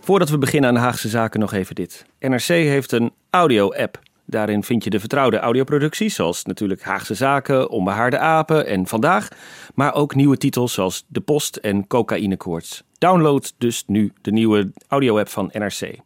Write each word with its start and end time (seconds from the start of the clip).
Voordat 0.00 0.28
we 0.28 0.38
beginnen 0.38 0.70
aan 0.70 0.76
Haagse 0.76 1.08
zaken 1.08 1.40
nog 1.40 1.52
even 1.52 1.74
dit. 1.74 2.06
NRC 2.18 2.46
heeft 2.46 2.92
een 2.92 3.12
audio-app. 3.30 3.98
Daarin 4.26 4.64
vind 4.64 4.84
je 4.84 4.90
de 4.90 5.00
vertrouwde 5.00 5.38
audioproducties, 5.38 6.14
zoals 6.14 6.44
natuurlijk 6.44 6.82
Haagse 6.82 7.14
Zaken, 7.14 7.70
Onbehaarde 7.70 8.18
Apen 8.18 8.66
en 8.66 8.86
Vandaag. 8.86 9.28
Maar 9.74 9.94
ook 9.94 10.14
nieuwe 10.14 10.36
titels 10.36 10.72
zoals 10.72 11.04
De 11.08 11.20
Post 11.20 11.56
en 11.56 11.86
Cocaïnekoorts. 11.86 12.82
Download 12.98 13.52
dus 13.58 13.84
nu 13.86 14.12
de 14.20 14.32
nieuwe 14.32 14.72
audio-app 14.88 15.28
van 15.28 15.50
NRC. 15.52 15.98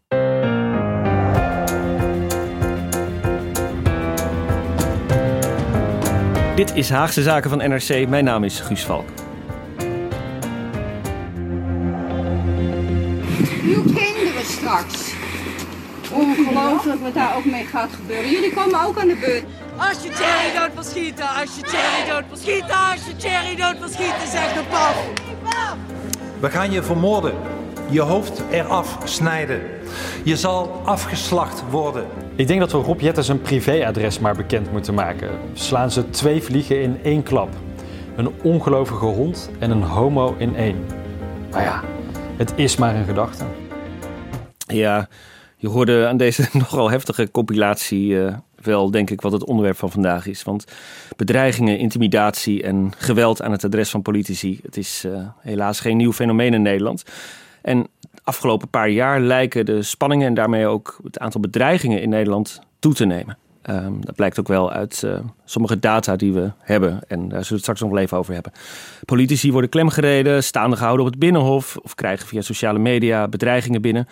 Dit 6.57 6.75
is 6.75 6.91
Haagse 6.91 7.23
Zaken 7.23 7.51
van 7.51 7.59
NRC. 7.59 8.09
Mijn 8.09 8.25
naam 8.25 8.45
is 8.45 8.61
Guus 8.61 8.85
Valk. 8.85 9.24
Uw 13.63 13.83
kinderen 13.83 14.45
straks. 14.45 15.13
Ongelooflijk 16.11 17.01
wat 17.01 17.15
daar 17.15 17.37
ook 17.37 17.45
mee 17.45 17.65
gaat 17.65 17.91
gebeuren. 17.93 18.31
Jullie 18.31 18.53
komen 18.53 18.87
ook 18.87 18.99
aan 18.99 19.09
de 19.09 19.17
beurt. 19.21 19.45
Als 19.77 20.03
je 20.03 20.11
Thierry 20.11 20.59
dood 20.59 20.75
wil 20.75 20.83
schieten, 20.83 21.29
als 21.29 21.57
je 21.57 21.63
Thierry 21.63 22.11
dood 22.11 22.25
wil 22.29 22.37
schieten, 22.37 22.77
als 22.93 23.07
je 23.07 23.17
Thierry 23.17 23.57
dood 23.57 23.79
wil 23.79 23.89
schieten, 23.89 24.29
zeg 24.31 24.53
de 24.53 24.63
paf. 24.71 25.07
We 26.41 26.51
gaan 26.51 26.71
je 26.71 26.83
vermoorden, 26.83 27.35
je 27.91 28.01
hoofd 28.01 28.43
eraf 28.51 28.99
snijden. 29.05 29.61
Je 30.25 30.37
zal 30.37 30.81
afgeslacht 30.85 31.63
worden. 31.71 32.07
Ik 32.35 32.47
denk 32.47 32.61
dat 32.61 32.73
we 32.73 32.79
Rob 32.79 33.01
Jetten 33.01 33.25
zijn 33.25 33.41
privéadres 33.41 34.19
maar 34.19 34.35
bekend 34.35 34.73
moeten 34.73 34.95
maken. 34.95 35.29
Slaan 35.53 35.91
ze 35.91 36.11
twee 36.11 36.43
vliegen 36.43 36.83
in 36.83 36.99
één 37.03 37.23
klap. 37.23 37.49
Een 38.17 38.31
ongelovige 38.43 39.05
hond 39.05 39.51
en 39.59 39.71
een 39.71 39.83
homo 39.83 40.35
in 40.39 40.57
één. 40.57 40.87
Maar 41.51 41.63
ja, 41.63 41.83
het 42.37 42.53
is 42.57 42.77
maar 42.77 42.97
een 42.97 43.05
gedachte. 43.05 43.45
Ja, 44.67 45.09
je 45.57 45.69
hoorde 45.69 46.07
aan 46.07 46.17
deze 46.17 46.49
nogal 46.59 46.91
heftige 46.91 47.31
compilatie 47.31 48.09
uh, 48.09 48.35
wel, 48.63 48.91
denk 48.91 49.11
ik, 49.11 49.21
wat 49.21 49.33
het 49.33 49.45
onderwerp 49.45 49.77
van 49.77 49.91
vandaag 49.91 50.27
is. 50.27 50.43
Want 50.43 50.65
bedreigingen, 51.17 51.79
intimidatie 51.79 52.63
en 52.63 52.93
geweld 52.97 53.43
aan 53.43 53.53
het 53.53 53.65
adres 53.65 53.91
van 53.91 54.03
politici, 54.03 54.61
het 54.63 54.77
is 54.77 55.05
uh, 55.07 55.29
helaas 55.41 55.81
geen 55.81 55.97
nieuw 55.97 56.13
fenomeen 56.13 56.55
in 56.55 56.63
Nederland. 56.63 57.05
En 57.63 57.87
afgelopen 58.23 58.69
paar 58.69 58.89
jaar 58.89 59.21
lijken 59.21 59.67
de 59.67 59.83
spanningen 59.83 60.27
en 60.27 60.35
daarmee 60.35 60.67
ook 60.67 60.99
het 61.05 61.19
aantal 61.19 61.41
bedreigingen 61.41 62.03
in 62.03 62.09
Nederland 62.09 62.61
toe 62.79 62.95
te 62.95 63.05
nemen. 63.05 63.39
Um, 63.71 64.05
dat 64.05 64.15
blijkt 64.15 64.41
ook 64.41 64.49
wel 64.49 64.73
uit 64.73 65.03
uh, 65.05 65.19
sommige 65.45 65.79
data 65.79 66.17
die 66.17 66.33
we 66.33 66.51
hebben. 66.59 67.01
En 67.09 67.19
daar 67.19 67.29
zullen 67.29 67.49
we 67.49 67.55
het 67.55 67.61
straks 67.61 67.81
nog 67.81 67.91
wel 67.91 67.99
even 67.99 68.19
over 68.19 68.35
hebben. 68.35 68.53
Politici 69.05 69.53
worden 69.53 69.71
klemgereden, 69.71 70.45
staande 70.45 70.77
gehouden 70.77 71.07
op 71.07 71.11
het 71.11 71.21
binnenhof 71.21 71.77
of 71.77 71.95
krijgen 71.95 72.27
via 72.27 72.41
sociale 72.41 72.79
media 72.79 73.29
bedreigingen 73.29 73.83
binnen. 73.83 74.09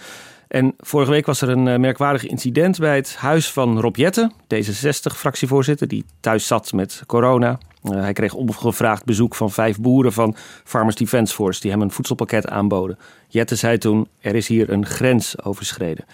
En 0.49 0.75
vorige 0.79 1.11
week 1.11 1.27
was 1.27 1.41
er 1.41 1.49
een 1.49 1.67
uh, 1.67 1.77
merkwaardig 1.77 2.27
incident 2.27 2.79
bij 2.79 2.97
het 2.97 3.17
huis 3.17 3.53
van 3.53 3.81
Rob 3.81 3.97
Jetten, 3.97 4.33
D66-fractievoorzitter, 4.55 5.89
die 5.89 6.05
thuis 6.21 6.47
zat 6.47 6.73
met 6.73 7.03
corona. 7.07 7.59
Uh, 7.83 8.01
hij 8.01 8.13
kreeg 8.13 8.35
ongevraagd 8.35 9.05
bezoek 9.05 9.35
van 9.35 9.51
vijf 9.51 9.81
boeren 9.81 10.13
van 10.13 10.37
Farmers 10.65 10.97
Defence 10.97 11.35
Force 11.35 11.61
die 11.61 11.71
hem 11.71 11.81
een 11.81 11.91
voedselpakket 11.91 12.49
aanboden. 12.49 12.99
Jette 13.29 13.57
zei 13.57 13.79
toen: 13.79 14.09
er 14.21 14.35
is 14.35 14.49
hier 14.49 14.71
een 14.71 14.87
grens 14.87 15.45
overschreden. 15.45 16.05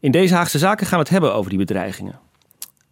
In 0.00 0.10
deze 0.10 0.34
Haagse 0.34 0.58
zaken 0.58 0.86
gaan 0.86 0.98
we 0.98 1.04
het 1.04 1.12
hebben 1.12 1.34
over 1.34 1.50
die 1.50 1.58
bedreigingen. 1.58 2.18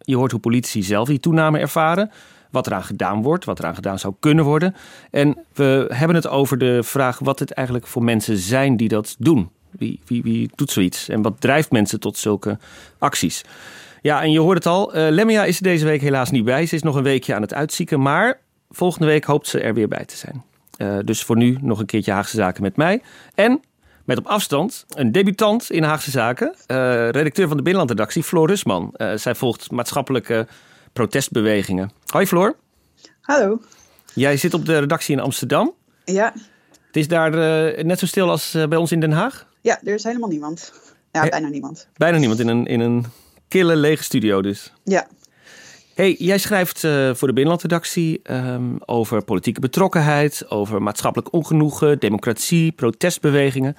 Je 0.01 0.15
hoort 0.15 0.31
hoe 0.31 0.39
politici 0.39 0.83
zelf 0.83 1.07
die 1.07 1.19
toename 1.19 1.59
ervaren, 1.59 2.11
wat 2.49 2.67
eraan 2.67 2.83
gedaan 2.83 3.21
wordt, 3.21 3.45
wat 3.45 3.59
eraan 3.59 3.75
gedaan 3.75 3.99
zou 3.99 4.13
kunnen 4.19 4.45
worden. 4.45 4.75
En 5.11 5.37
we 5.53 5.85
hebben 5.93 6.15
het 6.15 6.27
over 6.27 6.57
de 6.57 6.83
vraag 6.83 7.19
wat 7.19 7.39
het 7.39 7.51
eigenlijk 7.51 7.87
voor 7.87 8.03
mensen 8.03 8.37
zijn 8.37 8.77
die 8.77 8.87
dat 8.87 9.15
doen. 9.19 9.49
Wie, 9.71 9.99
wie, 10.05 10.23
wie 10.23 10.49
doet 10.55 10.71
zoiets 10.71 11.09
en 11.09 11.21
wat 11.21 11.41
drijft 11.41 11.71
mensen 11.71 11.99
tot 11.99 12.17
zulke 12.17 12.57
acties? 12.97 13.43
Ja, 14.01 14.21
en 14.21 14.31
je 14.31 14.39
hoort 14.39 14.57
het 14.57 14.65
al. 14.65 14.97
Uh, 14.97 15.09
Lemmia 15.09 15.43
is 15.43 15.59
deze 15.59 15.85
week 15.85 16.01
helaas 16.01 16.31
niet 16.31 16.45
bij. 16.45 16.65
Ze 16.65 16.75
is 16.75 16.81
nog 16.81 16.95
een 16.95 17.03
weekje 17.03 17.35
aan 17.35 17.41
het 17.41 17.53
uitzieken. 17.53 18.01
Maar 18.01 18.39
volgende 18.69 19.07
week 19.07 19.23
hoopt 19.23 19.47
ze 19.47 19.59
er 19.59 19.73
weer 19.73 19.87
bij 19.87 20.05
te 20.05 20.17
zijn. 20.17 20.43
Uh, 20.77 20.97
dus 21.05 21.23
voor 21.23 21.37
nu 21.37 21.57
nog 21.61 21.79
een 21.79 21.85
keertje 21.85 22.11
Haagse 22.11 22.35
Zaken 22.35 22.61
met 22.61 22.75
mij. 22.75 23.01
En 23.35 23.61
met 24.15 24.25
op 24.25 24.31
afstand 24.31 24.85
een 24.95 25.11
debutant 25.11 25.71
in 25.71 25.83
Haagse 25.83 26.11
Zaken. 26.11 26.55
Uh, 26.67 26.75
redacteur 27.09 27.47
van 27.47 27.57
de 27.57 27.63
Binnenlandredactie, 27.63 28.23
Floor 28.23 28.47
Rusman. 28.47 28.93
zij 29.15 29.35
volgt 29.35 29.71
maatschappelijke 29.71 30.47
protestbewegingen. 30.93 31.91
Hoi 32.05 32.25
Floor. 32.25 32.55
Hallo. 33.21 33.61
Jij 34.13 34.37
zit 34.37 34.53
op 34.53 34.65
de 34.65 34.79
redactie 34.79 35.15
in 35.15 35.21
Amsterdam. 35.21 35.73
Ja. 36.05 36.33
Het 36.87 36.95
is 36.95 37.07
daar 37.07 37.31
net 37.85 37.99
zo 37.99 38.05
stil 38.05 38.29
als 38.29 38.51
bij 38.69 38.77
ons 38.77 38.91
in 38.91 38.99
Den 38.99 39.11
Haag? 39.11 39.47
Ja, 39.61 39.79
er 39.83 39.93
is 39.93 40.03
helemaal 40.03 40.29
niemand. 40.29 40.73
Ja, 41.11 41.29
bijna 41.29 41.47
niemand. 41.47 41.87
Bijna 41.97 42.17
niemand 42.17 42.39
in 42.39 42.47
een, 42.47 42.65
in 42.65 42.79
een 42.79 43.05
kille 43.47 43.75
lege 43.75 44.03
studio 44.03 44.41
dus. 44.41 44.73
Ja. 44.83 45.07
Hey, 45.93 46.15
jij 46.17 46.37
schrijft 46.37 46.83
uh, 46.83 47.13
voor 47.13 47.27
de 47.27 47.33
Binnenlandredactie 47.33 48.21
um, 48.31 48.77
over 48.85 49.23
politieke 49.23 49.59
betrokkenheid, 49.59 50.45
over 50.49 50.81
maatschappelijk 50.81 51.33
ongenoegen, 51.33 51.99
democratie, 51.99 52.71
protestbewegingen. 52.71 53.75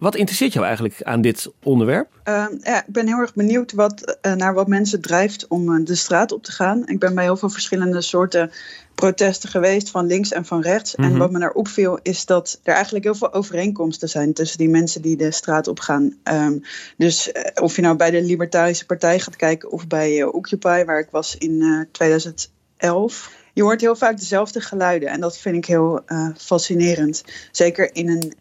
Wat 0.00 0.14
interesseert 0.14 0.52
jou 0.52 0.64
eigenlijk 0.64 1.02
aan 1.02 1.20
dit 1.20 1.52
onderwerp? 1.62 2.20
Uh, 2.28 2.46
ja, 2.60 2.78
ik 2.86 2.92
ben 2.92 3.06
heel 3.06 3.18
erg 3.18 3.34
benieuwd 3.34 3.72
wat, 3.72 4.18
uh, 4.22 4.32
naar 4.32 4.54
wat 4.54 4.68
mensen 4.68 5.00
drijft 5.00 5.48
om 5.48 5.70
uh, 5.70 5.84
de 5.84 5.94
straat 5.94 6.32
op 6.32 6.42
te 6.42 6.52
gaan. 6.52 6.86
Ik 6.86 6.98
ben 6.98 7.14
bij 7.14 7.24
heel 7.24 7.36
veel 7.36 7.48
verschillende 7.50 8.00
soorten 8.00 8.50
protesten 8.94 9.48
geweest, 9.48 9.90
van 9.90 10.06
links 10.06 10.32
en 10.32 10.44
van 10.44 10.60
rechts. 10.60 10.96
Mm 10.96 11.04
-hmm. 11.04 11.12
En 11.12 11.18
wat 11.18 11.30
me 11.30 11.38
daar 11.38 11.52
opviel, 11.52 11.98
is 12.02 12.26
dat 12.26 12.60
er 12.62 12.74
eigenlijk 12.74 13.04
heel 13.04 13.14
veel 13.14 13.32
overeenkomsten 13.32 14.08
zijn 14.08 14.32
tussen 14.32 14.58
die 14.58 14.68
mensen 14.68 15.02
die 15.02 15.16
de 15.16 15.30
straat 15.30 15.68
op 15.68 15.80
gaan. 15.80 16.16
Um, 16.24 16.62
dus 16.96 17.28
uh, 17.28 17.42
of 17.62 17.76
je 17.76 17.82
nou 17.82 17.96
bij 17.96 18.10
de 18.10 18.22
Libertarische 18.22 18.86
Partij 18.86 19.20
gaat 19.20 19.36
kijken 19.36 19.70
of 19.70 19.86
bij 19.86 20.24
Occupy, 20.24 20.84
waar 20.84 20.98
ik 20.98 21.10
was 21.10 21.36
in 21.36 21.52
uh, 21.52 21.84
2011. 21.92 23.39
Je 23.52 23.62
hoort 23.62 23.80
heel 23.80 23.96
vaak 23.96 24.18
dezelfde 24.18 24.60
geluiden 24.60 25.08
en 25.08 25.20
dat 25.20 25.38
vind 25.38 25.56
ik 25.56 25.64
heel 25.64 26.00
fascinerend. 26.36 27.24
Zeker 27.50 27.90
in, 27.92 28.08
een, 28.08 28.34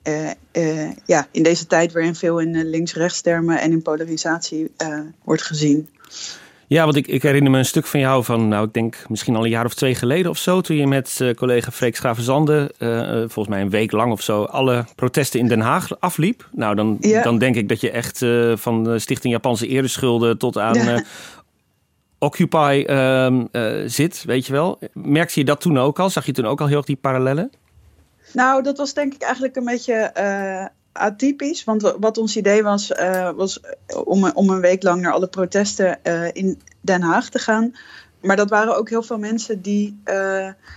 ja, 1.05 1.27
in 1.31 1.43
deze 1.43 1.67
tijd 1.67 1.93
waarin 1.93 2.15
veel 2.15 2.39
in 2.39 2.69
links-rechts 2.69 3.21
termen 3.21 3.59
en 3.59 3.71
in 3.71 3.81
polarisatie 3.81 4.71
wordt 5.23 5.41
gezien. 5.41 5.89
Ja, 6.69 6.83
want 6.83 6.95
ik, 6.95 7.07
ik, 7.07 7.21
herinner 7.21 7.51
me 7.51 7.57
een 7.57 7.65
stuk 7.65 7.85
van 7.85 7.99
jou 7.99 8.23
van, 8.23 8.47
nou, 8.47 8.65
ik 8.65 8.73
denk 8.73 9.03
misschien 9.07 9.35
al 9.35 9.43
een 9.43 9.49
jaar 9.49 9.65
of 9.65 9.73
twee 9.73 9.95
geleden 9.95 10.31
of 10.31 10.37
zo. 10.37 10.61
Toen 10.61 10.75
je 10.75 10.87
met 10.87 11.33
collega 11.35 11.71
Freek 11.71 11.95
Schravenzande, 11.95 12.71
uh, 12.79 13.09
volgens 13.17 13.47
mij 13.47 13.61
een 13.61 13.69
week 13.69 13.91
lang 13.91 14.11
of 14.11 14.21
zo, 14.21 14.43
alle 14.43 14.85
protesten 14.95 15.39
in 15.39 15.47
Den 15.47 15.59
Haag 15.59 15.99
afliep. 15.99 16.47
Nou, 16.51 16.75
dan, 16.75 16.97
ja. 16.99 17.21
dan 17.21 17.37
denk 17.37 17.55
ik 17.55 17.69
dat 17.69 17.81
je 17.81 17.91
echt 17.91 18.25
van 18.55 18.83
de 18.83 18.99
Stichting 18.99 19.33
Japanse 19.33 19.67
Ereschulden 19.67 20.37
tot 20.37 20.57
aan 20.57 20.73
ja. 20.73 21.03
Occupy 22.19 22.83
ehm, 22.87 23.45
zit, 23.85 24.23
weet 24.23 24.45
je 24.45 24.53
wel. 24.53 24.79
Merkte 24.93 25.39
je 25.39 25.45
dat 25.45 25.61
toen 25.61 25.77
ook 25.77 25.99
al? 25.99 26.09
Zag 26.09 26.25
je 26.25 26.31
toen 26.31 26.45
ook 26.45 26.61
al 26.61 26.67
heel 26.67 26.77
erg 26.77 26.85
die 26.85 26.95
parallellen? 26.95 27.51
Nou, 28.33 28.63
dat 28.63 28.77
was 28.77 28.93
denk 28.93 29.13
ik 29.13 29.21
eigenlijk 29.21 29.55
een 29.55 29.65
beetje 29.65 30.11
atypisch. 30.91 31.63
Want 31.63 31.95
wat 31.99 32.17
ons 32.17 32.37
idee 32.37 32.63
was, 32.63 32.91
uh, 32.91 33.29
was 33.31 33.59
om, 34.03 34.31
om 34.31 34.49
een 34.49 34.61
week 34.61 34.83
lang 34.83 35.01
naar 35.01 35.13
alle 35.13 35.27
protesten 35.27 35.99
in 36.33 36.61
Den 36.81 37.01
Haag 37.01 37.29
te 37.29 37.39
gaan. 37.39 37.75
Maar 38.21 38.35
dat 38.35 38.49
waren 38.49 38.77
ook 38.77 38.89
heel 38.89 39.03
veel 39.03 39.17
mensen 39.17 39.61
die, 39.61 40.01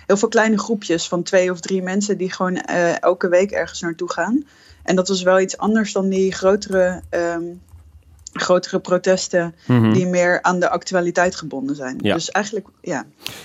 heel 0.06 0.16
veel 0.16 0.28
kleine 0.28 0.58
groepjes 0.58 1.08
van 1.08 1.22
twee 1.22 1.50
of 1.50 1.60
drie 1.60 1.82
mensen 1.82 2.18
die 2.18 2.32
gewoon 2.32 2.56
elke 2.56 3.28
week 3.28 3.50
ergens 3.50 3.80
naartoe 3.80 4.12
gaan. 4.12 4.44
En 4.82 4.96
dat 4.96 5.08
was 5.08 5.22
wel 5.22 5.40
iets 5.40 5.58
anders 5.58 5.92
dan 5.92 6.08
die 6.08 6.32
grotere 6.32 7.02
um, 7.10 7.60
grotere 8.32 8.78
protesten 8.80 9.54
Mhm. 9.66 9.92
die 9.92 10.06
meer 10.06 10.42
aan 10.42 10.60
de 10.60 10.70
actualiteit 10.70 11.34
gebonden 11.36 11.76
zijn. 11.76 11.98
Ja. 12.00 12.14
Dus 12.14 12.30
eigenlijk, 12.30 12.66
ja. 12.80 13.04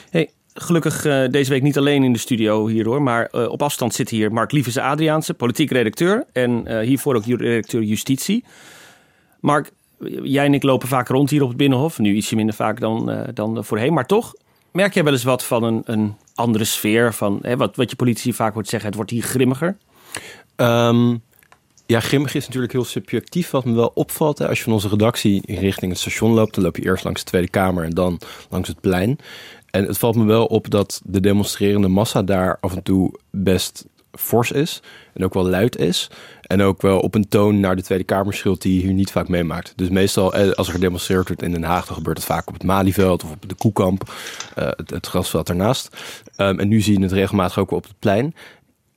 Hey, 0.10 0.30
gelukkig 0.54 1.06
eh, 1.06 1.28
deze 1.30 1.50
week 1.50 1.62
niet 1.62 1.78
alleen 1.78 2.04
in 2.04 2.14
de 2.14 2.20
studio 2.20 2.68
hier 2.68 2.86
hoor, 2.86 3.02
maar 3.02 3.26
eh, 3.26 3.50
op 3.50 3.62
afstand 3.62 3.94
zit 3.94 4.10
hier 4.10 4.32
Mark 4.34 4.52
Lievese 4.52 4.82
Adriaanse, 4.82 5.34
politiek 5.34 5.72
redacteur 5.72 6.26
en 6.34 6.68
eh, 6.68 6.80
hiervoor 6.88 7.16
ook 7.16 7.26
redacteur 7.26 7.82
justitie. 7.82 8.44
Mark, 9.40 9.72
jij 10.24 10.46
en 10.46 10.54
ik 10.54 10.64
lopen 10.64 10.88
vaak 10.88 11.08
rond 11.08 11.30
hier 11.30 11.42
op 11.42 11.48
het 11.48 11.58
Binnenhof, 11.58 12.00
nu 12.00 12.14
ietsje 12.14 12.36
minder 12.36 12.56
vaak 12.56 12.80
dan, 12.80 13.12
eh, 13.12 13.28
dan 13.34 13.66
voorheen, 13.66 13.94
maar 13.94 14.06
toch 14.06 14.34
merk 14.72 14.94
jij 14.94 15.04
wel 15.04 15.14
eens 15.14 15.24
wat 15.24 15.44
van 15.44 15.64
een, 15.64 15.82
een 15.86 16.16
andere 16.36 16.64
sfeer, 16.64 17.14
van 17.14 17.40
hè, 17.42 17.58
wat, 17.58 17.76
wat 17.76 17.90
je 17.90 17.96
politici 17.96 18.34
vaak 18.34 18.54
hoort 18.54 18.68
zeggen, 18.68 18.88
het 18.88 18.98
wordt 18.98 19.12
hier 19.12 19.24
grimmiger? 19.24 19.78
Ehm, 20.56 21.16
ja, 21.88 22.00
grimmig 22.00 22.36
is 22.36 22.46
natuurlijk 22.46 22.74
heel 22.74 22.84
subjectief. 22.84 23.50
Wat 23.50 23.66
me 23.66 23.74
wel 23.74 23.92
opvalt, 23.94 24.38
hè, 24.38 24.48
als 24.48 24.58
je 24.58 24.64
van 24.64 24.74
onze 24.74 24.88
redactie 24.88 25.42
richting 25.46 25.92
het 25.92 26.00
station 26.00 26.32
loopt, 26.32 26.56
dan 26.56 26.64
loop 26.64 26.76
je 26.76 26.84
eerst 26.84 27.04
langs 27.04 27.24
de 27.24 27.30
Tweede 27.30 27.50
Kamer 27.50 27.84
en 27.84 27.92
dan 27.92 28.20
langs 28.50 28.68
het 28.68 28.82
plein. 28.82 29.18
En 29.70 29.86
het 29.86 29.98
valt 29.98 30.16
me 30.16 30.26
wel 30.26 30.46
op 30.46 30.70
dat 30.70 31.02
de 31.06 31.20
demonstrerende 31.20 31.88
massa 31.88 32.24
daar 32.24 32.58
af 32.60 32.76
en 32.76 32.84
toe 32.84 33.20
best 33.32 33.86
fors 34.12 34.52
is 34.52 34.82
en 35.14 35.24
ook 35.24 35.34
wel 35.34 35.48
luid 35.50 35.78
is. 35.78 36.10
En 36.42 36.62
ook 36.62 36.82
wel 36.82 37.00
op 37.00 37.16
een 37.16 37.28
toon 37.28 37.60
naar 37.60 37.76
de 37.76 37.82
Tweede 37.82 38.04
Kamer 38.04 38.34
schilt 38.34 38.62
die 38.62 38.76
je 38.76 38.82
hier 38.82 38.94
niet 38.94 39.12
vaak 39.12 39.28
meemaakt. 39.28 39.74
Dus 39.76 39.90
meestal 39.90 40.34
eh, 40.34 40.52
als 40.52 40.68
er 40.68 40.74
gedemonstreerd 40.74 41.28
wordt 41.28 41.44
in 41.44 41.52
Den 41.52 41.64
Haag, 41.64 41.86
dan 41.86 41.96
gebeurt 41.96 42.18
het 42.18 42.26
vaak 42.26 42.48
op 42.48 42.54
het 42.54 42.64
Malieveld 42.64 43.24
of 43.24 43.32
op 43.32 43.50
de 43.50 43.56
Koekamp, 43.56 44.14
eh, 44.56 44.70
het, 44.86 45.08
grasveld 45.08 45.48
daarnaast. 45.48 45.90
Ehm, 46.36 46.60
en 46.60 46.68
nu 46.68 46.82
zie 46.82 46.98
je 46.98 47.04
het 47.04 47.12
regelmatig 47.12 47.60
ook 47.60 47.72
op 47.72 47.84
het 47.84 48.00
plein. 48.00 48.36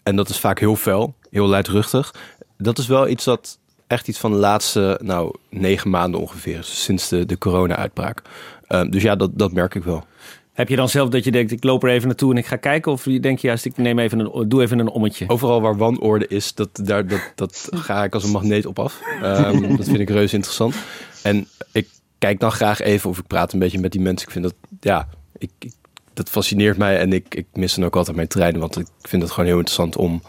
En 0.03 0.17
dat 0.17 0.29
is 0.29 0.39
vaak 0.39 0.59
heel 0.61 0.77
fel, 0.77 1.15
heel 1.31 1.47
luidruchtig. 1.47 2.15
Dat 2.61 2.79
is 2.79 2.87
wel 2.87 3.09
iets 3.09 3.25
dat 3.25 3.59
echt 3.87 4.09
iets 4.09 4.19
van 4.19 4.31
de 4.31 4.37
laatste 4.37 4.99
nou, 5.03 5.35
negen 5.49 5.91
maanden 5.91 6.21
ongeveer 6.21 6.59
sinds 6.63 7.09
de, 7.09 7.27
de 7.27 7.39
corona-uitbraak. 7.39 8.23
Ehm, 8.67 8.91
dus 8.91 9.03
ja, 9.03 9.17
dat, 9.17 9.31
dat 9.39 9.53
merk 9.53 9.75
ik 9.75 9.85
wel. 9.85 10.05
Heb 10.53 10.69
je 10.69 10.77
dan 10.77 10.89
zelf 10.89 11.09
dat 11.09 11.25
je 11.25 11.31
denkt, 11.31 11.51
ik 11.53 11.65
loop 11.65 11.83
er 11.85 11.91
even 11.91 12.07
naartoe 12.07 12.31
en 12.33 12.37
ik 12.39 12.47
ga 12.47 12.57
kijken? 12.57 12.93
Of 12.93 13.03
denk 13.03 13.39
je 13.39 13.47
juist, 13.47 13.65
ik 13.65 13.77
neem 13.77 13.99
even 13.99 14.19
een, 14.19 14.49
doe 14.49 14.63
even 14.63 14.79
een 14.79 14.89
ommetje? 14.89 15.25
Overal 15.29 15.61
waar 15.61 15.77
wanorde 15.77 16.27
is, 16.29 16.55
dat, 16.55 16.69
daar, 16.73 17.07
dat, 17.07 17.33
dat 17.35 17.69
ga 17.87 18.05
ik 18.05 18.15
als 18.15 18.25
een 18.25 18.31
magneet 18.31 18.67
op 18.67 18.79
af. 18.79 19.01
Ehm, 19.23 19.77
dat 19.77 19.87
vind 19.87 19.99
ik 19.99 20.09
reuze 20.11 20.35
interessant. 20.35 20.75
En 21.23 21.49
ik 21.73 21.89
kijk 22.19 22.41
dan 22.41 22.53
graag 22.53 22.81
even 22.81 23.11
of 23.11 23.19
ik 23.19 23.27
praat 23.27 23.53
een 23.53 23.59
beetje 23.59 23.79
met 23.79 23.93
die 23.93 24.01
mensen. 24.01 24.27
Ik 24.27 24.33
vind 24.33 24.45
dat, 24.45 24.55
ja, 24.81 25.09
ik, 25.39 25.51
ik- 25.59 25.73
dat 26.15 26.29
fascineert 26.29 26.77
mij. 26.77 26.99
En 26.99 27.13
ik, 27.13 27.35
ik 27.35 27.47
mis 27.53 27.75
dan 27.75 27.85
ook 27.85 27.97
altijd 27.97 28.17
mijn 28.17 28.29
treinen. 28.29 28.61
Want 28.61 28.79
ik 28.79 28.87
vind 29.03 29.23
het 29.23 29.31
gewoon 29.31 29.47
heel 29.49 29.59
interessant 29.59 29.97
om 29.97 30.23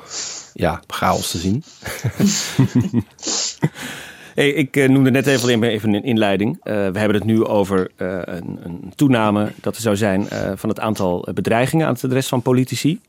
ja, 0.53 0.81
chaos 0.87 1.31
te 1.31 1.37
zien. 1.37 1.63
Hey, 4.35 4.49
ik 4.49 4.77
eh, 4.77 4.89
noemde 4.89 5.11
net 5.11 5.27
even, 5.27 5.63
even 5.63 5.93
een 5.93 6.03
inleiding. 6.03 6.59
Eh, 6.63 6.73
we 6.73 6.99
hebben 6.99 7.15
het 7.15 7.23
nu 7.23 7.45
over 7.45 7.91
eh, 7.95 8.19
een, 8.23 8.59
een 8.63 8.93
toename 8.95 9.51
dat 9.61 9.75
er 9.75 9.81
zou 9.81 9.95
zijn 9.95 10.27
van 10.55 10.69
het 10.69 10.79
aantal 10.79 11.27
bedreigingen 11.33 11.87
aan 11.87 11.93
het 11.93 12.03
adres 12.03 12.27
van 12.27 12.41
politici. 12.41 12.99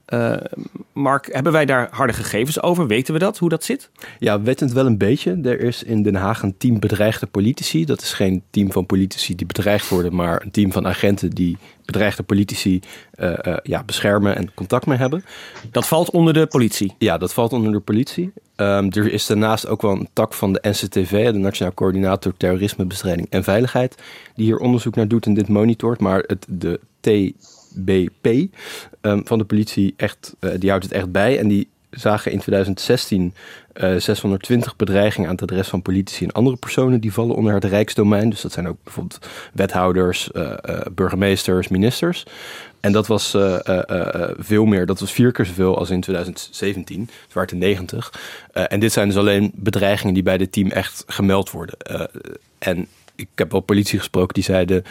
Mark, 0.93 1.29
hebben 1.33 1.53
wij 1.53 1.65
daar 1.65 1.89
harde 1.91 2.13
gegevens 2.13 2.63
over? 2.63 2.87
Weten 2.87 3.13
we 3.15 3.21
dat, 3.21 3.39
hoe 3.39 3.49
dat 3.49 3.65
zit? 3.65 3.91
Ja, 4.19 4.39
we 4.39 4.45
weten 4.45 4.67
het 4.67 4.75
wel 4.75 4.87
een 4.87 4.99
beetje. 4.99 5.39
Er 5.43 5.61
is 5.61 5.83
in 5.83 6.03
Den 6.03 6.15
Haag 6.15 6.43
een 6.43 6.57
team 6.57 6.81
bedreigde 6.81 7.27
politici. 7.27 7.85
Dat 7.85 8.03
is 8.03 8.13
geen 8.13 8.43
team 8.51 8.73
van 8.73 8.87
politici 8.87 9.35
die 9.35 9.47
bedreigd 9.47 9.89
worden, 9.89 10.15
maar 10.15 10.43
een 10.43 10.51
team 10.51 10.73
van 10.73 10.87
agenten 10.87 11.31
die 11.31 11.59
bedreigde 11.85 12.23
politici 12.23 12.81
eh, 13.11 13.47
eh, 13.47 13.57
ja, 13.63 13.85
beschermen 13.85 14.37
en 14.37 14.55
contact 14.55 14.87
mee 14.87 14.99
hebben. 14.99 15.25
Dat 15.71 15.89
valt 15.89 16.11
onder 16.11 16.35
de 16.35 16.47
politie? 16.47 16.95
Ja, 16.99 17.19
dat 17.19 17.33
valt 17.33 17.53
onder 17.53 17.73
de 17.73 17.81
politie. 17.81 18.33
Ehm, 18.57 18.89
er 18.91 19.13
is 19.13 19.27
daarnaast 19.27 19.67
ook 19.67 19.83
wel 19.83 19.91
een 19.91 20.09
tak 20.13 20.35
van 20.35 20.53
de 20.53 20.59
NCTV, 20.63 21.33
de 21.33 21.39
Nationaal 21.39 21.75
Coördinator 21.75 22.33
Terrorismebestrijding 22.37 23.27
en 23.31 23.45
Veiligheid, 23.45 24.03
die 24.35 24.45
hier 24.45 24.59
onderzoek 24.59 24.95
naar 24.95 25.09
doet 25.09 25.27
en 25.27 25.35
dit 25.35 25.49
monitort. 25.49 26.01
Maar 26.01 26.25
het, 26.27 26.47
de 26.49 26.81
TBP 27.01 28.27
ehm, 29.01 29.21
van 29.25 29.39
de 29.39 29.45
politie, 29.45 29.95
echt, 29.97 30.35
eh, 30.39 30.51
die 30.59 30.69
houdt 30.71 30.85
het 30.85 30.93
echt 30.93 31.13
bij. 31.13 31.39
En 31.39 31.49
die 31.49 31.69
zagen 31.93 32.33
in 32.33 32.39
2016 32.39 33.35
eh, 33.73 33.97
620 33.97 34.77
bedreigingen 34.77 35.29
aan 35.29 35.35
het 35.35 35.51
adres 35.51 35.69
van 35.69 35.83
politici 35.83 36.25
en 36.25 36.33
andere 36.33 36.57
personen 36.57 37.01
die 37.01 37.13
vallen 37.13 37.37
onder 37.37 37.55
het 37.55 37.65
Rijksdomein. 37.65 38.31
Dus 38.31 38.41
dat 38.41 38.53
zijn 38.53 38.69
ook 38.69 38.77
bijvoorbeeld 38.85 39.27
wethouders, 39.53 40.33
eh, 40.33 40.53
eh, 40.63 40.81
burgemeesters, 40.95 41.69
ministers. 41.69 42.25
En 42.83 42.93
dat 42.93 43.07
was 43.07 43.35
eh, 43.35 43.67
eh, 43.67 43.83
eh, 43.89 44.31
veel 44.39 44.65
meer, 44.65 44.87
dat 44.87 45.01
was 45.01 45.13
vier 45.13 45.33
keer 45.33 45.47
zoveel 45.47 45.79
als 45.79 45.91
in 45.91 46.01
2017. 46.01 47.01
Het 47.01 47.33
waren 47.33 47.51
er 47.51 47.57
90. 47.57 48.13
Eh, 48.53 48.65
en 48.69 48.81
dit 48.81 48.93
zijn 48.93 49.09
dus 49.09 49.17
alleen 49.17 49.53
bedreigingen 49.55 50.15
die 50.15 50.23
bij 50.23 50.39
dit 50.39 50.53
team 50.53 50.71
echt 50.71 51.05
gemeld 51.07 51.51
worden. 51.51 51.75
Eh, 51.79 52.01
en 52.59 52.87
ik 53.15 53.29
heb 53.35 53.51
wel 53.51 53.61
politie 53.61 53.99
gesproken 53.99 54.35
die 54.35 54.45
zeiden 54.45 54.85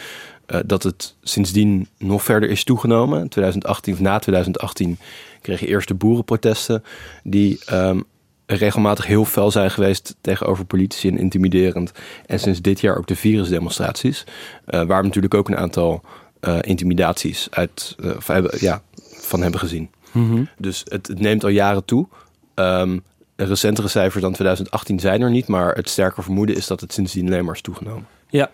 eh, 0.46 0.60
dat 0.66 0.82
het 0.82 1.14
sindsdien 1.22 1.88
nog 1.98 2.22
verder 2.22 2.50
is 2.50 2.64
toegenomen. 2.64 3.20
In 3.20 3.28
2018 3.28 3.92
of 3.92 4.00
na 4.00 4.18
2018 4.18 4.98
kreeg 5.40 5.60
je 5.60 5.66
eerst 5.66 5.88
de 5.88 5.94
boerenprotesten 5.94 6.84
die 7.22 7.60
ehm, 7.64 8.00
regelmatig 8.46 9.06
heel 9.06 9.24
fel 9.24 9.50
zijn 9.50 9.70
geweest 9.70 10.16
tegenover 10.20 10.64
politici 10.64 11.08
en 11.08 11.18
intimiderend. 11.18 11.92
En 12.26 12.38
sinds 12.38 12.60
dit 12.60 12.80
jaar 12.80 12.96
ook 12.96 13.06
de 13.06 13.16
virusdemonstraties, 13.16 14.24
eh, 14.64 14.82
waar 14.82 15.00
we 15.00 15.06
natuurlijk 15.06 15.34
ook 15.34 15.48
een 15.48 15.56
aantal 15.56 16.02
eh, 16.40 16.58
intimidaties 16.60 17.48
uit, 17.50 17.96
of 18.16 18.26
hebben, 18.26 18.50
ja, 18.60 18.82
van 19.10 19.42
hebben 19.42 19.60
gezien. 19.60 19.90
Mhm. 20.12 20.44
Dus 20.58 20.82
het, 20.88 21.06
het 21.06 21.20
neemt 21.20 21.44
al 21.44 21.50
jaren 21.50 21.84
toe. 21.84 22.06
Ehm, 22.54 22.98
recentere 23.36 23.88
cijfers 23.88 24.22
dan 24.22 24.32
2018 24.32 25.00
zijn 25.00 25.20
er 25.20 25.30
niet, 25.30 25.46
maar 25.46 25.74
het 25.74 25.88
sterke 25.88 26.22
vermoeden 26.22 26.56
is 26.56 26.66
dat 26.66 26.80
het 26.80 26.92
sindsdien 26.92 27.26
alleen 27.26 27.44
maar 27.44 27.54
is 27.54 27.60
toegenomen. 27.60 28.06
Ja, 28.28 28.50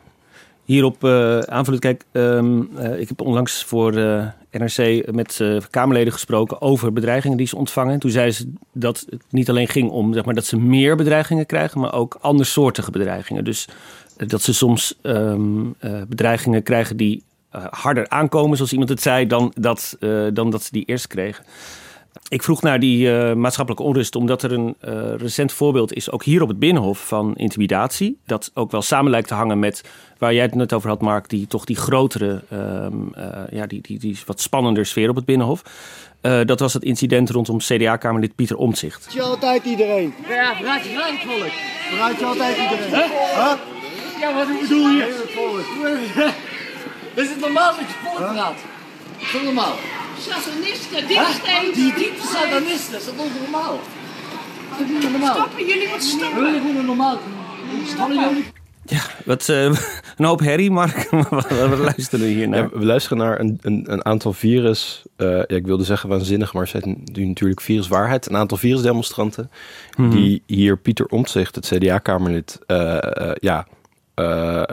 hierop 0.68 1.04
eh 1.04 1.38
aanvullend. 1.38 1.84
Kijk, 1.84 2.04
ehm, 2.12 2.62
eh, 2.76 3.00
ik 3.00 3.08
heb 3.08 3.20
onlangs 3.20 3.64
voor 3.64 3.96
eh, 3.96 4.26
NRC 4.50 5.12
met 5.12 5.40
Kamerleden 5.70 6.12
gesproken 6.12 6.60
over 6.60 6.92
bedreigingen 6.92 7.36
die 7.36 7.46
ze 7.46 7.56
ontvangen. 7.56 7.92
En 7.92 7.98
toen 7.98 8.10
zeiden 8.10 8.34
ze 8.34 8.52
dat 8.72 9.06
het 9.10 9.22
niet 9.30 9.48
alleen 9.48 9.68
ging 9.68 9.90
om 9.90 10.12
zeg 10.12 10.24
maar, 10.24 10.34
dat 10.34 10.44
ze 10.44 10.58
meer 10.58 10.96
bedreigingen 10.96 11.46
krijgen, 11.46 11.80
maar 11.80 11.92
ook 11.92 12.18
andersoortige 12.20 12.90
bedreigingen. 12.90 13.44
Dus 13.44 13.68
dat 14.16 14.42
ze 14.42 14.54
soms 14.54 14.98
ehm, 15.02 15.66
eh, 15.78 16.02
bedreigingen 16.08 16.62
krijgen 16.62 16.96
die 16.96 17.22
harder 17.70 18.08
aankomen, 18.08 18.56
zoals 18.56 18.72
iemand 18.72 18.90
het 18.90 19.02
zei, 19.02 19.26
dan 19.26 19.52
dat, 19.54 19.96
dan 20.32 20.50
dat 20.50 20.62
ze 20.62 20.68
die 20.72 20.84
eerst 20.84 21.06
kregen. 21.06 21.44
Ik 22.28 22.42
vroeg 22.42 22.62
naar 22.62 22.80
die 22.80 23.12
eh, 23.12 23.34
maatschappelijke 23.34 23.86
onrust, 23.86 24.16
omdat 24.16 24.42
er 24.42 24.52
een 24.52 24.74
eh, 24.80 25.14
recent 25.16 25.52
voorbeeld 25.52 25.92
is, 25.92 26.10
ook 26.10 26.24
hier 26.24 26.42
op 26.42 26.48
het 26.48 26.58
Binnenhof, 26.58 27.06
van 27.06 27.36
intimidatie. 27.36 28.18
Dat 28.26 28.50
ook 28.54 28.70
wel 28.70 28.82
samen 28.82 29.10
lijkt 29.10 29.28
te 29.28 29.34
hangen 29.34 29.58
met 29.58 29.84
waar 30.18 30.34
jij 30.34 30.42
het 30.42 30.54
net 30.54 30.72
over 30.72 30.88
had, 30.88 31.00
Mark, 31.00 31.28
die 31.28 31.46
toch 31.46 31.64
die 31.64 31.76
grotere, 31.76 32.42
ehm, 32.50 32.92
eh, 33.14 33.42
ja, 33.50 33.66
die, 33.66 33.80
die, 33.80 33.98
die 33.98 34.18
wat 34.26 34.40
spannender 34.40 34.86
sfeer 34.86 35.08
op 35.08 35.16
het 35.16 35.24
Binnenhof. 35.24 35.62
Eh, 36.20 36.40
dat 36.44 36.60
was 36.60 36.72
het 36.74 36.82
incident 36.82 37.30
rondom 37.30 37.58
CDA-kamerlid 37.58 38.34
Pieter 38.34 38.56
Omtzigt. 38.56 39.12
Je 39.12 39.22
altijd 39.22 39.64
iedereen? 39.64 40.14
Ja, 40.28 40.54
verraad 40.56 40.84
je 40.84 40.90
graag 40.90 41.10
het 41.10 41.30
volk. 41.30 41.52
Verraad 41.88 42.18
je 42.18 42.24
altijd 42.24 42.56
iedereen? 42.56 42.90
Huh? 42.90 43.10
Huh? 43.34 43.52
Ja, 44.20 44.34
wat 44.34 44.60
bedoel 44.60 44.88
je? 44.88 45.26
Het. 46.14 46.34
Is 47.24 47.28
het 47.28 47.40
normaal 47.40 47.70
dat 47.70 47.78
je 47.78 47.84
het 47.84 47.94
volk 48.04 48.16
verraadt? 48.16 48.60
Is 49.18 49.32
dat 49.32 49.42
normaal? 49.42 49.74
Satanisten, 50.20 50.98
Huh? 50.98 51.08
diepsteen. 51.08 51.72
Die 51.74 51.94
diepe 51.94 52.26
satanisten, 52.26 52.98
is 52.98 53.04
dat 53.04 53.14
onnormaal? 53.16 53.80
Dat 54.70 54.80
is 54.80 54.88
niet 54.88 55.10
normaal. 55.10 55.34
Stoppen, 55.34 55.66
jullie 55.66 55.88
moeten 55.88 56.08
stoppen. 56.08 56.44
Jullie 56.44 56.60
moeten 56.60 56.84
normaal 56.84 57.14
doen. 57.16 57.86
Stoppen 57.86 58.14
jullie? 58.20 58.44
Ja, 58.84 59.00
wat, 59.24 59.48
eh, 59.48 59.64
een 60.16 60.24
hoop 60.24 60.40
herrie, 60.40 60.70
Mark. 60.70 61.08
wat, 61.30 61.48
wat 61.48 61.78
luisteren 61.78 62.24
we 62.26 62.30
hier 62.32 62.48
naar? 62.48 62.58
Ja, 62.62 62.68
we 62.78 62.84
luisteren 62.84 63.18
naar 63.18 63.40
een, 63.40 63.58
een, 63.60 63.84
een 63.92 64.04
aantal 64.04 64.32
virus, 64.32 65.02
eh, 65.16 65.28
ja, 65.28 65.46
ik 65.48 65.66
wilde 65.66 65.84
zeggen 65.84 66.08
waanzinnig, 66.08 66.52
maar 66.52 66.68
ze 66.68 66.78
zijn 66.80 67.02
nu 67.12 67.24
natuurlijk 67.24 67.60
viruswaarheid. 67.60 68.26
Een 68.28 68.36
aantal 68.36 68.56
virusdemonstranten 68.58 69.50
Mhm. 69.96 70.10
die 70.10 70.42
hier 70.46 70.78
Pieter 70.78 71.06
Omtzigt, 71.06 71.54
het 71.54 71.66
CDA-kamerlid, 71.66 72.58
eh, 72.66 72.96
eh, 73.02 73.30
ja, 73.34 73.66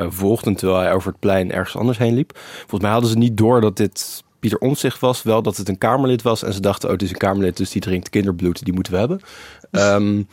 volgden 0.10 0.56
terwijl 0.56 0.80
hij 0.80 0.94
over 0.94 1.10
het 1.12 1.20
plein 1.20 1.52
ergens 1.52 1.76
anders 1.78 1.98
heen 1.98 2.14
liep. 2.14 2.32
Volgens 2.58 2.82
mij 2.82 2.92
hadden 2.92 3.10
ze 3.10 3.18
niet 3.18 3.38
door 3.38 3.62
dat 3.62 3.78
dit 3.78 4.24
Pieter 4.46 4.68
Omtzigt 4.68 5.00
was, 5.00 5.24
wel 5.24 5.42
dat 5.42 5.58
het 5.58 5.70
een 5.70 5.78
kamerlid 5.78 6.22
was. 6.22 6.44
En 6.44 6.54
ze 6.54 6.60
dachten, 6.60 6.88
oh, 6.88 6.94
het 6.94 7.04
is 7.04 7.10
een 7.10 7.18
kamerlid, 7.18 7.58
dus 7.58 7.70
die 7.70 7.82
drinkt 7.82 8.10
kinderbloed, 8.10 8.66
die 8.66 8.74
moeten 8.74 8.94
we 8.94 9.00
hebben. 9.00 9.20
Ehm, 9.72 10.24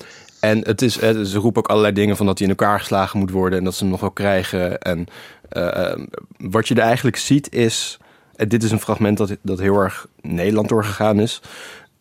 en 0.41 0.59
het 0.59 0.83
is, 0.83 0.99
eh, 0.99 1.21
ze 1.21 1.39
roepen 1.39 1.63
ook 1.63 1.69
allerlei 1.69 1.95
dingen 1.95 2.17
van 2.17 2.27
dat 2.27 2.39
hij 2.39 2.49
in 2.49 2.53
elkaar 2.57 2.79
geslagen 2.79 3.19
moet 3.19 3.31
worden 3.31 3.59
en 3.59 3.65
dat 3.65 3.75
ze 3.75 3.83
hem 3.83 3.91
nog 3.91 4.01
wel 4.01 4.11
krijgen. 4.11 4.79
En 4.81 5.07
eh, 5.49 5.91
eh, 5.91 6.01
wat 6.39 6.69
je 6.69 6.75
er 6.75 6.81
eigenlijk 6.81 7.17
ziet 7.17 7.55
is, 7.55 7.99
en 8.35 8.49
dit 8.49 8.63
is 8.63 8.71
een 8.71 8.81
fragment 8.81 9.19
dat, 9.19 9.37
dat 9.43 9.59
heel 9.59 9.77
erg 9.77 10.07
Nederland 10.21 10.69
doorgegaan 10.69 11.21
is. 11.21 11.41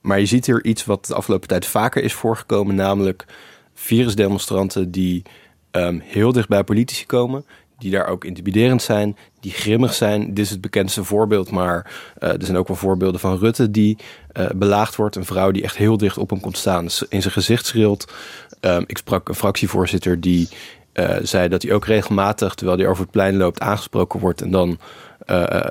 Maar 0.01 0.20
je 0.20 0.25
ziet 0.25 0.46
hier 0.46 0.63
iets 0.63 0.86
wat 0.86 1.06
de 1.06 1.13
afgelopen 1.13 1.48
tijd 1.48 1.65
vaker 1.65 2.03
is 2.03 2.13
voorgekomen, 2.13 2.75
namelijk 2.75 3.25
virusdemonstranten 3.74 4.91
die 4.91 5.24
ehm, 5.72 6.00
heel 6.00 6.32
dicht 6.32 6.48
bij 6.48 6.63
politici 6.63 7.06
komen, 7.06 7.46
die 7.82 7.92
daar 7.92 8.08
ook 8.08 8.26
intimiderend 8.26 8.82
zijn, 8.82 9.18
die 9.40 9.52
grimmig 9.52 9.94
zijn. 9.94 10.34
Dit 10.34 10.46
is 10.46 10.50
het 10.50 10.62
bekendste 10.62 11.04
voorbeeld, 11.04 11.52
maar 11.52 11.92
eh, 12.20 12.30
er 12.30 12.46
zijn 12.46 12.58
ook 12.58 12.68
wel 12.68 12.78
voorbeelden 12.78 13.20
van 13.20 13.38
Rutte 13.38 13.72
die 13.72 13.98
eh, 14.32 14.46
belaagd 14.56 14.96
wordt. 14.96 15.16
Een 15.16 15.26
vrouw 15.26 15.52
die 15.52 15.64
echt 15.64 15.78
heel 15.78 15.98
dicht 15.98 16.18
op 16.18 16.30
hem 16.30 16.40
komt 16.40 16.58
staan, 16.58 16.84
in 16.84 17.22
zijn 17.22 17.34
gezicht 17.34 17.66
schreeuwt. 17.66 18.14
Ehm, 18.60 18.84
ik 18.86 18.98
sprak 18.98 19.30
een 19.30 19.36
fractievoorzitter 19.36 20.20
die 20.20 20.50
eh, 20.94 21.16
zei 21.22 21.48
dat 21.48 21.62
hij 21.62 21.74
ook 21.74 21.86
regelmatig, 21.86 22.56
terwijl 22.56 22.78
hij 22.78 22.88
over 22.88 23.02
het 23.02 23.12
plein 23.12 23.38
loopt, 23.38 23.60
aangesproken 23.60 24.20
wordt 24.20 24.42
en 24.42 24.52
dan 24.52 24.80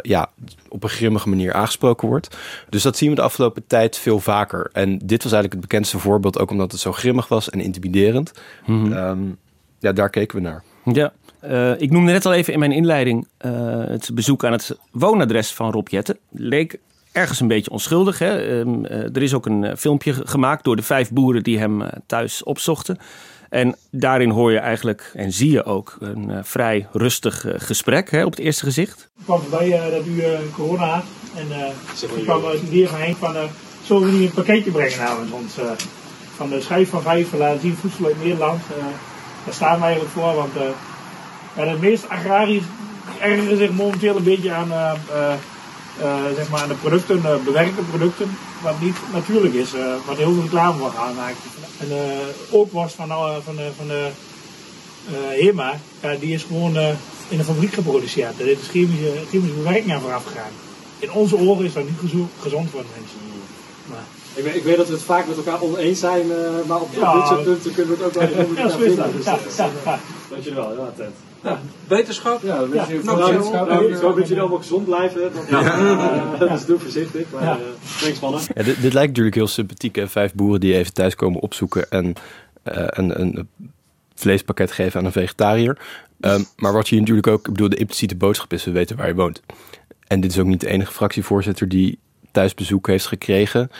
ja, 0.02 0.31
op 0.69 0.83
een 0.83 0.88
grimmige 0.88 1.29
manier 1.29 1.52
aangesproken 1.52 2.09
wordt. 2.09 2.37
Dus 2.69 2.83
dat 2.83 2.97
zien 2.97 3.11
we 3.11 3.14
de 3.14 3.23
afgelopen 3.23 3.67
tijd 3.67 3.99
veel 3.99 4.21
vaker. 4.21 4.71
En 4.73 4.99
dit 4.99 5.23
was 5.23 5.33
eigenlijk 5.33 5.52
het 5.52 5.61
bekendste 5.61 5.99
voorbeeld, 5.99 6.38
ook 6.38 6.50
omdat 6.50 6.73
het 6.73 6.81
zo 6.81 6.93
grimmig 6.93 7.29
was 7.29 7.50
en 7.50 7.61
intimiderend. 7.61 8.33
Ehm, 8.67 9.19
ja, 9.79 9.93
daar 9.93 10.11
keken 10.11 10.37
we 10.37 10.43
naar. 10.43 10.62
Ja, 10.85 11.12
eh, 11.40 11.80
ik 11.80 11.90
noemde 11.90 12.12
net 12.12 12.26
al 12.26 12.32
even 12.32 12.52
in 12.52 12.59
mijn 12.59 12.73
inleiding 12.73 13.26
eh, 13.37 13.50
het 13.87 14.11
bezoek 14.14 14.44
aan 14.44 14.52
het 14.52 14.78
woonadres 14.90 15.52
van 15.52 15.70
Rob 15.73 15.88
Jetten. 15.88 16.18
Leek 16.30 16.78
ergens 17.12 17.40
een 17.40 17.49
beetje 17.49 17.70
onschuldig. 17.70 18.18
Hè? 18.18 18.59
Ehm, 18.61 18.85
eh, 18.85 18.99
er 19.16 19.23
is 19.23 19.35
ook 19.35 19.47
een 19.47 19.76
filmpje 19.76 20.12
ge- 20.12 20.26
gemaakt 20.26 20.64
door 20.64 20.76
de 20.76 20.82
vijf 20.82 21.11
boeren 21.11 21.42
die 21.42 21.59
hem 21.59 21.82
thuis 22.06 22.42
opzochten. 22.42 22.99
En 23.49 23.76
daarin 23.90 24.30
hoor 24.30 24.52
je 24.52 24.59
eigenlijk 24.59 25.11
en 25.14 25.32
zie 25.32 25.50
je 25.50 25.64
ook 25.64 25.97
een 26.00 26.30
vrij 26.44 26.87
rustig 26.92 27.44
gesprek 27.56 28.11
hè, 28.11 28.25
op 28.25 28.30
het 28.30 28.40
eerste 28.40 28.64
gezicht. 28.64 29.11
Ik 29.18 29.25
kwam 29.25 29.40
voorbij 29.40 29.90
dat 29.90 30.06
u 30.06 30.20
eh, 30.20 30.38
corona 30.54 30.85
had. 30.87 31.04
En 31.37 31.47
eh 31.52 32.16
ik 32.18 32.25
kwam 32.25 32.44
het 32.44 32.62
idee 32.62 32.88
van 32.88 32.99
Henk 32.99 33.16
van, 33.16 33.35
zullen 33.85 34.02
we 34.02 34.12
niet 34.12 34.28
een 34.28 34.35
pakketje 34.35 34.70
brengen 34.70 34.99
namens 34.99 35.30
ons? 35.32 35.59
eh, 35.59 35.70
van 36.37 36.49
de 36.49 36.61
schijf 36.61 36.88
van 36.90 37.02
vijf, 37.02 37.32
laten 37.32 37.61
zien 37.61 37.76
voedsel 37.76 38.04
uit 38.06 38.23
Nederland. 38.23 38.61
Eh, 38.78 38.85
daar 39.44 39.54
staan 39.54 39.78
we 39.78 39.85
eigenlijk 39.85 40.12
voor, 40.14 40.35
want 40.35 40.52
ja, 41.57 41.64
het 41.66 41.80
meest 41.80 42.09
agrarisch 42.09 42.62
ergeren 43.21 43.57
zich 43.57 43.71
momenteel 43.73 44.16
een 44.16 44.23
beetje 44.23 44.52
aan, 44.52 44.73
eh, 44.73 44.92
eh, 45.12 45.33
eh, 46.00 46.35
zeg 46.37 46.49
maar 46.49 46.62
aan 46.62 46.69
de 46.69 46.75
producten, 46.75 47.23
bewerkte 47.45 47.83
producten, 47.90 48.37
wat 48.62 48.80
niet 48.80 48.97
natuurlijk 49.12 49.54
is, 49.54 49.71
wat 50.07 50.16
heel 50.16 50.33
veel 50.33 50.42
reclame 50.42 50.78
wordt 50.78 50.95
gemaakt. 50.97 51.37
En 51.78 51.88
ook 52.50 52.73
worst 52.73 52.95
van, 52.95 53.09
van, 53.45 53.57
de- 53.57 53.71
van 53.76 53.87
de 53.87 54.09
HEMA, 55.11 55.75
ja, 56.00 56.14
die 56.21 56.35
is 56.35 56.42
gewoon 56.42 56.76
in 57.28 57.38
een 57.38 57.45
fabriek 57.45 57.73
geproduceerd. 57.75 58.40
Er 58.40 58.47
is 58.49 58.59
chemische, 58.71 59.12
chemische 59.30 59.54
bewerking 59.57 59.92
aan 59.92 60.00
vooraf 60.00 60.25
gegaan. 60.25 60.50
In 60.99 61.12
onze 61.12 61.37
oren 61.37 61.64
is 61.64 61.73
dat 61.73 61.85
niet 61.85 61.99
gezo- 62.00 62.28
gezond 62.42 62.71
voor 62.71 62.80
de 62.80 62.87
mensen. 62.99 63.19
Maar, 63.87 63.99
Ik 64.35 64.45
weet, 64.45 64.54
ik 64.54 64.62
weet 64.62 64.76
dat 64.76 64.87
we 64.87 64.92
het 64.92 65.02
vaak 65.02 65.26
met 65.26 65.37
elkaar 65.37 65.61
oneens 65.61 65.99
zijn, 66.00 66.26
maar 66.66 66.80
op, 66.80 66.88
Ja. 66.95 67.14
dit 67.14 67.26
soort 67.26 67.42
punten 67.45 67.75
kunnen 67.75 67.97
we 67.99 68.04
het 68.04 68.16
ook 68.16 68.23
wel 68.23 68.28
even 68.28 68.49
elkaar 68.49 68.62
dat. 68.69 68.76
vinden. 68.76 69.12
Dus, 69.16 69.25
ja, 69.25 69.38
eh, 69.57 69.64
ja. 69.85 69.99
Ja. 71.42 71.61
Wetenschap? 71.88 72.42
Ja, 72.42 72.61
we 72.62 72.68
wensen 72.68 72.94
je 72.94 73.04
nou, 73.04 73.25
wetenschap. 73.25 73.68
Nou, 73.68 73.92
Ik 73.92 73.99
hoop 74.00 74.16
dat 74.16 74.26
jullie 74.26 74.40
allemaal 74.40 74.59
gezond 74.59 74.85
blijven. 74.85 75.20
Dat, 75.32 75.62
eh, 75.62 76.52
dus 76.52 76.64
doe 76.66 76.78
voorzichtig. 76.78 77.26
Maar, 77.32 77.42
Ja. 77.42 77.52
eh, 77.56 78.00
thanks 78.00 78.20
mannen. 78.20 78.40
Ja, 78.54 78.62
dit, 78.62 78.82
dit 78.82 78.92
lijkt 78.92 79.09
natuurlijk 79.09 79.37
heel 79.37 79.47
sympathiek. 79.47 79.97
Hè? 79.97 80.09
Vijf 80.09 80.35
boeren 80.35 80.61
die 80.61 80.75
even 80.75 80.92
thuis 80.92 81.14
komen 81.14 81.40
opzoeken 81.40 81.90
en 81.90 82.14
eh, 82.62 82.85
een, 82.87 83.20
een 83.20 83.49
vleespakket 84.14 84.73
geven 84.73 85.00
aan 85.00 85.06
een 85.06 85.12
vegetariër. 85.12 85.78
Ehm, 86.20 86.40
maar 86.56 86.73
wat 86.73 86.85
je 86.88 86.90
hier 86.90 87.00
natuurlijk 87.00 87.26
ook, 87.26 87.47
ik 87.47 87.52
bedoel, 87.52 87.68
de 87.68 87.76
impliciete 87.76 88.16
boodschap 88.16 88.52
is, 88.52 88.64
we 88.64 88.70
weten 88.70 88.97
waar 88.97 89.06
je 89.06 89.14
woont. 89.14 89.42
En 90.06 90.20
dit 90.20 90.30
is 90.30 90.38
ook 90.38 90.47
niet 90.47 90.61
de 90.61 90.68
enige 90.68 90.92
fractievoorzitter 90.92 91.68
die 91.68 91.99
thuisbezoek 92.32 92.87
heeft 92.87 93.06
gekregen. 93.06 93.70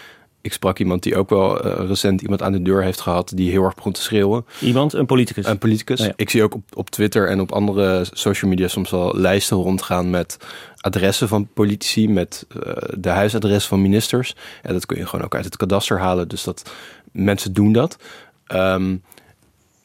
Ik 0.43 0.53
sprak 0.53 0.79
iemand 0.79 1.03
die 1.03 1.17
ook 1.17 1.31
wel 1.31 1.61
eh, 1.61 1.87
recent 1.87 2.21
iemand 2.21 2.43
aan 2.43 2.53
de 2.53 2.63
deur 2.63 2.83
heeft 2.83 3.01
gehad 3.01 3.33
die 3.35 3.51
heel 3.51 3.65
erg 3.65 3.75
begon 3.75 3.93
te 3.93 4.03
schreeuwen. 4.03 4.47
Iemand, 4.61 4.93
een 4.93 5.07
politicus. 5.07 5.47
Een 5.47 5.59
politicus. 5.59 6.01
Oh 6.01 6.07
ja. 6.07 6.13
Ik 6.17 6.31
zie 6.31 6.43
ook 6.43 6.55
op, 6.55 6.63
op 6.75 6.91
Twitter 6.91 7.29
en 7.29 7.41
op 7.41 7.53
andere 7.53 8.05
social 8.13 8.51
media 8.51 8.69
soms 8.69 8.91
wel 8.91 9.17
lijsten 9.17 9.57
rondgaan 9.57 10.11
met 10.11 10.37
adressen 10.77 11.29
van 11.29 11.49
politici, 11.55 12.09
met 12.09 12.47
eh, 12.49 12.73
de 12.99 13.09
huisadressen 13.09 13.69
van 13.69 13.83
ministers. 13.83 14.37
En 14.63 14.73
dat 14.73 14.87
kun 14.87 14.97
je 14.97 15.07
gewoon 15.07 15.25
ook 15.25 15.35
uit 15.35 15.45
het 15.45 15.57
kadaster 15.57 15.99
halen. 15.99 16.29
Dus 16.29 16.45
dat 16.45 16.71
mensen 17.13 17.53
doen 17.53 17.73
dat. 17.73 17.97
Ehm, 18.47 18.97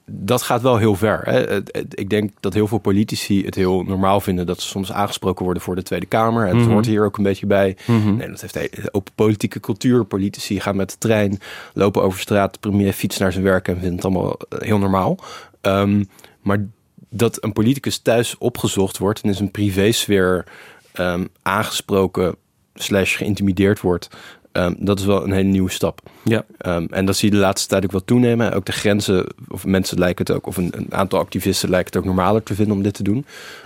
dat 0.05 0.41
gaat 0.41 0.61
wel 0.61 0.77
heel 0.77 0.95
ver. 0.95 1.21
Hè. 1.23 1.39
Het- 1.39 1.69
het- 1.71 1.99
Ik 1.99 2.09
denk 2.09 2.31
dat 2.39 2.53
heel 2.53 2.67
veel 2.67 2.77
politici 2.77 3.45
het 3.45 3.55
heel 3.55 3.83
normaal 3.83 4.21
vinden 4.21 4.45
dat 4.45 4.61
ze 4.61 4.67
soms 4.67 4.91
aangesproken 4.91 5.43
worden 5.45 5.63
voor 5.63 5.75
de 5.75 5.83
Tweede 5.83 6.05
Kamer. 6.05 6.47
En 6.47 6.53
dat 6.53 6.61
Mhm. 6.65 6.71
hoort 6.73 6.85
hier 6.85 7.05
ook 7.05 7.17
een 7.17 7.23
beetje 7.23 7.45
bij. 7.45 7.77
Mhm. 7.87 8.15
Nee, 8.15 8.29
dat 8.29 8.41
heeft 8.41 8.53
he- 8.53 8.69
ook 8.91 9.07
politieke 9.15 9.59
cultuur. 9.59 10.05
Politici 10.05 10.59
gaan 10.59 10.75
met 10.75 10.89
de 10.89 10.97
trein, 10.97 11.39
lopen 11.73 12.01
over 12.03 12.19
straat, 12.19 12.53
de 12.53 12.59
premier 12.59 12.93
fietst 12.93 13.19
naar 13.19 13.31
zijn 13.31 13.43
werk 13.43 13.67
en 13.67 13.79
vindt 13.79 13.95
het 13.95 14.05
allemaal 14.05 14.37
eh, 14.49 14.59
heel 14.59 14.77
normaal. 14.77 15.17
Ehm, 15.61 16.03
maar 16.41 16.65
dat 17.09 17.43
een 17.43 17.53
politicus 17.53 17.97
thuis 17.97 18.37
opgezocht 18.37 18.97
wordt 18.97 19.21
en 19.21 19.29
in 19.29 19.35
zijn 19.35 19.51
privésfeer 19.51 20.45
ehm, 20.93 21.25
aangesproken 21.41 22.35
slash 22.73 23.17
geïntimideerd 23.17 23.81
wordt, 23.81 24.07
ehm, 24.55 24.73
dat 24.77 24.99
is 24.99 25.05
wel 25.05 25.23
een 25.23 25.31
hele 25.31 25.49
nieuwe 25.49 25.71
stap. 25.71 26.01
Ja. 26.23 26.45
Ehm, 26.57 26.85
en 26.89 27.05
dat 27.05 27.15
zie 27.15 27.29
je 27.29 27.35
de 27.35 27.41
laatste 27.41 27.67
tijd 27.67 27.83
ook 27.83 27.91
wel 27.91 28.05
toenemen. 28.05 28.53
Ook 28.53 28.65
de 28.65 28.71
grenzen, 28.71 29.27
of 29.47 29.65
mensen 29.65 29.99
lijken 29.99 30.25
het 30.25 30.35
ook, 30.35 30.47
of 30.47 30.57
een, 30.57 30.71
een 30.71 30.93
aantal 30.93 31.19
activisten 31.19 31.69
lijken 31.69 31.87
het 31.87 31.97
ook 31.97 32.05
normaler 32.05 32.43
te 32.43 32.55
vinden 32.55 32.75
om 32.75 32.83
dit 32.83 32.93
te 32.93 33.03
doen. 33.03 33.25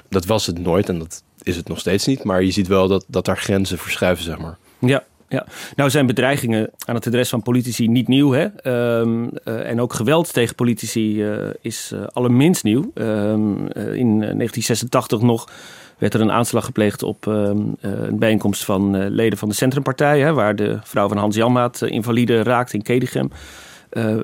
Dat 0.09 0.25
was 0.25 0.45
het 0.45 0.59
nooit 0.59 0.89
en 0.89 0.99
dat 0.99 1.23
is 1.43 1.55
het 1.55 1.67
nog 1.67 1.79
steeds 1.79 2.05
niet. 2.05 2.23
Maar 2.23 2.43
je 2.43 2.51
ziet 2.51 2.67
wel 2.67 2.87
dat, 2.87 3.05
dat 3.07 3.25
daar 3.25 3.37
grenzen 3.37 3.77
verschuiven, 3.77 4.23
zeg 4.23 4.37
maar. 4.37 4.57
Ja, 4.79 5.03
ja. 5.29 5.45
Nou 5.75 5.89
zijn 5.89 6.05
bedreigingen 6.05 6.69
aan 6.85 6.95
het 6.95 7.07
adres 7.07 7.29
van 7.29 7.41
politici 7.41 7.87
niet 7.87 8.07
nieuw. 8.07 8.31
Hè? 8.31 8.45
Ehm, 8.45 9.27
eh, 9.43 9.69
en 9.69 9.81
ook 9.81 9.93
geweld 9.93 10.33
tegen 10.33 10.55
politici 10.55 11.23
eh, 11.23 11.37
is 11.61 11.91
eh, 11.93 12.03
allerminst 12.07 12.63
nieuw. 12.63 12.91
In 12.95 13.03
eh, 13.03 14.35
1986 14.35 15.21
nog 15.21 15.49
werd 15.99 16.13
er 16.13 16.21
een 16.21 16.31
aanslag 16.31 16.65
gepleegd 16.65 17.03
op 17.03 17.27
ehm, 17.27 17.57
eh, 17.81 17.91
een 17.91 18.19
bijeenkomst 18.19 18.65
van 18.65 18.95
eh, 18.95 19.09
leden 19.09 19.37
van 19.37 19.49
de 19.49 19.55
Centrumpartij... 19.55 20.19
Hè, 20.19 20.33
waar 20.33 20.55
de 20.55 20.79
vrouw 20.83 21.07
van 21.07 21.17
Hans 21.17 21.35
Janmaat 21.35 21.81
eh, 21.81 21.91
invalide 21.91 22.43
raakte 22.43 22.75
in 22.75 22.81
Kedichem. 22.81 23.29
Eh, 23.89 24.17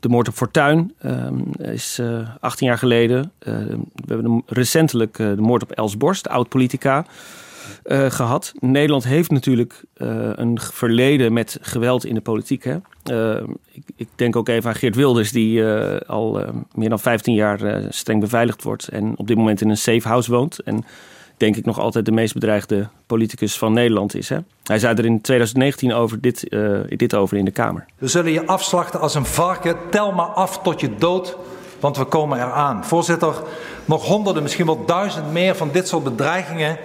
de 0.00 0.08
moord 0.08 0.28
op 0.28 0.34
Fortuin 0.34 0.94
ehm, 0.98 1.38
is 1.58 1.98
eh 1.98 2.28
18 2.40 2.66
jaar 2.66 2.78
geleden. 2.78 3.32
We 3.38 3.78
hebben 4.06 4.42
recentelijk 4.46 5.16
de 5.16 5.36
moord 5.38 5.62
op 5.62 5.70
Els 5.70 5.96
Borst, 5.96 6.28
oud-politica 6.28 7.06
eh, 7.82 8.10
gehad. 8.10 8.52
Nederland 8.60 9.04
heeft 9.04 9.30
natuurlijk 9.30 9.84
een 10.34 10.58
verleden 10.60 11.32
met 11.32 11.58
geweld 11.60 12.04
in 12.04 12.14
de 12.14 12.20
politiek. 12.20 12.64
Hè? 12.64 12.76
Ik, 13.72 13.82
ik 13.96 14.08
denk 14.14 14.36
ook 14.36 14.48
even 14.48 14.70
aan 14.70 14.76
Geert 14.76 14.96
Wilders, 14.96 15.32
die 15.32 15.64
al 16.06 16.44
meer 16.74 16.88
dan 16.88 17.00
15 17.00 17.34
jaar 17.34 17.82
streng 17.88 18.20
beveiligd 18.20 18.62
wordt 18.62 18.88
en 18.88 19.18
op 19.18 19.26
dit 19.26 19.36
moment 19.36 19.60
in 19.60 19.70
een 19.70 19.76
safe 19.76 20.08
house 20.08 20.30
woont. 20.30 20.58
En 20.58 20.84
denk 21.42 21.56
ik 21.56 21.64
nog 21.64 21.78
altijd 21.78 22.04
de 22.04 22.12
meest 22.12 22.34
bedreigde 22.34 22.88
politicus 23.06 23.58
van 23.58 23.72
Nederland 23.72 24.14
is. 24.14 24.28
Hè? 24.28 24.38
Hij 24.62 24.78
zei 24.78 24.94
er 24.94 25.04
in 25.04 25.20
2019 25.20 25.92
over 25.92 26.20
dit, 26.20 26.48
eh, 26.48 26.78
dit 26.88 27.14
over 27.14 27.36
in 27.36 27.44
de 27.44 27.50
Kamer. 27.50 27.84
We 27.98 28.08
zullen 28.08 28.32
je 28.32 28.46
afslachten 28.46 29.00
als 29.00 29.14
een 29.14 29.24
varken. 29.24 29.76
Tel 29.90 30.12
maar 30.12 30.26
af 30.26 30.62
tot 30.62 30.80
je 30.80 30.94
dood, 30.96 31.36
want 31.80 31.96
we 31.96 32.04
komen 32.04 32.38
eraan. 32.38 32.84
Voorzitter, 32.84 33.34
nog 33.84 34.06
honderden, 34.06 34.42
misschien 34.42 34.66
wel 34.66 34.84
duizend 34.86 35.32
meer 35.32 35.54
van 35.54 35.68
dit 35.72 35.88
soort 35.88 36.04
bedreigingen 36.04 36.78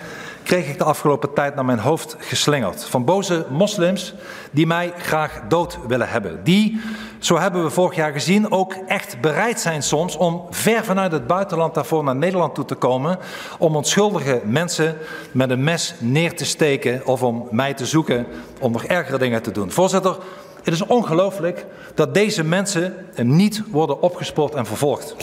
kreeg 0.44 0.68
ik 0.68 0.78
de 0.78 0.84
afgelopen 0.84 1.34
tijd 1.34 1.56
naar 1.56 1.66
mijn 1.66 1.80
hoofd 1.80 2.16
geslingerd. 2.20 2.84
Van 2.84 3.06
boze 3.06 3.46
moslims 3.50 4.14
die 4.52 4.68
mij 4.68 4.94
graag 4.98 5.42
dood 5.48 5.78
willen 5.88 6.10
hebben. 6.10 6.40
Die, 6.44 6.82
zo 7.20 7.38
hebben 7.38 7.64
we 7.64 7.70
vorig 7.70 7.96
jaar 7.96 8.12
gezien, 8.12 8.52
ook 8.52 8.74
echt 8.74 9.22
bereid 9.22 9.60
zijn 9.60 9.84
soms 9.84 10.16
om 10.18 10.46
ver 10.50 10.84
vanuit 10.84 11.12
het 11.12 11.28
buitenland 11.28 11.74
daarvoor 11.74 12.04
naar 12.04 12.16
Nederland 12.16 12.56
toe 12.56 12.66
te 12.66 12.76
komen. 12.76 13.20
Om 13.60 13.76
onschuldige 13.76 14.42
mensen 14.46 14.98
met 15.32 15.50
een 15.50 15.64
mes 15.64 15.96
neer 16.00 16.36
te 16.36 16.46
steken 16.46 17.06
of 17.06 17.24
om 17.24 17.48
mij 17.52 17.74
te 17.74 17.86
zoeken 17.86 18.26
om 18.60 18.72
nog 18.72 18.84
ergere 18.84 19.18
dingen 19.18 19.42
te 19.42 19.52
doen. 19.52 19.72
Voorzitter, 19.72 20.18
het 20.64 20.74
is 20.74 20.86
ongelooflijk 20.86 21.66
dat 21.96 22.14
deze 22.14 22.44
mensen 22.44 22.94
niet 23.16 23.64
worden 23.72 24.02
opgespoord 24.02 24.54
en 24.54 24.66
vervolgd. 24.66 25.16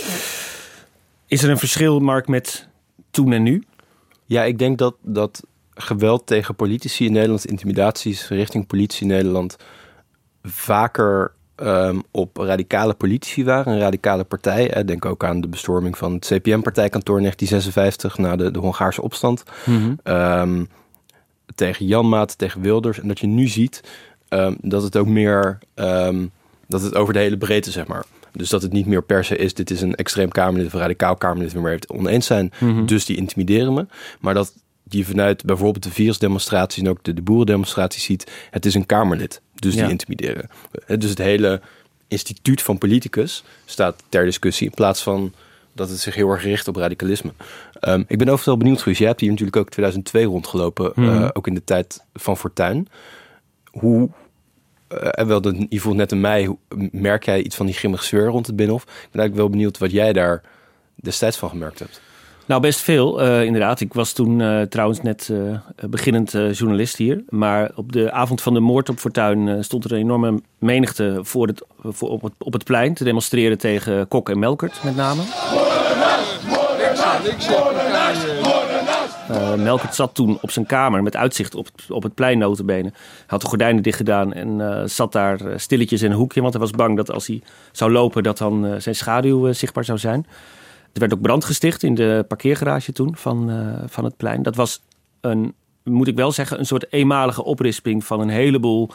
Is 1.27 1.43
er 1.43 1.51
een 1.51 1.59
verschil, 1.59 2.01
Mark, 2.01 2.29
met 2.29 2.69
toen 3.11 3.33
en 3.33 3.43
nu? 3.43 3.65
Ja, 4.25 4.43
ik 4.45 4.59
denk 4.59 4.79
dat, 4.79 4.95
dat 5.03 5.43
geweld 5.75 6.27
tegen 6.27 6.55
politici 6.55 7.05
in 7.05 7.13
Nederland, 7.13 7.47
intimidaties 7.47 8.29
richting 8.29 8.67
politie 8.67 9.03
in 9.03 9.09
Nederland, 9.09 9.57
vaker 10.43 11.35
ehm, 11.57 11.99
op 12.11 12.37
radicale 12.37 12.95
politici 12.95 13.45
waren, 13.45 13.73
een 13.73 13.79
radicale 13.79 14.25
partij. 14.25 14.71
Hè. 14.73 14.85
Denk 14.85 15.05
ook 15.05 15.25
aan 15.25 15.41
de 15.41 15.49
bestorming 15.49 15.99
van 15.99 16.13
het 16.13 16.25
CPM-partijkantoor 16.25 17.17
in 17.17 17.23
1956 17.23 18.19
na 18.19 18.37
de, 18.37 18.51
de 18.51 18.59
Hongaarse 18.59 19.03
opstand. 19.03 19.43
Ehm, 20.03 20.65
tegen 21.55 21.87
Janmaat, 21.87 22.39
tegen 22.39 22.61
Wilders. 22.61 23.01
En 23.01 23.09
dat 23.09 23.21
je 23.21 23.27
nu 23.27 23.47
ziet 23.47 23.81
ehm, 24.29 24.55
dat 24.61 24.83
het 24.83 24.97
ook 24.97 25.07
meer, 25.07 25.59
dat 26.67 26.83
het 26.83 26.95
over 26.95 27.13
de 27.13 27.19
hele 27.19 27.39
breedte, 27.39 27.71
zeg 27.71 27.87
maar. 27.87 28.05
Dus 28.37 28.49
dat 28.49 28.63
het 28.63 28.73
niet 28.73 28.87
meer 28.87 29.03
per 29.03 29.25
se 29.25 29.37
is, 29.37 29.55
dit 29.55 29.71
is 29.71 29.81
een 29.81 29.95
extreem 29.95 30.31
Kamerlid 30.31 30.67
of 30.67 30.73
een 30.73 30.81
radicaal 30.81 31.17
Kamerlid 31.17 31.53
waar 31.53 31.63
we 31.63 31.71
het 31.71 31.89
oneens 31.89 32.27
zijn. 32.27 32.53
Mhm. 32.61 32.87
Dus 32.87 33.05
die 33.05 33.17
intimideren 33.17 33.75
me. 33.75 33.87
Maar 34.21 34.35
dat 34.35 34.55
je 34.99 35.05
vanuit 35.05 35.45
bijvoorbeeld 35.45 35.85
de 35.85 35.91
virusdemonstraties 35.91 36.83
en 36.83 36.89
ook 36.89 36.99
de, 37.05 37.15
de 37.15 37.23
boerendemonstraties 37.23 38.05
ziet, 38.05 38.31
het 38.51 38.67
is 38.67 38.75
een 38.75 38.87
Kamerlid. 38.87 39.41
Dus 39.55 39.75
Ja. 39.75 39.81
die 39.83 39.91
intimideren. 39.91 40.49
Eh, 40.87 40.99
Dus 40.99 41.11
het 41.11 41.19
hele 41.19 41.61
instituut 42.09 42.63
van 42.63 42.79
politicus 42.79 43.45
staat 43.65 44.03
ter 44.09 44.25
discussie 44.25 44.67
in 44.67 44.75
plaats 44.75 45.03
van 45.03 45.33
dat 45.73 45.89
het 45.89 45.99
zich 45.99 46.15
heel 46.15 46.31
erg 46.31 46.43
richt 46.43 46.69
op 46.69 46.77
radicalisme. 46.77 47.33
Ehm, 47.81 48.01
ik 48.01 48.07
ben 48.07 48.17
overigens 48.19 48.45
wel 48.45 48.57
benieuwd, 48.57 48.83
Guus. 48.83 48.99
Jij 48.99 49.09
hebt 49.09 49.21
hier 49.21 49.31
natuurlijk 49.31 49.57
ook 49.57 49.69
2002 49.71 50.25
rondgelopen, 50.25 50.93
eh, 50.95 51.03
Mhm. 51.05 51.29
ook 51.33 51.47
in 51.47 51.55
de 51.55 51.65
tijd 51.65 52.05
van 52.15 52.37
Fortuin. 52.37 52.89
Hoe, 53.71 54.09
eh, 54.89 55.09
en 55.11 55.27
wel 55.27 55.41
de 55.41 55.67
Yvonne 55.69 55.99
net 55.99 56.13
en 56.13 56.21
mij, 56.21 56.57
merk 56.91 57.25
jij 57.25 57.43
iets 57.43 57.57
van 57.57 57.67
die 57.67 57.75
grimmige 57.75 58.05
sfeer 58.05 58.27
rond 58.27 58.47
het 58.47 58.57
Binnenhof? 58.57 58.83
Ik 58.83 58.89
ben 58.89 58.97
eigenlijk 59.21 59.35
wel 59.35 59.49
benieuwd 59.51 59.79
wat 59.79 59.91
jij 59.91 60.13
daar 60.13 60.43
destijds 60.95 61.37
van 61.37 61.49
gemerkt 61.49 61.79
hebt? 61.79 62.01
Nou, 62.47 62.61
best 62.61 62.81
veel, 62.81 63.23
uh, 63.23 63.43
inderdaad. 63.45 63.81
Ik 63.81 63.93
was 63.93 64.13
toen 64.13 64.41
uh, 64.41 64.63
trouwens 64.63 65.03
net 65.03 65.29
uh, 65.33 65.59
beginnend 65.91 66.31
journalist 66.31 66.97
hier. 66.97 67.25
Maar 67.29 67.71
op 67.75 67.93
de 67.93 68.13
avond 68.13 68.43
van 68.43 68.55
de 68.55 68.61
moord 68.61 68.89
op 68.89 68.99
Fortuin 68.99 69.65
stond 69.65 69.85
er 69.85 69.93
een 69.93 69.99
enorme 69.99 70.41
menigte 70.59 71.19
voor 71.23 71.47
het, 71.47 71.65
voor 71.83 72.09
op, 72.09 72.23
het, 72.23 72.33
het 72.39 72.65
plein 72.65 72.95
te 72.95 73.05
demonstreren 73.05 73.59
tegen 73.59 74.09
Kok 74.09 74.29
en 74.29 74.39
Melkert 74.39 74.85
met 74.85 74.97
name. 74.97 75.23
Melkert 79.57 79.95
zat 79.95 80.15
toen 80.15 80.39
op 80.41 80.51
zijn 80.51 80.67
kamer 80.67 81.03
met 81.03 81.17
uitzicht 81.17 81.55
op, 81.55 81.69
op 81.89 82.03
het 82.03 82.15
plein. 82.15 82.41
Hij 82.41 82.93
had 83.27 83.41
de 83.41 83.47
gordijnen 83.47 83.83
dicht 83.83 83.97
gedaan 83.97 84.33
en 84.33 84.83
zat 84.91 85.13
daar 85.13 85.41
stilletjes 85.57 86.03
in 86.03 86.11
een 86.11 86.17
hoekje. 86.17 86.41
Want 86.41 86.53
hij 86.53 86.63
was 86.63 86.71
bang 86.71 86.97
dat 86.97 87.11
als 87.11 87.27
hij 87.27 87.43
zou 87.73 87.93
lopen 87.93 88.23
dat 88.23 88.39
dan 88.39 88.75
zijn 88.79 88.95
schaduw 88.95 89.53
zichtbaar 89.53 89.85
zou 89.85 89.99
zijn. 89.99 90.27
Er 90.95 91.01
werd 91.01 91.15
ook 91.15 91.21
brand 91.21 91.45
gesticht 91.45 91.83
in 91.83 91.95
de 91.95 92.25
parkeergarage 92.29 92.93
toen 92.93 93.17
van, 93.17 93.51
uh, 93.51 93.83
van 93.87 94.05
het 94.05 94.17
plein. 94.17 94.43
Dat 94.43 94.57
was 94.57 94.83
een, 95.21 95.55
moet 95.83 96.09
ik 96.09 96.17
wel 96.17 96.33
zeggen, 96.33 96.59
een 96.59 96.67
soort 96.67 96.93
eenmalige 96.93 97.45
oprisping 97.45 98.05
van 98.05 98.21
een 98.21 98.29
heleboel 98.29 98.91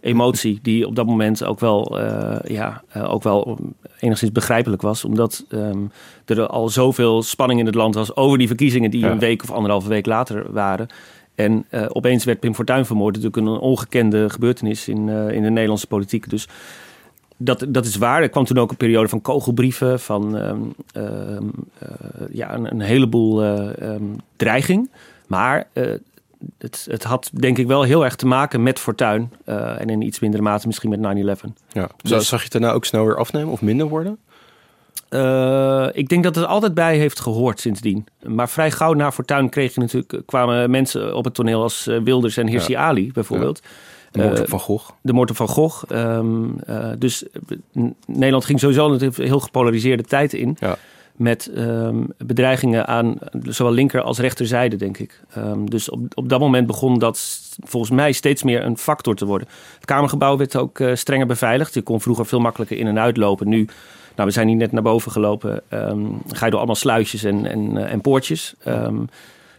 emotie 0.00 0.58
die 0.62 0.86
op 0.86 0.96
dat 0.96 1.06
moment 1.06 1.44
ook 1.44 1.60
wel, 1.60 2.00
uh, 2.00 2.36
ja, 2.44 2.82
uh, 2.96 3.12
ook 3.12 3.22
wel 3.22 3.58
enigszins 4.00 4.32
begrijpelijk 4.32 4.82
was. 4.82 5.04
Omdat 5.04 5.44
um, 5.48 5.90
er 6.24 6.46
al 6.46 6.68
zoveel 6.68 7.22
spanning 7.22 7.60
in 7.60 7.66
het 7.66 7.74
land 7.74 7.94
was 7.94 8.16
over 8.16 8.38
die 8.38 8.46
verkiezingen 8.46 8.90
die 8.90 9.00
ja. 9.00 9.10
een 9.10 9.18
week 9.18 9.42
of 9.42 9.50
anderhalve 9.50 9.88
week 9.88 10.06
later 10.06 10.52
waren. 10.52 10.86
En 11.34 11.64
uh, 11.70 11.86
opeens 11.88 12.24
werd 12.24 12.40
Pim 12.40 12.54
Fortuyn 12.54 12.86
vermoord. 12.86 13.14
Natuurlijk 13.14 13.46
een 13.46 13.58
ongekende 13.58 14.30
gebeurtenis 14.30 14.88
in, 14.88 15.08
in 15.08 15.42
de 15.42 15.50
Nederlandse 15.50 15.86
politiek. 15.86 16.30
Dus 16.30 16.48
dat, 17.36 17.66
dat 17.68 17.86
is 17.86 17.96
waar. 17.96 18.22
Er 18.22 18.28
kwam 18.28 18.44
toen 18.44 18.58
ook 18.58 18.70
een 18.70 18.76
periode 18.76 19.08
van 19.08 19.20
kogelbrieven, 19.20 20.00
van 20.00 20.34
um, 20.36 20.74
um, 20.96 21.50
uh, 21.82 21.88
ja, 22.30 22.54
een, 22.54 22.70
een 22.70 22.80
heleboel 22.80 23.44
uh, 23.44 23.70
um, 23.82 24.16
dreiging. 24.36 24.90
Maar 25.26 25.66
uh, 25.72 25.92
het, 26.58 26.86
het 26.90 27.04
had 27.04 27.30
denk 27.32 27.58
ik 27.58 27.66
wel 27.66 27.82
heel 27.82 28.04
erg 28.04 28.16
te 28.16 28.26
maken 28.26 28.62
met 28.62 28.78
Fortuin. 28.78 29.32
en 29.44 29.90
in 29.90 30.02
iets 30.02 30.18
mindere 30.18 30.42
mate 30.42 30.66
misschien 30.66 31.00
met 31.00 31.38
9-11. 31.38 31.50
Ja. 31.68 31.88
Dus, 32.02 32.28
zag 32.28 32.38
je 32.38 32.44
het 32.44 32.52
daarna 32.52 32.72
ook 32.72 32.84
snel 32.84 33.04
weer 33.04 33.16
afnemen 33.16 33.52
of 33.52 33.62
minder 33.62 33.88
worden? 33.88 34.18
ik 35.92 36.08
denk 36.08 36.24
dat 36.24 36.34
het 36.34 36.46
altijd 36.46 36.74
bij 36.74 36.98
heeft 36.98 37.20
gehoord 37.20 37.60
sindsdien. 37.60 38.06
Maar 38.22 38.48
vrij 38.48 38.70
gauw 38.70 38.92
na 38.92 39.12
Fortuin 39.12 39.48
kreeg 39.48 39.74
je 39.74 39.80
natuurlijk, 39.80 40.22
kwamen 40.26 40.70
mensen 40.70 41.16
op 41.16 41.24
het 41.24 41.34
toneel 41.34 41.62
als 41.62 41.84
Wilders 41.84 42.36
en 42.36 42.46
Hirsi 42.46 42.72
ja. 42.72 42.80
Ali 42.80 43.12
bijvoorbeeld. 43.12 43.60
Ja. 43.62 43.68
De 44.14 44.22
moord 44.22 44.40
op 44.40 44.48
Van 44.48 44.60
Gogh. 44.60 44.90
De 45.00 45.12
moord 45.12 45.30
op 45.30 45.36
Van 45.36 45.48
Gogh. 45.48 45.84
Um, 45.92 46.56
uh, 46.68 46.90
dus 46.98 47.24
Nederland 48.06 48.44
ging 48.44 48.60
sowieso 48.60 48.92
een 48.92 49.12
heel 49.16 49.40
gepolariseerde 49.40 50.02
tijd 50.02 50.32
in. 50.32 50.56
Ja. 50.60 50.76
Met 51.16 51.50
um, 51.56 52.06
bedreigingen 52.18 52.86
aan 52.86 53.18
zowel 53.42 53.72
linker 53.72 54.02
als 54.02 54.18
rechterzijde, 54.18 54.76
denk 54.76 54.98
ik. 54.98 55.20
Um, 55.38 55.70
dus 55.70 55.90
op, 55.90 56.00
op 56.14 56.28
dat 56.28 56.40
moment 56.40 56.66
begon 56.66 56.98
dat 56.98 57.40
volgens 57.64 57.92
mij 57.92 58.12
steeds 58.12 58.42
meer 58.42 58.64
een 58.64 58.78
factor 58.78 59.14
te 59.14 59.26
worden. 59.26 59.48
Het 59.74 59.84
Kamergebouw 59.84 60.36
werd 60.36 60.56
ook 60.56 60.78
uh, 60.78 60.94
strenger 60.94 61.26
beveiligd. 61.26 61.74
Je 61.74 61.82
kon 61.82 62.00
vroeger 62.00 62.26
veel 62.26 62.40
makkelijker 62.40 62.78
in 62.78 62.86
en 62.86 62.98
uitlopen. 62.98 63.48
Nu, 63.48 63.68
nou, 64.14 64.28
we 64.28 64.34
zijn 64.34 64.48
hier 64.48 64.56
net 64.56 64.72
naar 64.72 64.82
boven 64.82 65.12
gelopen. 65.12 65.62
ga 66.28 66.44
je 66.44 66.50
door 66.50 66.56
allemaal 66.56 66.74
sluisjes 66.74 67.24
en, 67.24 67.46
en, 67.46 67.76
uh, 67.76 67.92
en 67.92 68.00
poortjes. 68.00 68.54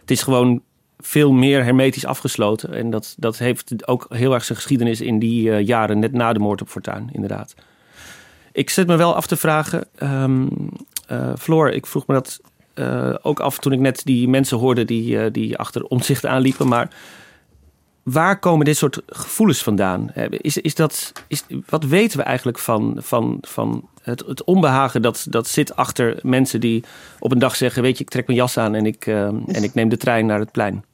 het 0.00 0.10
is 0.10 0.22
gewoon 0.22 0.62
veel 1.06 1.32
meer 1.32 1.64
hermetisch 1.64 2.06
afgesloten. 2.06 2.74
En 2.74 2.90
dat, 2.90 3.14
dat 3.18 3.38
heeft 3.38 3.88
ook 3.88 4.06
heel 4.08 4.34
erg 4.34 4.44
zijn 4.44 4.58
geschiedenis 4.58 5.00
in 5.00 5.18
die 5.18 5.48
uh, 5.48 5.66
jaren 5.66 5.98
net 5.98 6.12
na 6.12 6.32
de 6.32 6.38
moord 6.38 6.60
op 6.60 6.68
Fortuin, 6.68 7.08
inderdaad. 7.12 7.54
Ik 8.52 8.70
zit 8.70 8.86
me 8.86 8.96
wel 8.96 9.14
af 9.14 9.26
te 9.26 9.36
vragen, 9.36 9.86
um, 10.02 10.48
uh, 11.10 11.32
Floor, 11.38 11.70
ik 11.70 11.86
vroeg 11.86 12.06
me 12.06 12.14
dat 12.14 12.40
uh, 12.74 13.14
ook 13.22 13.40
af 13.40 13.58
toen 13.58 13.72
ik 13.72 13.78
net 13.78 14.00
die 14.04 14.28
mensen 14.28 14.58
hoorde 14.58 14.84
die, 14.84 15.30
die 15.30 15.56
achter 15.56 15.84
omzicht 15.84 16.26
aanliepen. 16.26 16.68
Maar 16.68 16.90
waar 18.02 18.38
komen 18.38 18.64
dit 18.64 18.76
soort 18.76 19.02
gevoelens 19.06 19.62
vandaan? 19.62 20.12
Is, 20.30 20.56
is 20.56 20.74
dat, 20.74 21.12
is, 21.28 21.44
wat 21.68 21.84
weten 21.84 22.18
we 22.18 22.24
eigenlijk 22.24 22.58
van, 22.58 22.96
van, 22.98 23.38
van 23.40 23.88
het, 24.02 24.24
het 24.26 24.44
onbehagen 24.44 25.02
dat, 25.02 25.26
dat 25.28 25.48
zit 25.48 25.76
achter 25.76 26.18
mensen 26.22 26.60
die 26.60 26.84
op 27.18 27.32
een 27.32 27.38
dag 27.38 27.56
zeggen: 27.56 27.82
Weet 27.82 27.98
je, 27.98 28.04
ik 28.04 28.10
trek 28.10 28.26
mijn 28.26 28.38
jas 28.38 28.58
aan 28.58 28.74
en 28.74 28.86
ik, 28.86 29.06
uh, 29.06 29.24
en 29.26 29.62
ik 29.62 29.74
neem 29.74 29.88
de 29.88 29.96
trein 29.96 30.26
naar 30.26 30.38
het 30.38 30.52
plein? 30.52 30.84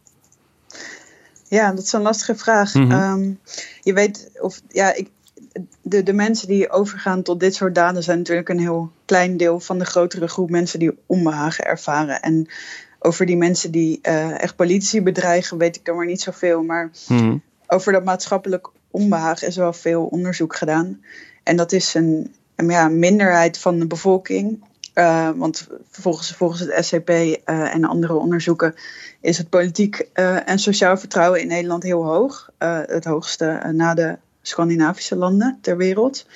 Ja, 1.53 1.73
dat 1.73 1.85
is 1.85 1.93
een 1.93 2.03
lastige 2.03 2.37
vraag. 2.37 2.75
Mm 2.75 2.91
-hmm. 2.91 3.23
um, 3.23 3.39
je 3.81 3.93
weet, 3.93 4.31
of 4.41 4.61
ja, 4.69 4.95
ik, 4.95 5.11
de, 5.83 6.03
de 6.03 6.13
mensen 6.13 6.49
die 6.49 6.71
overgaan 6.71 7.23
tot 7.23 7.41
dit 7.41 7.55
soort 7.55 7.75
daden 7.75 8.03
zijn 8.03 8.19
natuurlijk 8.19 8.49
een 8.49 8.59
heel 8.59 8.91
klein 9.05 9.37
deel 9.37 9.61
van 9.61 9.79
de 9.79 9.85
grotere 9.85 10.29
groep 10.29 10.51
mensen 10.51 10.79
die 10.79 10.99
onbehagen 11.07 11.65
ervaren. 11.65 12.23
En 12.23 12.49
over 12.99 13.27
die 13.27 13.37
mensen 13.37 13.71
die 13.71 13.99
uh, 14.03 14.43
echt 14.43 14.57
politici 14.57 15.03
bedreigen, 15.03 15.59
weet 15.59 15.77
ik 15.77 15.85
dan 15.85 15.97
maar 15.97 16.07
niet 16.07 16.21
zoveel. 16.21 16.63
Maar 16.63 16.91
mm 17.09 17.19
-hmm. 17.19 17.43
over 17.67 17.93
dat 17.93 18.05
maatschappelijk 18.05 18.71
onbehagen 18.91 19.47
is 19.47 19.57
wel 19.57 19.73
veel 19.73 20.05
onderzoek 20.05 20.57
gedaan. 20.57 21.01
En 21.43 21.57
dat 21.57 21.73
is 21.73 21.95
een, 21.95 22.35
een 22.57 22.71
ja, 22.71 22.89
minderheid 22.89 23.59
van 23.59 23.79
de 23.79 23.87
bevolking. 23.87 24.65
Uh, 24.95 25.31
want 25.37 25.69
volgens, 25.91 26.33
volgens 26.33 26.61
het 26.61 26.85
SCP 26.85 27.09
uh, 27.09 27.39
en 27.47 27.85
andere 27.85 28.15
onderzoeken 28.15 28.75
is 29.23 29.39
het 29.39 29.49
politiek 29.49 30.09
uh, 30.15 30.49
en 30.49 30.59
sociaal 30.59 30.99
vertrouwen 30.99 31.41
in 31.41 31.47
Nederland 31.47 31.83
heel 31.83 32.05
hoog. 32.05 32.51
het 32.87 33.05
hoogste 33.05 33.71
na 33.73 33.95
de 33.95 34.19
Scandinavische 34.43 35.17
landen 35.17 35.59
ter 35.61 35.77
wereld. 35.77 36.27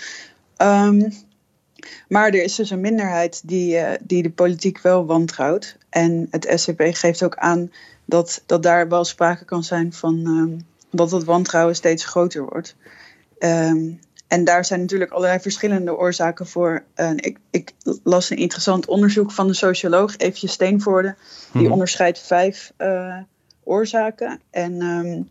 Um, 0.63 1.13
maar 2.09 2.27
er 2.27 2.43
is 2.43 2.55
dus 2.55 2.71
een 2.71 2.81
minderheid 2.81 3.43
die, 3.45 3.79
die 4.01 4.23
de 4.23 4.31
politiek 4.31 4.81
wel 4.81 5.07
wantrouwt. 5.07 5.77
En 5.89 6.27
het 6.31 6.53
SCP 6.55 6.83
geeft 6.85 7.23
ook 7.23 7.37
aan 7.37 7.71
dat, 8.05 8.43
dat 8.47 8.63
daar 8.63 8.89
wel 8.89 9.05
sprake 9.05 9.45
kan 9.45 9.65
zijn 9.65 9.93
van 9.93 10.27
um, 10.27 10.67
dat 10.91 11.11
het 11.11 11.25
wantrouwen 11.25 11.77
steeds 11.77 12.05
groter 12.05 12.45
wordt. 12.45 12.77
Um, 13.39 14.01
en 14.29 14.45
daar 14.45 14.65
zijn 14.65 14.81
natuurlijk 14.81 15.11
allerlei 15.11 15.41
verschillende 15.41 15.97
oorzaken 15.97 16.47
voor. 16.47 16.85
Uh, 16.97 17.11
ik, 17.17 17.39
ik, 17.51 17.73
las 18.03 18.31
een 18.31 18.37
interessant 18.37 18.87
onderzoek 18.87 19.33
van 19.33 19.47
de 19.47 19.55
socioloog 19.55 20.17
Eefje 20.17 20.49
Steenvoorde. 20.49 21.15
Die 21.53 21.63
hmm. 21.63 21.73
onderscheidt 21.73 22.19
vijf 22.19 22.73
uh, 22.79 23.17
oorzaken. 23.65 24.41
En, 24.51 24.83
um, 24.83 25.29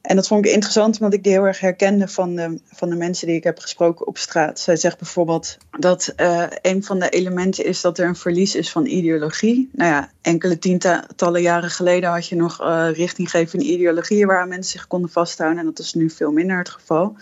en 0.00 0.16
dat 0.16 0.26
vond 0.26 0.46
ik 0.46 0.52
interessant 0.52 0.94
omdat 0.94 1.14
ik 1.14 1.22
die 1.22 1.32
heel 1.32 1.46
erg 1.46 1.60
herkende 1.60 2.08
van 2.08 2.34
de, 2.34 2.60
van 2.72 2.88
de 2.88 2.96
mensen 2.96 3.26
die 3.26 3.36
ik 3.36 3.44
heb 3.44 3.58
gesproken 3.58 4.06
op 4.06 4.18
straat. 4.18 4.60
Zij 4.60 4.76
zegt 4.76 4.98
bijvoorbeeld 4.98 5.56
dat 5.78 6.12
uh, 6.16 6.44
een 6.62 6.84
van 6.84 6.98
de 6.98 7.08
elementen 7.08 7.64
is 7.64 7.80
dat 7.80 7.98
er 7.98 8.06
een 8.06 8.16
verlies 8.16 8.54
is 8.54 8.70
van 8.70 8.86
ideologie. 8.86 9.70
Nou 9.72 9.90
ja, 9.90 10.10
enkele 10.20 10.58
tientallen 10.58 11.42
jaren 11.42 11.70
geleden 11.70 12.10
had 12.10 12.26
je 12.26 12.36
nog 12.36 12.58
richtinggevende 12.92 13.64
ideologieën 13.64 14.26
waar 14.26 14.48
mensen 14.48 14.72
zich 14.72 14.86
konden 14.86 15.10
vasthouden. 15.10 15.58
En 15.58 15.64
dat 15.64 15.78
is 15.78 15.94
nu 15.94 16.10
veel 16.10 16.32
minder 16.32 16.58
het 16.58 16.68
geval. 16.68 17.16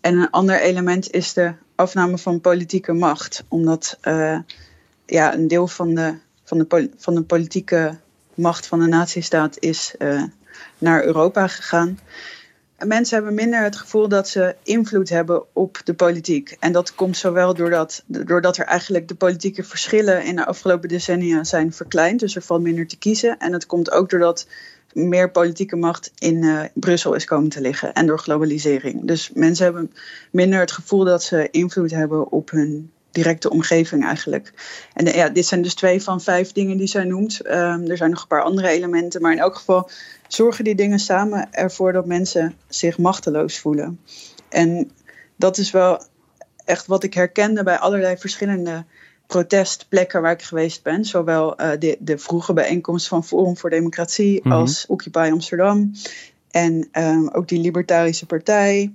En 0.00 0.16
een 0.16 0.30
ander 0.30 0.60
element 0.60 1.10
is 1.10 1.32
de 1.32 1.52
afname 1.74 2.18
van 2.18 2.40
politieke 2.40 2.92
macht. 2.92 3.44
Omdat 3.48 3.98
uh, 4.02 4.38
ja, 5.06 5.34
een 5.34 5.48
deel 5.48 5.66
van 5.66 5.94
de, 5.94 6.14
van, 6.44 6.58
de, 6.58 6.90
van 6.96 7.14
de 7.14 7.22
politieke 7.22 7.98
macht 8.34 8.66
van 8.66 8.78
de 8.78 8.86
nazistaat 8.86 9.56
is 9.58 9.94
uh, 9.98 10.22
naar 10.78 11.04
Europa 11.04 11.46
gegaan. 11.46 11.98
En 12.76 12.88
mensen 12.88 13.16
hebben 13.16 13.34
minder 13.34 13.62
het 13.62 13.76
gevoel 13.76 14.08
dat 14.08 14.28
ze 14.28 14.56
invloed 14.62 15.08
hebben 15.08 15.42
op 15.52 15.80
de 15.84 15.94
politiek. 15.94 16.56
En 16.60 16.72
dat 16.72 16.94
komt 16.94 17.16
zowel 17.16 17.54
doordat, 17.54 18.02
doordat 18.06 18.56
er 18.56 18.64
eigenlijk 18.64 19.08
de 19.08 19.14
politieke 19.14 19.64
verschillen 19.64 20.24
in 20.24 20.36
de 20.36 20.46
afgelopen 20.46 20.88
decennia 20.88 21.44
zijn 21.44 21.72
verkleind. 21.72 22.20
Dus 22.20 22.36
er 22.36 22.42
valt 22.42 22.62
minder 22.62 22.86
te 22.86 22.98
kiezen. 22.98 23.38
En 23.38 23.52
het 23.52 23.66
komt 23.66 23.90
ook 23.90 24.10
doordat 24.10 24.46
meer 24.92 25.30
politieke 25.30 25.76
macht 25.76 26.10
in 26.18 26.42
uh, 26.42 26.62
Brussel 26.74 27.14
is 27.14 27.24
komen 27.24 27.48
te 27.48 27.60
liggen 27.60 27.92
en 27.92 28.06
door 28.06 28.18
globalisering. 28.18 29.04
Dus 29.04 29.30
mensen 29.34 29.64
hebben 29.64 29.92
minder 30.30 30.60
het 30.60 30.72
gevoel 30.72 31.04
dat 31.04 31.22
ze 31.22 31.48
invloed 31.50 31.90
hebben 31.90 32.32
op 32.32 32.50
hun 32.50 32.90
directe 33.10 33.50
omgeving 33.50 34.04
eigenlijk. 34.04 34.52
En 34.94 35.06
ja, 35.06 35.28
dit 35.28 35.46
zijn 35.46 35.62
dus 35.62 35.74
twee 35.74 36.02
van 36.02 36.20
vijf 36.20 36.52
dingen 36.52 36.76
die 36.76 36.86
zij 36.86 37.04
noemt. 37.04 37.46
Um, 37.46 37.90
er 37.90 37.96
zijn 37.96 38.10
nog 38.10 38.22
een 38.22 38.28
paar 38.28 38.42
andere 38.42 38.68
elementen, 38.68 39.22
maar 39.22 39.32
in 39.32 39.38
elk 39.38 39.56
geval 39.56 39.90
zorgen 40.28 40.64
die 40.64 40.74
dingen 40.74 40.98
samen 40.98 41.48
ervoor 41.52 41.92
dat 41.92 42.06
mensen 42.06 42.54
zich 42.68 42.98
machteloos 42.98 43.58
voelen. 43.58 44.00
En 44.48 44.90
dat 45.36 45.58
is 45.58 45.70
wel 45.70 46.02
echt 46.64 46.86
wat 46.86 47.04
ik 47.04 47.14
herkende 47.14 47.62
bij 47.62 47.78
allerlei 47.78 48.16
verschillende 48.16 48.84
protestplekken 49.30 50.22
waar 50.22 50.32
ik 50.32 50.42
geweest 50.42 50.82
ben. 50.82 51.04
Zowel 51.04 51.60
uh, 51.60 51.70
de, 51.78 51.96
de 52.00 52.18
vroege 52.18 52.52
bijeenkomst 52.52 53.08
van 53.08 53.24
Forum 53.24 53.56
voor 53.56 53.70
Democratie 53.70 54.40
mm 54.42 54.50
-hmm. 54.50 54.60
als 54.60 54.86
Occupy 54.86 55.28
Amsterdam. 55.32 55.92
En 56.50 56.88
um, 56.92 57.28
ook 57.28 57.48
die 57.48 57.60
Libertarische 57.60 58.26
Partij. 58.26 58.92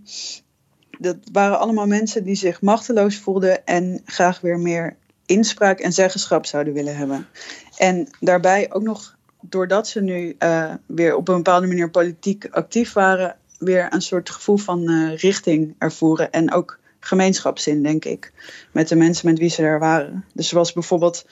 Dat 0.99 1.17
waren 1.31 1.59
allemaal 1.59 1.87
mensen 1.87 2.23
die 2.23 2.35
zich 2.35 2.61
machteloos 2.61 3.17
voelden 3.17 3.65
en 3.65 4.01
graag 4.05 4.41
weer 4.41 4.59
meer 4.59 4.95
inspraak 5.25 5.79
en 5.79 5.93
zeggenschap 5.93 6.45
zouden 6.45 6.73
willen 6.73 6.97
hebben. 6.97 7.27
En 7.77 8.07
daarbij 8.19 8.73
ook 8.73 8.83
nog, 8.83 9.15
doordat 9.41 9.87
ze 9.87 10.01
nu 10.01 10.35
uh, 10.39 10.73
weer 10.85 11.15
op 11.15 11.27
een 11.27 11.35
bepaalde 11.35 11.67
manier 11.67 11.89
politiek 11.89 12.47
actief 12.51 12.93
waren, 12.93 13.35
weer 13.59 13.87
een 13.93 14.01
soort 14.01 14.29
gevoel 14.29 14.57
van 14.57 14.89
uh, 14.91 15.17
richting 15.17 15.75
ervoeren. 15.77 16.31
En 16.31 16.53
ook 16.53 16.79
gemeenschapszin, 17.07 17.83
denk 17.83 18.05
ik. 18.05 18.31
Met 18.71 18.87
de 18.87 18.95
mensen 18.95 19.27
met 19.27 19.39
wie 19.39 19.49
ze 19.49 19.63
er 19.63 19.79
waren. 19.79 20.25
Dus 20.33 20.47
zoals 20.47 20.73
bijvoorbeeld 20.73 21.25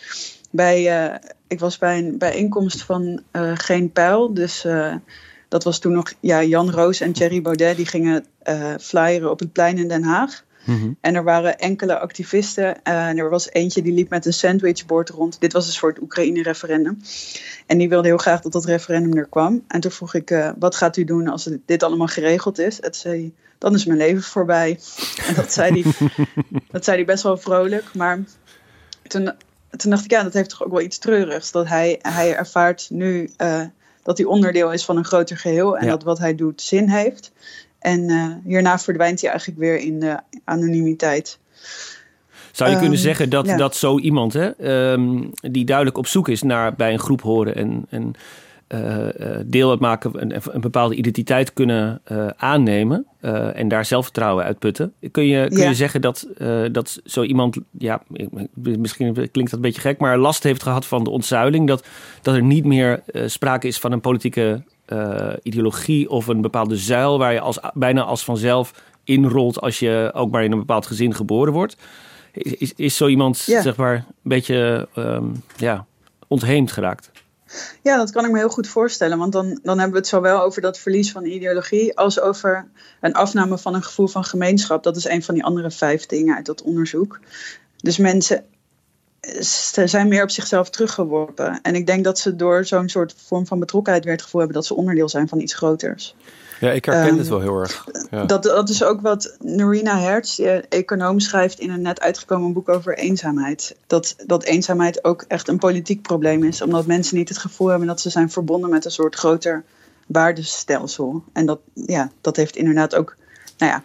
bij, 0.51 1.07
uh, 1.07 1.15
ik 1.47 1.59
was 1.59 1.77
bij 1.77 1.97
een 1.97 2.17
bijeenkomst 2.17 2.83
van 2.83 3.21
uh, 3.31 3.51
Geen 3.55 3.91
Pijl. 3.91 4.33
Dus 4.33 4.65
uh, 4.65 4.95
dat 5.47 5.63
was 5.63 5.79
toen 5.79 5.93
nog 5.93 6.13
ja, 6.19 6.43
Jan 6.43 6.71
Roos 6.71 7.01
en 7.01 7.13
Thierry 7.13 7.41
Baudet. 7.41 7.75
Die 7.75 7.85
gingen 7.85 8.25
flyeren 8.79 9.31
op 9.31 9.39
het 9.39 9.51
plein 9.51 9.77
in 9.77 9.87
Den 9.87 10.03
Haag. 10.03 10.43
Mm 10.63 10.79
-hmm. 10.79 10.97
En 11.01 11.15
er 11.15 11.23
waren 11.23 11.59
enkele 11.59 11.99
activisten. 11.99 12.83
en 12.83 13.17
er 13.17 13.29
was 13.29 13.51
eentje 13.51 13.81
die 13.81 13.93
liep 13.93 14.09
met 14.09 14.25
een 14.25 14.33
sandwichbord 14.33 15.09
rond. 15.09 15.39
Dit 15.39 15.53
was 15.53 15.65
dus 15.65 15.79
voor 15.79 15.89
het 15.89 16.01
Oekraïne-referendum. 16.01 17.01
En 17.65 17.77
die 17.77 17.89
wilde 17.89 18.07
heel 18.07 18.17
graag 18.17 18.41
dat 18.41 18.51
dat 18.51 18.65
referendum 18.65 19.17
er 19.17 19.27
kwam. 19.27 19.63
En 19.67 19.79
toen 19.79 19.91
vroeg 19.91 20.13
ik, 20.13 20.53
wat 20.59 20.75
gaat 20.75 20.97
u 20.97 21.03
doen 21.03 21.27
als 21.27 21.49
dit 21.65 21.83
allemaal 21.83 22.07
geregeld 22.07 22.59
is? 22.59 22.77
Het 22.81 22.95
zei 22.95 23.33
dan 23.63 23.73
is 23.73 23.85
mijn 23.85 23.97
leven 23.97 24.23
voorbij. 24.23 24.79
En 25.27 25.35
dat 25.35 25.53
zei 25.53 25.81
hij, 25.81 25.93
dat 26.71 26.83
zei 26.83 27.05
best 27.05 27.23
wel 27.23 27.37
vrolijk. 27.37 27.93
Maar 27.93 28.19
toen, 29.07 29.31
toen 29.69 29.91
dacht 29.91 30.03
ik, 30.03 30.11
ja, 30.11 30.23
dat 30.23 30.33
heeft 30.33 30.49
toch 30.49 30.63
ook 30.63 30.71
wel 30.71 30.81
iets 30.81 30.97
treurigs. 30.97 31.51
Dat 31.51 31.67
hij, 31.67 31.99
hij 32.01 32.35
ervaart 32.35 32.87
nu 32.89 33.29
uh, 33.37 33.61
dat 34.03 34.17
hij 34.17 34.27
onderdeel 34.27 34.71
is 34.71 34.85
van 34.85 34.97
een 34.97 35.05
groter 35.05 35.37
geheel. 35.37 35.77
En 35.77 35.85
ja. 35.85 35.91
dat 35.91 36.03
wat 36.03 36.19
hij 36.19 36.35
doet 36.35 36.61
zin 36.61 36.89
heeft. 36.89 37.31
En 37.83 38.09
uh, 38.09 38.27
hierna 38.45 38.79
verdwijnt 38.79 39.21
hij 39.21 39.29
eigenlijk 39.29 39.59
weer 39.59 39.77
in 39.77 39.99
de 39.99 40.19
anonimiteit. 40.43 41.39
Zou 42.51 42.69
je 42.69 42.75
kunnen 42.75 42.95
um, 42.95 43.01
zeggen 43.01 43.29
dat, 43.29 43.45
ja. 43.45 43.57
dat 43.57 43.75
zo 43.75 43.99
iemand, 43.99 44.33
hè, 44.33 44.71
um, 44.91 45.31
die 45.33 45.65
duidelijk 45.65 45.97
op 45.97 46.07
zoek 46.07 46.29
is 46.29 46.41
naar 46.41 46.75
bij 46.75 46.93
een 46.93 46.99
groep 46.99 47.21
horen 47.21 47.55
en, 47.55 47.85
en 47.89 48.13
uh, 48.69 49.07
deel 49.45 49.69
uitmaken, 49.69 50.21
een, 50.21 50.41
een 50.51 50.61
bepaalde 50.61 50.95
identiteit 50.95 51.53
kunnen 51.53 52.01
uh, 52.11 52.27
aannemen 52.37 53.05
uh, 53.21 53.59
en 53.59 53.67
daar 53.67 53.85
zelfvertrouwen 53.85 54.45
uit 54.45 54.59
putten. 54.59 54.93
Kun 55.11 55.25
je, 55.25 55.47
kun 55.47 55.57
ja. 55.57 55.69
je 55.69 55.75
zeggen 55.75 56.01
dat, 56.01 56.27
dat 56.71 57.01
zo 57.05 57.23
iemand, 57.23 57.57
ja, 57.77 58.01
misschien 58.53 59.13
klinkt 59.13 59.33
dat 59.33 59.53
een 59.53 59.61
beetje 59.61 59.81
gek, 59.81 59.99
maar 59.99 60.17
last 60.17 60.43
heeft 60.43 60.63
gehad 60.63 60.85
van 60.85 61.03
de 61.03 61.09
ontzuiling, 61.09 61.67
dat, 61.67 61.85
dat 62.21 62.35
er 62.35 62.43
niet 62.43 62.65
meer 62.65 63.03
sprake 63.25 63.67
is 63.67 63.79
van 63.79 63.91
een 63.91 64.01
politieke 64.01 64.63
ideologie 65.41 66.09
of 66.09 66.27
een 66.27 66.41
bepaalde 66.41 66.77
zuil 66.77 67.17
waar 67.17 67.33
je 67.33 67.39
als, 67.39 67.59
bijna 67.73 68.03
als 68.03 68.23
vanzelf 68.23 68.73
inrolt 69.03 69.61
als 69.61 69.79
je 69.79 70.11
ook 70.13 70.31
maar 70.31 70.43
in 70.43 70.51
een 70.51 70.59
bepaald 70.59 70.85
gezin 70.85 71.15
geboren 71.15 71.53
wordt? 71.53 71.75
Is, 72.31 72.53
is, 72.53 72.73
is 72.75 72.97
zo 72.97 73.07
iemand, 73.07 73.37
zeg 73.37 73.75
maar, 73.75 73.93
een 73.95 74.05
beetje 74.21 74.87
um, 74.95 75.43
ja, 75.57 75.85
ontheemd 76.27 76.71
geraakt? 76.71 77.11
Ja, 77.81 77.97
dat 77.97 78.11
kan 78.11 78.25
ik 78.25 78.31
me 78.31 78.37
heel 78.37 78.49
goed 78.49 78.67
voorstellen. 78.67 79.17
Want 79.17 79.31
dan, 79.31 79.59
dan 79.63 79.75
hebben 79.77 79.91
we 79.91 79.97
het 79.97 80.07
zowel 80.07 80.41
over 80.41 80.61
dat 80.61 80.79
verlies 80.79 81.11
van 81.11 81.25
ideologie 81.25 81.97
als 81.97 82.19
over 82.19 82.67
een 83.01 83.13
afname 83.13 83.57
van 83.57 83.75
een 83.75 83.83
gevoel 83.83 84.07
van 84.07 84.23
gemeenschap. 84.23 84.83
Dat 84.83 84.95
is 84.95 85.05
een 85.05 85.23
van 85.23 85.33
die 85.33 85.43
andere 85.43 85.71
vijf 85.71 86.05
dingen 86.05 86.35
uit 86.35 86.45
dat 86.45 86.61
onderzoek. 86.61 87.19
Dus 87.77 87.97
mensen 87.97 88.45
zijn 89.85 90.07
meer 90.07 90.23
op 90.23 90.29
zichzelf 90.29 90.69
teruggeworpen. 90.69 91.59
En 91.61 91.75
ik 91.75 91.85
denk 91.85 92.03
dat 92.03 92.19
ze 92.19 92.35
door 92.35 92.65
zo'n 92.65 92.89
soort 92.89 93.15
vorm 93.25 93.47
van 93.47 93.59
betrokkenheid 93.59 94.03
weer 94.03 94.13
het 94.13 94.23
gevoel 94.23 94.41
hebben 94.41 94.59
dat 94.59 94.67
ze 94.67 94.75
onderdeel 94.75 95.09
zijn 95.09 95.27
van 95.27 95.39
iets 95.39 95.53
groters. 95.53 96.15
Ja, 96.59 96.71
ik 96.71 96.85
herken 96.85 97.11
um, 97.13 97.17
het 97.17 97.27
wel 97.27 97.41
heel 97.41 97.59
erg. 97.59 97.87
Ja. 98.11 98.25
Dat, 98.25 98.43
dat 98.43 98.69
is 98.69 98.83
ook 98.83 99.01
wat 99.01 99.35
Norina 99.39 99.99
Hertz, 99.99 100.39
econoom, 100.69 101.19
schrijft 101.19 101.59
in 101.59 101.69
een 101.69 101.81
net 101.81 102.01
uitgekomen 102.01 102.53
boek 102.53 102.69
over 102.69 102.97
eenzaamheid. 102.97 103.75
Dat, 103.87 104.15
dat 104.25 104.43
eenzaamheid 104.43 105.03
ook 105.03 105.25
echt 105.27 105.47
een 105.47 105.57
politiek 105.57 106.01
probleem 106.01 106.43
is, 106.43 106.61
omdat 106.61 106.85
mensen 106.85 107.17
niet 107.17 107.29
het 107.29 107.37
gevoel 107.37 107.67
hebben 107.67 107.87
dat 107.87 108.01
ze 108.01 108.09
zijn 108.09 108.31
verbonden 108.31 108.69
met 108.69 108.85
een 108.85 108.91
soort 108.91 109.15
groter 109.15 109.63
waardestelsel. 110.07 111.23
En 111.33 111.45
dat, 111.45 111.59
ja, 111.73 112.11
dat 112.21 112.35
heeft 112.35 112.55
inderdaad 112.55 112.95
ook, 112.95 113.15
nou 113.57 113.71
ja, 113.71 113.83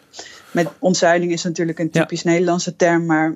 met 0.51 0.68
ontzuiling 0.79 1.33
is 1.33 1.42
natuurlijk 1.42 1.79
een 1.79 1.90
typisch 1.90 2.22
ja. 2.22 2.31
Nederlandse 2.31 2.77
term, 2.77 3.07
maar 3.07 3.35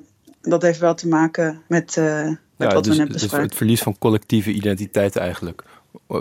dat 0.49 0.61
heeft 0.61 0.79
wel 0.79 0.93
te 0.93 1.07
maken 1.07 1.61
met, 1.67 1.95
uh, 1.95 2.23
met 2.25 2.37
ja, 2.57 2.73
wat 2.73 2.83
dus, 2.83 2.97
we 2.97 3.03
net 3.03 3.11
bespraken. 3.11 3.37
Dus 3.37 3.47
het 3.47 3.57
verlies 3.57 3.81
van 3.81 3.97
collectieve 3.97 4.51
identiteit 4.51 5.15
eigenlijk 5.15 5.63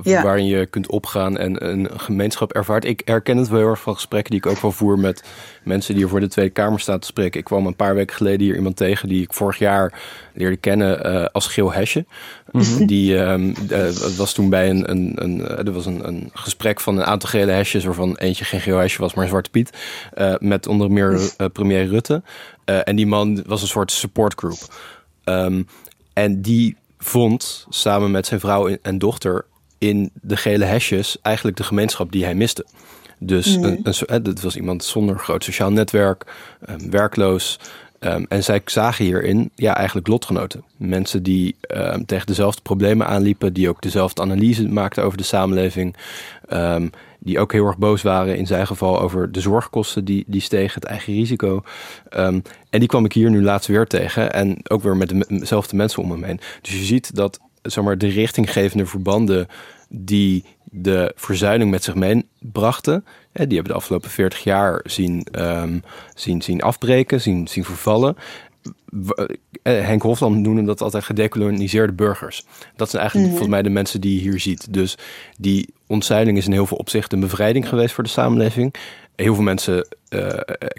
ja. 0.02 0.22
waarin 0.22 0.46
je 0.46 0.66
kunt 0.66 0.88
opgaan 0.88 1.38
en 1.38 1.68
een 1.68 1.88
gemeenschap 2.00 2.52
ervaart. 2.52 2.84
Ik 2.84 3.02
herken 3.04 3.36
het 3.36 3.48
wel 3.48 3.58
heel 3.58 3.68
erg 3.68 3.80
van 3.80 3.94
gesprekken 3.94 4.30
die 4.30 4.40
ik 4.40 4.46
ook 4.46 4.60
wel 4.60 4.72
voer 4.72 4.98
met 4.98 5.24
mensen 5.62 5.94
die 5.94 6.02
er 6.02 6.08
voor 6.08 6.20
de 6.20 6.28
Tweede 6.28 6.52
Kamer 6.52 6.80
staan 6.80 6.98
te 6.98 7.06
spreken. 7.06 7.38
Ik 7.38 7.44
kwam 7.44 7.66
een 7.66 7.76
paar 7.76 7.94
weken 7.94 8.16
geleden 8.16 8.46
hier 8.46 8.56
iemand 8.56 8.76
tegen 8.76 9.08
die 9.08 9.22
ik 9.22 9.32
vorig 9.32 9.58
jaar 9.58 10.00
leerde 10.34 10.56
kennen 10.56 11.06
uh, 11.06 11.24
als 11.32 11.46
Geel 11.46 11.72
Hesje. 11.72 12.04
Mm 12.50 12.60
-hmm. 12.60 12.86
Die 12.86 13.16
um, 13.16 13.54
uh, 13.70 13.88
was 14.16 14.32
toen 14.32 14.48
bij 14.48 14.70
een, 14.70 14.90
een, 14.90 15.12
een, 15.14 15.38
uh, 15.38 15.58
er 15.58 15.72
was 15.72 15.86
een, 15.86 16.06
een 16.08 16.30
gesprek 16.32 16.80
van 16.80 16.96
een 16.96 17.04
aantal 17.04 17.28
gele 17.28 17.52
hesjes, 17.52 17.84
waarvan 17.84 18.16
eentje 18.16 18.44
geen 18.44 18.60
geel 18.60 18.78
hesje 18.78 19.00
was, 19.00 19.14
maar 19.14 19.24
een 19.24 19.30
Zwarte 19.30 19.50
Piet. 19.50 19.70
met 20.38 20.66
onder 20.66 20.90
meer 20.90 21.20
premier 21.52 21.86
Rutte. 21.86 22.22
en 22.64 22.96
die 22.96 23.06
man 23.06 23.42
was 23.46 23.62
een 23.62 23.68
soort 23.68 23.92
supportgroep. 23.92 24.74
Um, 25.24 25.66
en 26.12 26.42
die 26.42 26.76
vond 26.98 27.66
samen 27.68 28.10
met 28.10 28.26
zijn 28.26 28.40
vrouw 28.40 28.76
en 28.82 28.98
dochter 28.98 29.44
in 29.82 30.10
de 30.20 30.36
gele 30.36 30.64
hesjes 30.64 31.16
eigenlijk 31.22 31.56
de 31.56 31.62
gemeenschap 31.62 32.12
die 32.12 32.24
hij 32.24 32.34
miste. 32.34 32.66
Dus 33.18 33.56
mm. 33.56 33.64
een, 33.64 33.80
een, 33.84 34.24
het 34.24 34.42
was 34.42 34.56
iemand 34.56 34.84
zonder 34.84 35.18
groot 35.18 35.44
sociaal 35.44 35.72
netwerk, 35.72 36.24
um, 36.68 36.90
werkloos. 36.90 37.58
Um, 38.00 38.26
en 38.28 38.44
zij 38.44 38.60
zagen 38.64 39.04
hierin 39.04 39.50
ja, 39.54 39.76
eigenlijk 39.76 40.06
lotgenoten. 40.06 40.64
Mensen 40.76 41.22
die 41.22 41.56
um, 41.76 42.06
tegen 42.06 42.26
dezelfde 42.26 42.62
problemen 42.62 43.06
aanliepen, 43.06 43.52
die 43.52 43.68
ook 43.68 43.82
dezelfde 43.82 44.22
analyse 44.22 44.68
maakten 44.68 45.04
over 45.04 45.18
de 45.18 45.24
samenleving. 45.24 45.96
Die 47.18 47.38
ook 47.38 47.52
heel 47.52 47.66
erg 47.66 47.78
boos 47.78 48.02
waren 48.02 48.36
in 48.36 48.46
zijn 48.46 48.66
geval 48.66 49.00
over 49.00 49.32
de 49.32 49.40
zorgkosten 49.40 50.04
die, 50.04 50.24
die 50.26 50.40
stegen, 50.40 50.74
het 50.74 50.84
eigen 50.84 51.12
risico. 51.12 51.62
en 52.10 52.42
die 52.70 52.86
kwam 52.86 53.04
ik 53.04 53.12
hier 53.12 53.30
nu 53.30 53.42
laatst 53.42 53.68
weer 53.68 53.86
tegen. 53.86 54.32
En 54.32 54.58
ook 54.68 54.82
weer 54.82 54.96
met 54.96 55.14
dezelfde 55.28 55.76
mensen 55.76 56.02
om 56.02 56.20
me 56.20 56.26
heen. 56.26 56.40
Dus 56.62 56.72
je 56.78 56.84
ziet 56.84 57.14
dat 57.14 57.40
zeg 57.62 57.84
maar, 57.84 57.98
de 57.98 58.08
richtinggevende 58.08 58.86
verbanden 58.86 59.48
die 59.88 60.44
de 60.74 61.12
verzuiling 61.16 61.70
met 61.70 61.84
zich 61.84 61.94
meebrachten, 61.94 63.04
die 63.32 63.42
hebben 63.42 63.64
de 63.64 63.78
afgelopen 63.78 64.10
40 64.10 64.44
jaar 64.44 64.80
zien, 64.84 65.26
um, 65.38 65.82
zien, 66.14 66.42
zien 66.42 66.62
afbreken, 66.62 67.20
zien, 67.20 67.48
zien 67.48 67.64
vervallen. 67.64 68.16
Henk 69.62 70.02
Hofland 70.02 70.36
noemde 70.36 70.62
dat 70.62 70.80
altijd 70.80 71.04
gedecoloniseerde 71.04 71.92
burgers. 71.92 72.44
Dat 72.76 72.90
zijn 72.90 73.02
eigenlijk 73.02 73.14
mm-hmm. 73.14 73.30
volgens 73.30 73.48
mij 73.48 73.62
de 73.62 73.70
mensen 73.70 74.00
die 74.00 74.14
je 74.14 74.30
hier 74.30 74.40
ziet. 74.40 74.72
Dus 74.74 74.98
die 75.38 75.74
ontzuiling 75.86 76.38
is 76.38 76.46
in 76.46 76.52
heel 76.52 76.66
veel 76.66 76.76
opzichten 76.76 77.18
een 77.18 77.24
bevrijding 77.24 77.68
geweest 77.68 77.94
voor 77.94 78.04
de 78.04 78.10
samenleving. 78.10 78.74
Heel 79.16 79.34
veel 79.34 79.44
mensen 79.44 79.88
uh, 80.10 80.28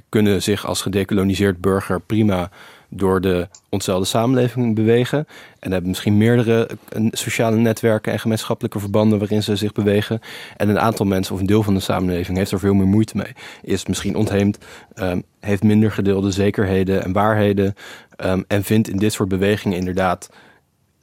kunnen 0.10 0.42
zich 0.42 0.66
als 0.66 0.82
gedecoloniseerd 0.82 1.62
burger 1.62 2.02
prima 2.02 2.50
door 2.96 3.22
de 3.22 3.48
ontzelfde 3.70 4.06
samenleving 4.06 4.76
bewegen. 4.76 5.28
En 5.60 5.72
hebben 5.72 5.90
misschien 5.90 6.18
meerdere 6.18 6.70
sociale 7.12 7.56
netwerken 7.56 8.12
en 8.12 8.20
gemeenschappelijke 8.20 8.80
verbanden 8.80 9.20
waarin 9.20 9.44
ze 9.44 9.56
zich 9.56 9.72
bewegen. 9.72 10.20
En 10.58 10.70
een 10.70 10.80
aantal 10.80 11.06
mensen 11.06 11.34
of 11.34 11.40
een 11.40 11.46
deel 11.46 11.64
van 11.64 11.74
de 11.74 11.80
samenleving 11.80 12.38
heeft 12.38 12.52
er 12.52 12.60
veel 12.60 12.74
meer 12.74 12.88
moeite 12.88 13.18
mee. 13.18 13.34
Is 13.62 13.86
misschien 13.86 14.16
ontheemd, 14.16 14.58
um, 14.96 15.24
heeft 15.40 15.64
minder 15.64 15.92
gedeelde 15.92 16.32
zekerheden 16.32 17.04
en 17.04 17.12
waarheden. 17.12 17.76
Um, 18.26 18.44
en 18.48 18.64
vindt 18.64 18.90
in 18.90 18.98
dit 18.98 19.14
soort 19.14 19.30
bewegingen 19.30 19.78
inderdaad 19.78 20.30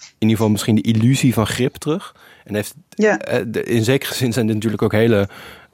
in 0.01 0.29
ieder 0.29 0.37
geval 0.37 0.51
misschien 0.51 0.75
de 0.75 0.83
illusie 0.83 1.35
van 1.35 1.47
grip 1.47 1.75
terug. 1.75 2.15
En 2.45 2.55
heeft, 2.55 2.75
ja. 2.89 3.43
uh, 3.43 3.65
in 3.65 3.85
zekere 3.85 4.15
zin 4.15 4.33
zijn 4.33 4.47
dit 4.47 4.55
natuurlijk 4.55 4.83
ook 4.83 4.93
hele 4.93 5.29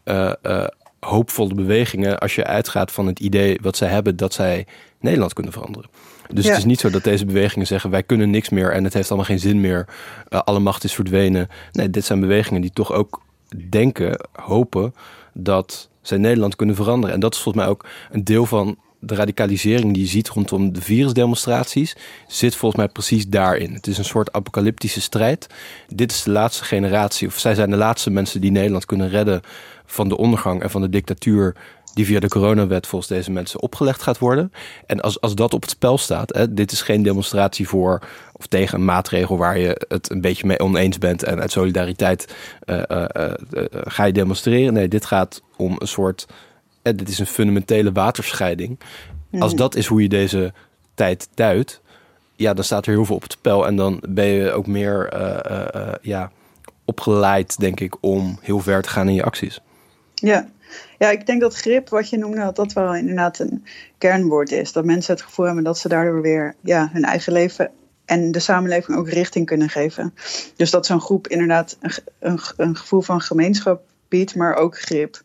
uh, 0.04 0.32
uh, 0.42 0.66
hoopvolle 1.00 1.54
bewegingen 1.54 2.18
als 2.18 2.34
je 2.34 2.44
uitgaat 2.44 2.92
van 2.92 3.06
het 3.06 3.20
idee 3.20 3.58
wat 3.62 3.76
zij 3.76 3.88
hebben 3.88 4.16
dat 4.16 4.34
zij 4.34 4.66
Nederland 5.00 5.32
kunnen 5.32 5.52
veranderen. 5.52 5.90
Dus 6.32 6.44
ja. 6.44 6.50
het 6.50 6.58
is 6.58 6.64
niet 6.64 6.80
zo 6.80 6.90
dat 6.90 7.04
deze 7.04 7.24
bewegingen 7.24 7.66
zeggen 7.66 7.90
wij 7.90 8.02
kunnen 8.02 8.30
niks 8.30 8.48
meer 8.48 8.72
en 8.72 8.84
het 8.84 8.94
heeft 8.94 9.08
allemaal 9.08 9.26
geen 9.26 9.38
zin 9.38 9.60
meer. 9.60 9.86
Uh, 10.28 10.40
alle 10.40 10.58
macht 10.58 10.84
is 10.84 10.94
verdwenen. 10.94 11.48
Nee, 11.72 11.90
dit 11.90 12.04
zijn 12.04 12.20
bewegingen 12.20 12.60
die 12.60 12.70
toch 12.70 12.92
ook 12.92 13.22
denken, 13.68 14.28
hopen 14.32 14.94
dat 15.32 15.88
zij 16.02 16.18
Nederland 16.18 16.56
kunnen 16.56 16.76
veranderen. 16.76 17.14
En 17.14 17.20
dat 17.20 17.34
is 17.34 17.40
volgens 17.40 17.64
mij 17.64 17.72
ook 17.72 17.86
een 18.10 18.24
deel 18.24 18.46
van 18.46 18.78
de 19.00 19.14
radicalisering 19.14 19.94
die 19.94 20.02
je 20.02 20.08
ziet 20.08 20.28
rondom 20.28 20.72
de 20.72 20.80
virusdemonstraties, 20.80 21.96
zit 22.26 22.54
volgens 22.54 22.80
mij 22.80 22.92
precies 22.92 23.28
daarin. 23.28 23.72
Het 23.72 23.86
is 23.86 23.98
een 23.98 24.04
soort 24.04 24.32
apocalyptische 24.32 25.00
strijd. 25.00 25.46
Dit 25.88 26.12
is 26.12 26.22
de 26.22 26.30
laatste 26.30 26.64
generatie, 26.64 27.28
of 27.28 27.38
zij 27.38 27.54
zijn 27.54 27.70
de 27.70 27.76
laatste 27.76 28.10
mensen 28.10 28.40
die 28.40 28.50
Nederland 28.50 28.84
kunnen 28.84 29.08
redden 29.08 29.40
van 29.86 30.08
de 30.08 30.16
ondergang 30.16 30.62
en 30.62 30.70
van 30.70 30.80
de 30.80 30.88
dictatuur 30.88 31.56
die 31.96 32.06
via 32.06 32.20
de 32.20 32.28
coronawet 32.28 32.86
volgens 32.86 33.10
deze 33.10 33.30
mensen 33.30 33.62
opgelegd 33.62 34.02
gaat 34.02 34.18
worden. 34.18 34.52
En 34.86 35.00
als, 35.00 35.20
als 35.20 35.34
dat 35.34 35.54
op 35.54 35.62
het 35.62 35.70
spel 35.70 35.98
staat, 35.98 36.34
hè, 36.34 36.54
dit 36.54 36.72
is 36.72 36.82
geen 36.82 37.02
demonstratie 37.02 37.68
voor 37.68 38.02
of 38.32 38.46
tegen 38.46 38.78
een 38.78 38.84
maatregel 38.84 39.36
waar 39.36 39.58
je 39.58 39.84
het 39.88 40.10
een 40.10 40.20
beetje 40.20 40.46
mee 40.46 40.60
oneens 40.60 40.98
bent 40.98 41.22
en 41.22 41.40
uit 41.40 41.52
solidariteit 41.52 42.34
uh, 42.66 42.82
uh, 42.88 43.04
uh, 43.16 43.32
ga 43.70 44.04
je 44.04 44.12
demonstreren. 44.12 44.72
Nee, 44.72 44.88
dit 44.88 45.04
gaat 45.04 45.42
om 45.56 45.76
een 45.78 45.88
soort, 45.88 46.26
dit 46.82 47.08
is 47.08 47.18
een 47.18 47.26
fundamentele 47.26 47.92
waterscheiding. 47.92 48.78
Mm. 49.30 49.42
Als 49.42 49.54
dat 49.54 49.74
is 49.74 49.86
hoe 49.86 50.02
je 50.02 50.08
deze 50.08 50.52
tijd 50.94 51.28
duidt, 51.34 51.80
ja, 52.34 52.54
dan 52.54 52.64
staat 52.64 52.86
er 52.86 52.92
heel 52.92 53.04
veel 53.04 53.16
op 53.16 53.22
het 53.22 53.32
spel 53.32 53.66
en 53.66 53.76
dan 53.76 54.02
ben 54.08 54.26
je 54.26 54.52
ook 54.52 54.66
meer 54.66 55.16
ja, 56.02 56.30
opgeleid, 56.84 57.58
denk 57.58 57.80
ik, 57.80 57.96
om 58.00 58.38
heel 58.42 58.60
ver 58.60 58.82
te 58.82 58.88
gaan 58.88 59.08
in 59.08 59.14
je 59.14 59.24
acties. 59.24 59.60
Ja, 60.14 60.48
ja, 60.98 61.10
ik 61.10 61.26
denk 61.26 61.40
dat 61.40 61.56
grip, 61.56 61.88
wat 61.88 62.10
je 62.10 62.18
noemde, 62.18 62.40
dat 62.40 62.56
dat 62.56 62.72
wel 62.72 62.94
inderdaad 62.94 63.38
een 63.38 63.64
kernwoord 63.98 64.52
is. 64.52 64.72
Dat 64.72 64.84
mensen 64.84 65.14
het 65.14 65.22
gevoel 65.22 65.46
hebben 65.46 65.64
dat 65.64 65.78
ze 65.78 65.88
daardoor 65.88 66.22
weer 66.22 66.54
ja, 66.60 66.90
hun 66.92 67.04
eigen 67.04 67.32
leven 67.32 67.70
en 68.04 68.32
de 68.32 68.38
samenleving 68.38 68.98
ook 68.98 69.08
richting 69.08 69.46
kunnen 69.46 69.68
geven. 69.68 70.14
Dus 70.56 70.70
dat 70.70 70.86
zo'n 70.86 71.00
groep 71.00 71.28
inderdaad 71.28 71.76
een, 71.80 71.92
een, 72.18 72.40
een 72.56 72.76
gevoel 72.76 73.00
van 73.00 73.20
gemeenschap 73.20 73.82
biedt, 74.08 74.34
maar 74.34 74.54
ook 74.54 74.78
grip. 74.78 75.20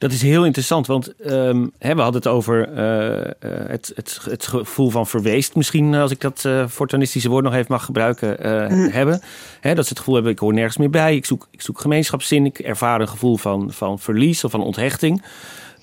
Dat 0.00 0.12
is 0.12 0.22
heel 0.22 0.44
interessant, 0.44 0.86
want 0.86 1.14
ehm, 1.16 1.66
hè, 1.78 1.94
we 1.94 2.00
hadden 2.00 2.20
het 2.22 2.30
over 2.30 2.68
uh, 2.68 3.30
het, 3.68 3.92
het, 3.94 4.18
het 4.24 4.46
gevoel 4.46 4.90
van 4.90 5.06
verweest, 5.06 5.54
misschien 5.54 5.94
als 5.94 6.10
ik 6.10 6.20
dat 6.20 6.44
uh, 6.46 6.66
fortunistische 6.68 7.28
woord 7.28 7.44
nog 7.44 7.54
even 7.54 7.66
mag 7.72 7.84
gebruiken, 7.84 8.36
mm. 8.70 8.88
hebben. 8.88 9.22
Hè, 9.60 9.74
dat 9.74 9.84
ze 9.84 9.90
het 9.90 9.98
gevoel 9.98 10.14
hebben, 10.14 10.32
ik 10.32 10.38
hoor 10.38 10.52
nergens 10.52 10.76
meer 10.76 10.90
bij, 10.90 11.16
ik 11.16 11.26
zoek, 11.26 11.48
ik 11.50 11.60
zoek 11.60 11.80
gemeenschapszin, 11.80 12.44
ik 12.44 12.58
ervaar 12.58 13.00
een 13.00 13.08
gevoel 13.08 13.36
van, 13.36 13.72
van 13.72 13.98
verlies 13.98 14.44
of 14.44 14.50
van 14.50 14.62
onthechting. 14.62 15.22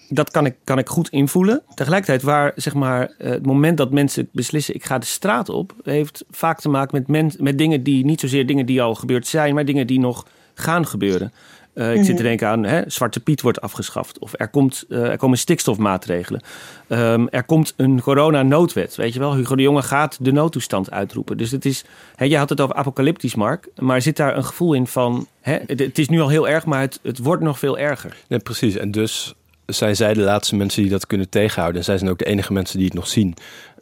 Dat 0.09 0.31
kan 0.31 0.45
ik, 0.45 0.55
kan 0.63 0.77
ik 0.77 0.89
goed 0.89 1.09
invoelen. 1.09 1.61
Tegelijkertijd, 1.73 2.21
waar 2.21 2.51
zeg 2.55 2.73
maar, 2.73 3.11
het 3.17 3.45
moment 3.45 3.77
dat 3.77 3.91
mensen 3.91 4.29
beslissen: 4.31 4.75
ik 4.75 4.85
ga 4.85 4.97
de 4.97 5.05
straat 5.05 5.49
op, 5.49 5.73
heeft 5.83 6.25
vaak 6.29 6.59
te 6.59 6.69
maken 6.69 6.97
met, 6.97 7.07
men, 7.07 7.31
met 7.37 7.57
dingen 7.57 7.83
die 7.83 8.05
niet 8.05 8.19
zozeer 8.19 8.45
dingen 8.45 8.65
die 8.65 8.81
al 8.81 8.95
gebeurd 8.95 9.27
zijn, 9.27 9.53
maar 9.53 9.65
dingen 9.65 9.87
die 9.87 9.99
nog 9.99 10.25
gaan 10.53 10.87
gebeuren. 10.87 11.33
Uh, 11.77 11.93
ik 11.93 11.97
zit 11.97 12.05
te 12.05 12.13
mhm. 12.13 12.21
denken 12.23 12.47
aan 12.47 12.63
hè, 12.63 12.81
Zwarte 12.87 13.19
Piet 13.19 13.41
wordt 13.41 13.61
afgeschaft. 13.61 14.19
Of 14.19 14.33
er, 14.35 14.47
komt, 14.47 14.85
uh, 14.89 15.09
er 15.09 15.17
komen 15.17 15.37
stikstofmaatregelen. 15.37 16.41
Um, 16.87 17.29
er 17.29 17.43
komt 17.43 17.73
een 17.75 18.01
coronanoodwet. 18.01 18.95
Weet 18.95 19.13
je 19.13 19.19
wel, 19.19 19.35
Hugo 19.35 19.55
de 19.55 19.61
Jonge 19.61 19.81
gaat 19.81 20.17
de 20.21 20.31
noodtoestand 20.31 20.91
uitroepen. 20.91 21.37
Dus 21.37 21.51
het 21.51 21.65
is, 21.65 21.85
hè, 22.15 22.25
je 22.25 22.37
had 22.37 22.49
het 22.49 22.61
over 22.61 22.75
apocalyptisch, 22.75 23.35
Mark. 23.35 23.67
Maar 23.75 24.01
zit 24.01 24.17
daar 24.17 24.37
een 24.37 24.45
gevoel 24.45 24.73
in 24.73 24.87
van... 24.87 25.27
Hè, 25.41 25.57
het, 25.65 25.79
het, 25.79 25.97
is 25.97 26.09
nu 26.09 26.21
al 26.21 26.29
heel 26.29 26.47
erg, 26.47 26.65
maar 26.65 26.81
het, 26.81 26.99
het 27.03 27.17
wordt 27.17 27.43
nog 27.43 27.59
veel 27.59 27.77
erger. 27.77 28.17
Nee, 28.27 28.39
precies. 28.39 28.75
En 28.75 28.91
dus 28.91 29.33
zijn 29.65 29.95
zij 29.95 30.13
de 30.13 30.21
laatste 30.21 30.55
mensen 30.55 30.81
die 30.81 30.91
dat 30.91 31.07
kunnen 31.07 31.29
tegenhouden. 31.29 31.79
En 31.79 31.85
zij 31.85 31.97
zijn 31.97 32.09
ook 32.09 32.19
de 32.19 32.25
enige 32.25 32.53
mensen 32.53 32.77
die 32.77 32.87
het 32.87 32.95
nog 32.95 33.07
zien. 33.07 33.33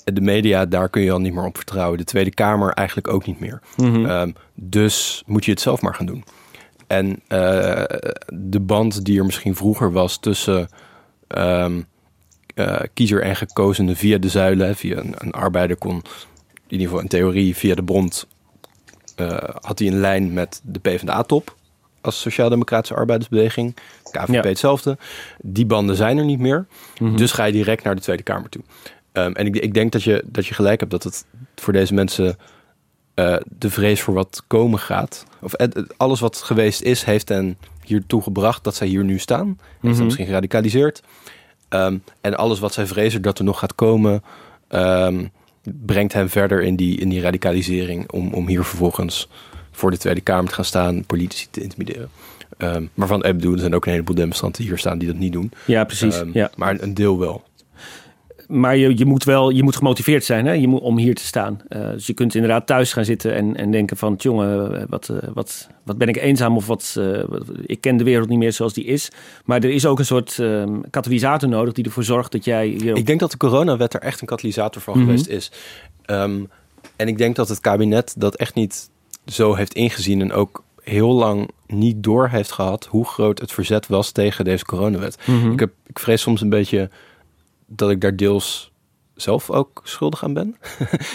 De 0.03 0.21
media, 0.21 0.65
daar 0.65 0.89
kun 0.89 1.01
je 1.01 1.11
al 1.11 1.19
niet 1.19 1.33
meer 1.33 1.45
op 1.45 1.55
vertrouwen. 1.55 1.97
De 1.97 2.03
Tweede 2.03 2.33
Kamer 2.33 2.73
eigenlijk 2.73 3.07
ook 3.07 3.25
niet 3.25 3.39
meer. 3.39 3.61
Mm 3.75 4.05
um, 4.05 4.35
dus 4.53 5.23
moet 5.25 5.45
je 5.45 5.51
het 5.51 5.61
zelf 5.61 5.81
maar 5.81 5.95
gaan 5.95 6.05
doen. 6.05 6.23
En 6.87 7.07
uh, 7.07 7.83
de 8.33 8.59
band 8.59 9.05
die 9.05 9.19
er 9.19 9.25
misschien 9.25 9.55
vroeger 9.55 9.91
was 9.91 10.17
tussen 10.17 10.69
um, 11.27 11.85
uh, 12.55 12.79
kiezer 12.93 13.21
en 13.21 13.35
gekozenen 13.35 13.95
via 13.95 14.17
de 14.17 14.29
zuilen, 14.29 14.75
via 14.75 14.97
een, 14.97 15.13
een, 15.17 15.31
arbeider 15.31 15.77
kon, 15.77 15.95
in 15.95 16.01
ieder 16.67 16.87
geval 16.87 17.01
in 17.01 17.07
theorie, 17.07 17.55
via 17.55 17.75
de 17.75 17.81
bond, 17.81 18.27
uh, 19.17 19.37
had 19.61 19.79
hij 19.79 19.87
een 19.87 19.99
lijn 19.99 20.33
met 20.33 20.61
de 20.63 20.79
PvdA-top 20.79 21.55
als 22.01 22.21
Sociaal-Democratische 22.21 22.95
Arbeidersbeweging. 22.95 23.75
KVP 24.11 24.33
ja. 24.33 24.41
hetzelfde. 24.41 24.97
Die 25.41 25.65
banden 25.65 25.95
zijn 25.95 26.17
er 26.17 26.25
niet 26.25 26.39
meer. 26.39 26.65
Mm 26.99 27.07
-hmm. 27.07 27.17
Dus 27.17 27.31
ga 27.31 27.43
je 27.43 27.51
direct 27.51 27.83
naar 27.83 27.95
de 27.95 28.01
Tweede 28.01 28.23
Kamer 28.23 28.49
toe. 28.49 28.61
Um, 29.13 29.33
en 29.33 29.45
ik, 29.45 29.55
ik, 29.55 29.73
denk 29.73 29.91
dat 29.91 30.03
je, 30.03 30.23
dat 30.25 30.45
je 30.45 30.53
gelijk 30.53 30.79
hebt 30.79 30.91
dat 30.91 31.03
het 31.03 31.25
voor 31.55 31.73
deze 31.73 31.93
mensen 31.93 32.37
uh, 33.15 33.35
de 33.57 33.69
vrees 33.69 34.01
voor 34.01 34.13
wat 34.13 34.43
komen 34.47 34.79
gaat. 34.79 35.25
Of 35.41 35.53
alles 35.97 36.19
wat 36.19 36.37
geweest 36.37 36.81
is, 36.81 37.03
heeft 37.03 37.29
hen 37.29 37.57
hiertoe 37.83 38.21
gebracht 38.21 38.63
dat 38.63 38.75
zij 38.75 38.87
hier 38.87 39.03
nu 39.03 39.19
staan. 39.19 39.47
Heeft 39.47 39.81
mm 39.81 39.91
-hmm. 39.93 40.03
misschien 40.03 40.25
geradicaliseerd. 40.25 41.01
Um, 41.69 42.03
en 42.21 42.37
alles 42.37 42.59
wat 42.59 42.73
zij 42.73 42.85
vrezen 42.85 43.21
dat 43.21 43.39
er 43.39 43.45
nog 43.45 43.59
gaat 43.59 43.75
komen, 43.75 44.23
um, 44.69 45.31
brengt 45.63 46.13
hen 46.13 46.29
verder 46.29 46.61
in 46.61 46.75
die, 46.75 46.99
in 46.99 47.09
die 47.09 47.21
radicalisering. 47.21 48.11
Om, 48.11 48.33
om 48.33 48.47
hier 48.47 48.63
vervolgens 48.63 49.29
voor 49.71 49.91
de 49.91 49.97
Tweede 49.97 50.21
Kamer 50.21 50.49
te 50.49 50.55
gaan 50.55 50.65
staan, 50.65 51.05
politici 51.05 51.47
te 51.51 51.61
intimideren. 51.61 52.09
Um, 52.57 52.89
maar 52.93 53.07
van, 53.07 53.23
ik 53.25 53.35
bedoel, 53.35 53.53
er 53.53 53.59
zijn 53.59 53.75
ook 53.75 53.85
een 53.85 53.91
heleboel 53.91 54.15
demonstranten 54.15 54.63
hier 54.63 54.77
staan 54.77 54.97
die 54.97 55.07
dat 55.07 55.17
niet 55.17 55.33
doen. 55.33 55.51
Ja, 55.65 55.83
precies. 55.83 56.21
ja. 56.33 56.51
Maar 56.55 56.81
een 56.81 56.93
deel 56.93 57.19
wel 57.19 57.43
maar 58.47 58.77
je, 58.77 58.97
je 58.97 59.05
moet 59.05 59.23
wel 59.23 59.49
je 59.49 59.63
moet 59.63 59.75
gemotiveerd 59.75 60.23
zijn 60.23 60.45
hè? 60.45 60.51
Je 60.51 60.67
moet, 60.67 60.81
om 60.81 60.97
hier 60.97 61.15
te 61.15 61.25
staan. 61.25 61.61
Uh, 61.69 61.89
dus 61.89 62.07
je 62.07 62.13
kunt 62.13 62.35
inderdaad 62.35 62.67
thuis 62.67 62.93
gaan 62.93 63.05
zitten 63.05 63.33
en, 63.35 63.55
en 63.55 63.71
denken 63.71 63.97
van... 63.97 64.15
jongen, 64.17 64.85
wat, 64.89 65.09
uh, 65.11 65.17
wat, 65.33 65.69
wat 65.83 65.97
ben 65.97 66.07
ik 66.07 66.17
eenzaam 66.17 66.55
of 66.55 66.67
wat, 66.67 66.95
uh, 66.97 67.23
ik 67.65 67.81
ken 67.81 67.97
de 67.97 68.03
wereld 68.03 68.29
niet 68.29 68.37
meer 68.37 68.53
zoals 68.53 68.73
die 68.73 68.85
is. 68.85 69.11
Maar 69.45 69.63
er 69.63 69.69
is 69.69 69.85
ook 69.85 69.99
een 69.99 70.05
soort 70.05 70.39
ehm, 70.39 70.81
katalysator 70.89 71.49
nodig 71.49 71.73
die 71.73 71.83
ervoor 71.83 72.03
zorgt 72.03 72.31
dat 72.31 72.45
jij... 72.45 72.67
Hier 72.67 72.95
Ik 72.95 73.05
denk 73.05 73.19
dat 73.19 73.31
de 73.31 73.37
coronawet 73.37 73.93
er 73.93 74.01
echt 74.01 74.21
een 74.21 74.27
katalysator 74.27 74.81
van 74.81 74.93
mm 74.93 74.99
-hmm. 74.99 75.09
geweest 75.09 75.29
is. 75.29 75.51
Um, 76.05 76.49
en 76.95 77.07
ik 77.07 77.17
denk 77.17 77.35
dat 77.35 77.49
het 77.49 77.59
kabinet 77.59 78.13
dat 78.17 78.35
echt 78.35 78.55
niet 78.55 78.89
zo 79.25 79.55
heeft 79.55 79.73
ingezien... 79.73 80.21
en 80.21 80.33
ook 80.33 80.63
heel 80.83 81.13
lang 81.13 81.49
niet 81.67 82.03
door 82.03 82.27
heeft 82.27 82.51
gehad... 82.51 82.85
hoe 82.85 83.05
groot 83.05 83.39
het 83.39 83.51
verzet 83.51 83.87
was 83.87 84.11
tegen 84.11 84.45
deze 84.45 84.65
coronawet. 84.65 85.17
Mm 85.25 85.41
-hmm. 85.41 85.51
ik, 85.51 85.59
heb, 85.59 85.71
ik 85.87 85.99
vrees 85.99 86.21
soms 86.21 86.41
een 86.41 86.49
beetje 86.49 86.89
dat 87.65 87.89
ik 87.89 88.01
daar 88.01 88.15
deels 88.15 88.71
zelf 89.15 89.49
ook 89.49 89.81
schuldig 89.83 90.23
aan 90.23 90.33
ben. 90.33 90.57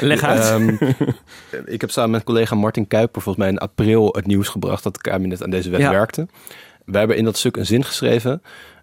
Leg 0.01 0.23
uit. 0.23 0.51
um, 0.51 0.79
ik 1.75 1.81
heb 1.81 1.91
samen 1.91 2.11
met 2.11 2.25
collega 2.25 2.55
Martin 2.55 2.87
Kuiper 2.87 3.23
volgens 3.23 3.45
mij 3.45 3.53
in 3.53 3.59
april 3.59 4.09
het 4.13 4.27
nieuws 4.27 4.49
gebracht 4.49 4.83
dat 4.83 4.93
het 4.93 5.03
kabinet 5.03 5.43
aan 5.43 5.51
deze 5.51 5.71
wet 5.71 5.81
ja. 5.81 5.91
werkte. 5.91 6.27
We 6.85 6.99
hebben 6.99 7.17
in 7.17 7.25
dat 7.25 7.37
stuk 7.37 7.57
een 7.57 7.67
zin 7.67 7.85
geschreven 7.85 8.43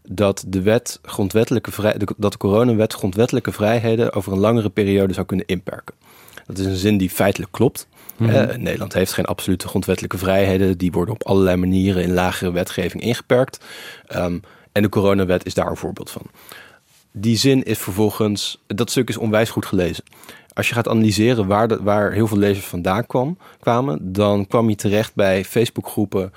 dat 0.10 0.44
de 0.48 0.62
wet 0.62 1.00
grondwettelijke 1.02 1.72
vrij, 1.72 1.98
dat 2.18 2.32
de 2.32 2.38
coronawet 2.38 2.94
grondwettelijke 2.94 3.52
vrijheden 3.52 4.14
over 4.14 4.32
een 4.32 4.40
langere 4.40 4.70
periode 4.70 5.14
zou 5.14 5.26
kunnen 5.26 5.46
inperken. 5.46 5.96
Dat 6.46 6.58
is 6.58 6.66
een 6.66 6.76
zin 6.76 6.98
die 6.98 7.10
feitelijk 7.10 7.52
klopt. 7.52 7.88
Mm 8.18 8.30
-hmm. 8.30 8.50
uh, 8.50 8.56
Nederland 8.56 8.94
heeft 8.94 9.14
geen 9.14 9.26
absolute 9.26 9.68
grondwettelijke 9.68 10.18
vrijheden. 10.18 10.78
Die 10.78 10.92
worden 10.92 11.14
op 11.14 11.24
allerlei 11.24 11.56
manieren 11.56 12.04
in 12.04 12.14
lagere 12.14 12.52
wetgeving 12.52 13.04
ingeperkt. 13.04 13.66
Um, 14.16 14.42
en 14.72 14.82
de 14.82 14.90
coronawet 14.90 15.46
is 15.46 15.54
daar 15.54 15.70
een 15.70 15.78
voorbeeld 15.78 16.12
van 16.12 16.22
die 17.20 17.38
zin 17.38 17.64
is 17.64 17.78
vervolgens, 17.78 18.64
dat 18.68 18.90
stuk 18.90 19.10
is 19.10 19.18
onwijs 19.18 19.50
goed 19.50 19.66
gelezen. 19.66 20.04
Als 20.54 20.68
je 20.68 20.74
gaat 20.74 20.88
analyseren 20.88 21.48
waar, 21.48 21.68
de, 21.68 21.84
waar 21.84 22.12
heel 22.12 22.28
veel 22.28 22.38
lezers 22.38 22.66
vandaan 22.66 23.06
kwam, 23.06 23.38
kwamen, 23.60 24.14
dan 24.14 24.48
kwam 24.48 24.70
je 24.70 24.76
terecht 24.76 25.16
bij 25.16 25.46
Facebookgroepen 25.46 26.34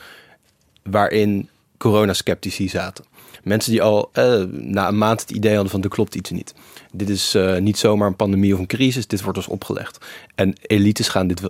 waarin 0.83 1.49
coronasceptici 1.79 2.69
zaten. 2.69 3.05
Mensen 3.43 3.71
die 3.71 3.83
al 3.83 4.11
eh, 4.13 4.43
na 4.51 4.89
een 4.89 4.99
maand 4.99 5.21
het 5.21 5.31
idee 5.31 5.53
hadden 5.53 5.71
van 5.71 5.83
er 5.83 5.89
klopt 5.89 6.15
iets 6.15 6.31
niet. 6.31 6.55
Dit 6.93 7.09
is 7.09 7.35
uh, 7.35 7.57
niet 7.57 7.79
zomaar 7.79 8.09
een 8.09 8.17
pandemie 8.17 8.53
of 8.53 8.59
een 8.59 8.67
crisis, 8.67 9.07
dit 9.07 9.23
wordt 9.23 9.39
ons 9.39 9.47
opgelegd. 9.47 10.07
En 10.35 10.55
elites 10.63 11.09
gaan 11.09 11.27
dit 11.27 11.41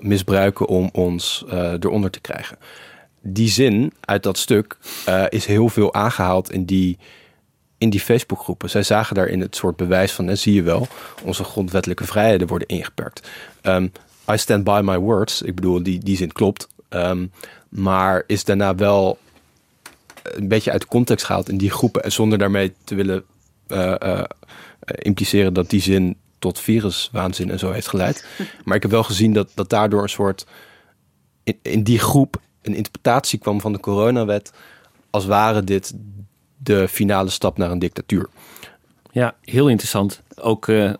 misbruiken 0.00 0.66
om 0.66 0.88
ons 0.92 1.44
uh, 1.46 1.72
eronder 1.72 2.10
te 2.10 2.20
krijgen. 2.20 2.58
Die 3.22 3.48
zin 3.48 3.92
uit 4.00 4.22
dat 4.22 4.38
stuk 4.38 4.76
uh, 5.08 5.24
is 5.28 5.46
heel 5.46 5.68
veel 5.68 5.94
aangehaald 5.94 6.52
in 6.52 6.64
die 6.64 6.98
in 7.80 7.90
die 7.90 8.00
Facebookgroepen. 8.00 8.70
Zij 8.70 8.82
zagen 8.82 9.14
daarin 9.14 9.40
het 9.40 9.56
soort 9.56 9.76
bewijs 9.76 10.12
van, 10.12 10.28
en 10.28 10.38
zie 10.38 10.54
je 10.54 10.62
wel, 10.62 10.88
onze 11.22 11.44
grondwettelijke 11.44 12.04
vrijheden 12.04 12.46
worden 12.46 12.68
ingeperkt. 12.68 13.28
Um, 13.62 13.92
I 14.32 14.38
stand 14.38 14.64
by 14.64 14.80
my 14.84 14.98
words. 14.98 15.42
Ik 15.42 15.54
bedoel, 15.54 15.82
die, 15.82 15.98
die 15.98 16.16
zin 16.16 16.32
klopt. 16.32 16.68
Um, 16.88 17.32
maar 17.68 18.24
is 18.26 18.44
daarna 18.44 18.74
wel 18.74 19.18
een 20.22 20.48
beetje 20.48 20.70
uit 20.70 20.80
de 20.80 20.86
context 20.86 21.26
gehaald 21.26 21.48
in 21.48 21.58
die 21.58 21.70
groepen. 21.70 22.02
En 22.02 22.12
zonder 22.12 22.38
daarmee 22.38 22.72
te 22.84 22.94
willen 22.94 23.24
uh, 23.68 23.94
uh, 24.02 24.22
impliceren 24.84 25.54
dat 25.54 25.70
die 25.70 25.80
zin 25.80 26.16
tot 26.38 26.58
viruswaanzin 26.58 27.50
en 27.50 27.58
zo 27.58 27.72
heeft 27.72 27.88
geleid. 27.88 28.26
Maar 28.64 28.76
ik 28.76 28.82
heb 28.82 28.90
wel 28.90 29.02
gezien 29.02 29.32
dat, 29.32 29.50
dat 29.54 29.70
daardoor 29.70 30.02
een 30.02 30.08
soort... 30.08 30.46
In, 31.42 31.58
in 31.62 31.82
die 31.82 31.98
groep 31.98 32.40
een 32.62 32.74
interpretatie 32.74 33.38
kwam 33.38 33.60
van 33.60 33.72
de 33.72 33.80
coronawet... 33.80 34.52
als 35.10 35.26
ware 35.26 35.64
dit 35.64 35.94
de 36.62 36.88
finale 36.88 37.30
stap 37.30 37.58
naar 37.58 37.70
een 37.70 37.78
dictatuur. 37.78 38.28
Ja, 39.12 39.34
heel 39.44 39.68
interessant. 39.68 40.22
Ook, 40.34 40.66
uh, 40.66 40.92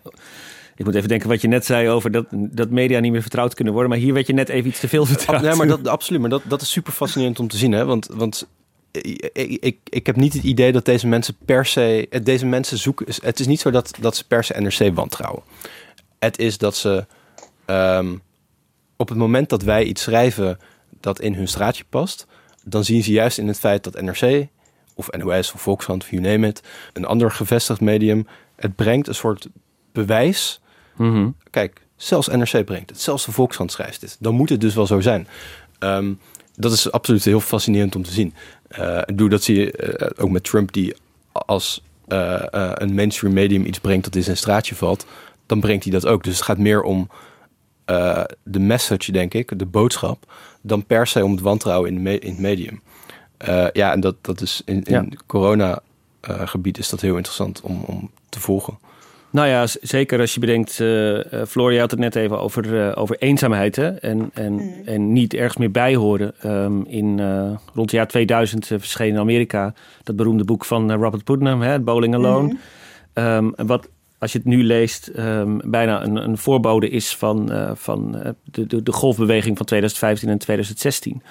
ik 0.76 0.84
moet 0.84 0.94
even 0.94 1.08
denken 1.08 1.28
wat 1.28 1.40
je 1.40 1.48
net 1.48 1.64
zei 1.64 1.88
over 1.88 2.10
dat, 2.10 2.26
dat 2.30 2.70
media 2.70 3.00
niet 3.00 3.12
meer 3.12 3.20
vertrouwd 3.22 3.54
kunnen 3.54 3.72
worden. 3.72 3.90
Maar 3.90 4.00
hier 4.00 4.14
werd 4.14 4.26
je 4.26 4.32
net 4.32 4.48
even 4.48 4.70
iets 4.70 4.80
te 4.80 4.88
veel 4.88 5.06
vertrouwd. 5.06 5.42
Nee, 5.42 5.54
maar 5.54 5.66
dat, 5.66 5.88
absoluut. 5.88 6.20
Maar 6.20 6.30
dat, 6.30 6.42
dat 6.48 6.62
is 6.62 6.70
super 6.70 6.92
fascinerend 6.92 7.40
om 7.40 7.48
te 7.48 7.56
zien. 7.56 7.72
Hè? 7.72 7.84
Want, 7.84 8.06
want 8.06 8.48
ik, 8.90 9.30
ik, 9.60 9.78
ik 9.84 10.06
heb 10.06 10.16
niet 10.16 10.32
het 10.32 10.42
idee 10.42 10.72
dat 10.72 10.84
deze 10.84 11.06
mensen 11.06 11.36
per 11.44 11.66
se... 11.66 12.08
Deze 12.22 12.46
mensen 12.46 12.78
zoeken... 12.78 13.06
Het 13.22 13.40
is 13.40 13.46
niet 13.46 13.60
zo 13.60 13.70
dat, 13.70 13.94
dat 14.00 14.16
ze 14.16 14.26
per 14.26 14.44
se 14.44 14.60
NRC 14.60 14.94
wantrouwen. 14.94 15.42
Het 16.18 16.38
is 16.38 16.58
dat 16.58 16.76
ze... 16.76 17.06
Um, 17.66 18.22
op 18.96 19.08
het 19.08 19.18
moment 19.18 19.48
dat 19.48 19.62
wij 19.62 19.84
iets 19.84 20.02
schrijven 20.02 20.58
dat 21.00 21.20
in 21.20 21.34
hun 21.34 21.48
straatje 21.48 21.84
past... 21.88 22.26
dan 22.64 22.84
zien 22.84 23.02
ze 23.02 23.12
juist 23.12 23.38
in 23.38 23.48
het 23.48 23.58
feit 23.58 23.84
dat 23.84 24.00
NRC 24.00 24.48
of 25.08 25.10
NOS 25.10 25.52
of 25.52 25.60
Volkskrant, 25.60 26.02
of 26.02 26.10
you 26.10 26.22
name 26.22 26.46
it, 26.46 26.62
een 26.92 27.04
ander 27.04 27.30
gevestigd 27.30 27.80
medium. 27.80 28.26
Het 28.56 28.76
brengt 28.76 29.08
een 29.08 29.14
soort 29.14 29.48
bewijs. 29.92 30.60
Mm 30.96 31.12
-hmm. 31.12 31.34
Kijk, 31.50 31.80
zelfs 31.96 32.28
NRC 32.28 32.64
brengt 32.64 32.90
het, 32.90 33.00
zelfs 33.00 33.24
de 33.24 33.32
Volkskrant 33.32 33.72
schrijft 33.72 34.00
dit. 34.00 34.16
Dan 34.20 34.34
moet 34.34 34.48
het 34.48 34.60
dus 34.60 34.74
wel 34.74 34.86
zo 34.86 35.00
zijn. 35.00 35.28
Um, 35.78 36.18
dat 36.56 36.72
is 36.72 36.92
absoluut 36.92 37.24
heel 37.24 37.40
fascinerend 37.40 37.96
om 37.96 38.02
te 38.02 38.12
zien. 38.12 38.34
Uh, 38.78 39.02
doe 39.14 39.28
dat 39.28 39.42
zie 39.42 39.60
je 39.60 39.98
uh, 40.00 40.24
ook 40.24 40.30
met 40.30 40.44
Trump, 40.44 40.72
die 40.72 40.94
als 41.32 41.82
uh, 42.08 42.42
een 42.74 42.94
mainstream 42.94 43.34
medium 43.34 43.64
iets 43.64 43.78
brengt 43.78 44.04
dat 44.04 44.14
in 44.14 44.22
zijn 44.22 44.36
straatje 44.36 44.74
valt, 44.74 45.06
dan 45.46 45.60
brengt 45.60 45.84
hij 45.84 45.92
dat 45.92 46.06
ook. 46.06 46.24
Dus 46.24 46.34
het 46.34 46.44
gaat 46.44 46.58
meer 46.58 46.82
om 46.82 47.10
de 48.42 48.58
message, 48.58 49.12
denk 49.12 49.34
ik, 49.34 49.58
de 49.58 49.66
boodschap, 49.66 50.32
dan 50.62 50.86
per 50.86 51.06
se 51.06 51.24
om 51.24 51.30
het 51.30 51.40
wantrouwen 51.40 51.90
in, 51.90 52.20
in 52.20 52.30
het 52.30 52.40
medium. 52.40 52.82
Uh, 53.48 53.66
ja, 53.72 53.92
en 53.92 54.00
dat, 54.00 54.16
dat 54.20 54.40
is 54.40 54.62
in, 54.64 54.82
in 54.82 54.92
ja. 54.94 55.16
corona 55.26 55.80
uh, 56.30 56.48
gebied 56.48 56.78
is 56.78 56.88
dat 56.88 57.00
heel 57.00 57.16
interessant 57.16 57.60
om, 57.60 57.82
om 57.86 58.10
te 58.28 58.40
volgen. 58.40 58.78
Nou 59.30 59.48
ja, 59.48 59.66
zeker 59.80 60.20
als 60.20 60.34
je 60.34 60.40
bedenkt, 60.40 60.78
uh, 60.78 61.44
Floor, 61.48 61.72
je 61.72 61.80
had 61.80 61.90
het 61.90 62.00
net 62.00 62.16
even 62.16 62.40
over, 62.40 62.96
over 62.96 63.16
eenzaamheid 63.18 63.76
hè? 63.76 63.88
En, 63.88 64.30
en, 64.34 64.52
mm. 64.52 64.72
en 64.84 65.12
niet 65.12 65.34
ergens 65.34 65.56
meer 65.56 65.70
bijhoren. 65.70 66.34
Um, 66.44 66.86
in, 66.86 67.20
rond 67.74 67.74
het 67.74 67.90
jaar 67.90 68.06
2000 68.06 68.66
verscheen 68.66 69.08
in 69.08 69.18
Amerika 69.18 69.74
dat 70.02 70.16
beroemde 70.16 70.44
boek 70.44 70.64
van 70.64 70.92
Robert 70.92 71.24
Putnam, 71.24 71.60
hè, 71.60 71.80
Bowling 71.80 72.14
Alone. 72.14 72.58
Mm. 73.14 73.24
Um, 73.24 73.52
wat, 73.56 73.88
als 74.18 74.32
je 74.32 74.38
het 74.38 74.46
nu 74.46 74.64
leest, 74.64 75.10
um, 75.16 75.60
bijna 75.64 76.04
een, 76.04 76.16
een 76.16 76.38
voorbode 76.38 76.88
is 76.88 77.16
van, 77.16 77.50
van 77.74 78.12
de, 78.44 78.66
de, 78.66 78.82
de 78.82 78.92
golfbeweging 78.92 79.56
van 79.56 79.66
2015 79.66 80.28
en 80.28 80.38
2016. 80.38 81.22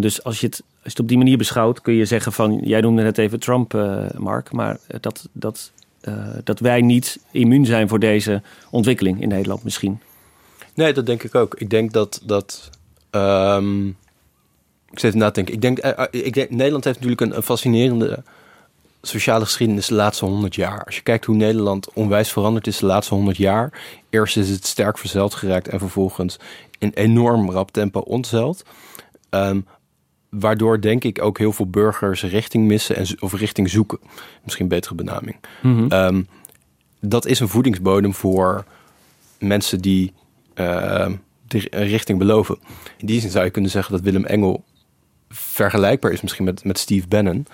dus 0.00 0.24
als 0.24 0.40
je, 0.40 0.46
het, 0.46 0.62
als 0.86 0.94
je 0.94 1.00
het 1.00 1.00
op 1.00 1.08
die 1.08 1.18
manier 1.18 1.38
beschouwt, 1.38 1.80
kun 1.80 1.94
je 1.94 2.04
zeggen 2.04 2.32
van, 2.32 2.60
jij 2.64 2.80
noemde 2.80 3.02
net 3.02 3.18
even 3.18 3.40
Trump, 3.40 3.72
Mark, 4.18 4.52
maar 4.52 4.78
dat, 5.00 5.28
dat 5.32 5.72
uh, 6.08 6.28
dat 6.44 6.60
wij 6.60 6.80
niet 6.80 7.18
immuun 7.30 7.66
zijn 7.66 7.88
voor 7.88 7.98
deze 7.98 8.42
ontwikkeling 8.70 9.20
in 9.22 9.28
Nederland 9.28 9.64
misschien. 9.64 10.00
Nee, 10.74 10.92
dat 10.92 11.06
denk 11.06 11.22
ik 11.22 11.34
ook. 11.34 11.54
Ik 11.54 11.70
denk 11.70 11.92
dat. 11.92 12.20
dat 12.24 12.70
um, 13.10 13.88
ik 14.90 14.98
zit 14.98 15.14
even 15.14 15.18
na. 15.18 15.34
Ik 15.34 15.60
denk, 15.60 15.84
uh, 15.84 16.04
ik 16.10 16.34
denk, 16.34 16.50
Nederland 16.50 16.84
heeft 16.84 17.00
natuurlijk 17.00 17.36
een, 17.36 17.42
fascinerende 17.42 18.22
sociale 19.02 19.44
geschiedenis 19.44 19.86
de 19.86 19.94
laatste 19.94 20.24
honderd 20.24 20.54
jaar. 20.54 20.84
Als 20.84 20.96
je 20.96 21.02
kijkt 21.02 21.24
hoe 21.24 21.36
Nederland 21.36 21.92
onwijs 21.92 22.32
veranderd 22.32 22.66
is 22.66 22.78
de 22.78 22.86
laatste 22.86 23.14
honderd 23.14 23.36
jaar. 23.36 23.72
Eerst 24.10 24.36
is 24.36 24.48
het 24.48 24.66
sterk 24.66 24.98
verzeld 24.98 25.34
geraakt 25.34 25.68
en 25.68 25.78
vervolgens 25.78 26.38
in 26.78 26.90
enorm 26.94 27.50
rap 27.50 27.70
tempo 27.70 28.00
ontzeld. 28.00 28.64
Um, 29.30 29.66
waardoor 30.28 30.80
denk 30.80 31.04
ik 31.04 31.22
ook 31.22 31.38
heel 31.38 31.52
veel 31.52 31.70
burgers 31.70 32.22
richting 32.22 32.66
missen 32.66 32.96
en, 32.96 33.06
of 33.20 33.34
richting 33.34 33.70
zoeken. 33.70 33.98
Misschien 34.42 34.68
betere 34.68 34.94
benaming. 34.94 35.36
Mhm. 35.62 35.86
Ehm, 35.88 36.22
dat 37.00 37.26
is 37.26 37.40
een 37.40 37.48
voedingsbodem 37.48 38.14
voor 38.14 38.64
mensen 39.38 39.80
die 39.80 40.12
uh, 40.54 41.08
de 41.46 41.58
richting 41.70 42.18
beloven. 42.18 42.58
In 42.96 43.06
die 43.06 43.20
zin 43.20 43.30
zou 43.30 43.44
je 43.44 43.50
kunnen 43.50 43.70
zeggen 43.70 43.92
dat 43.92 44.02
Willem 44.02 44.24
Engel 44.24 44.64
vergelijkbaar 45.28 46.12
is 46.12 46.20
misschien 46.20 46.44
met, 46.44 46.64
met 46.64 46.78
Steve 46.78 47.08
Bannon. 47.08 47.46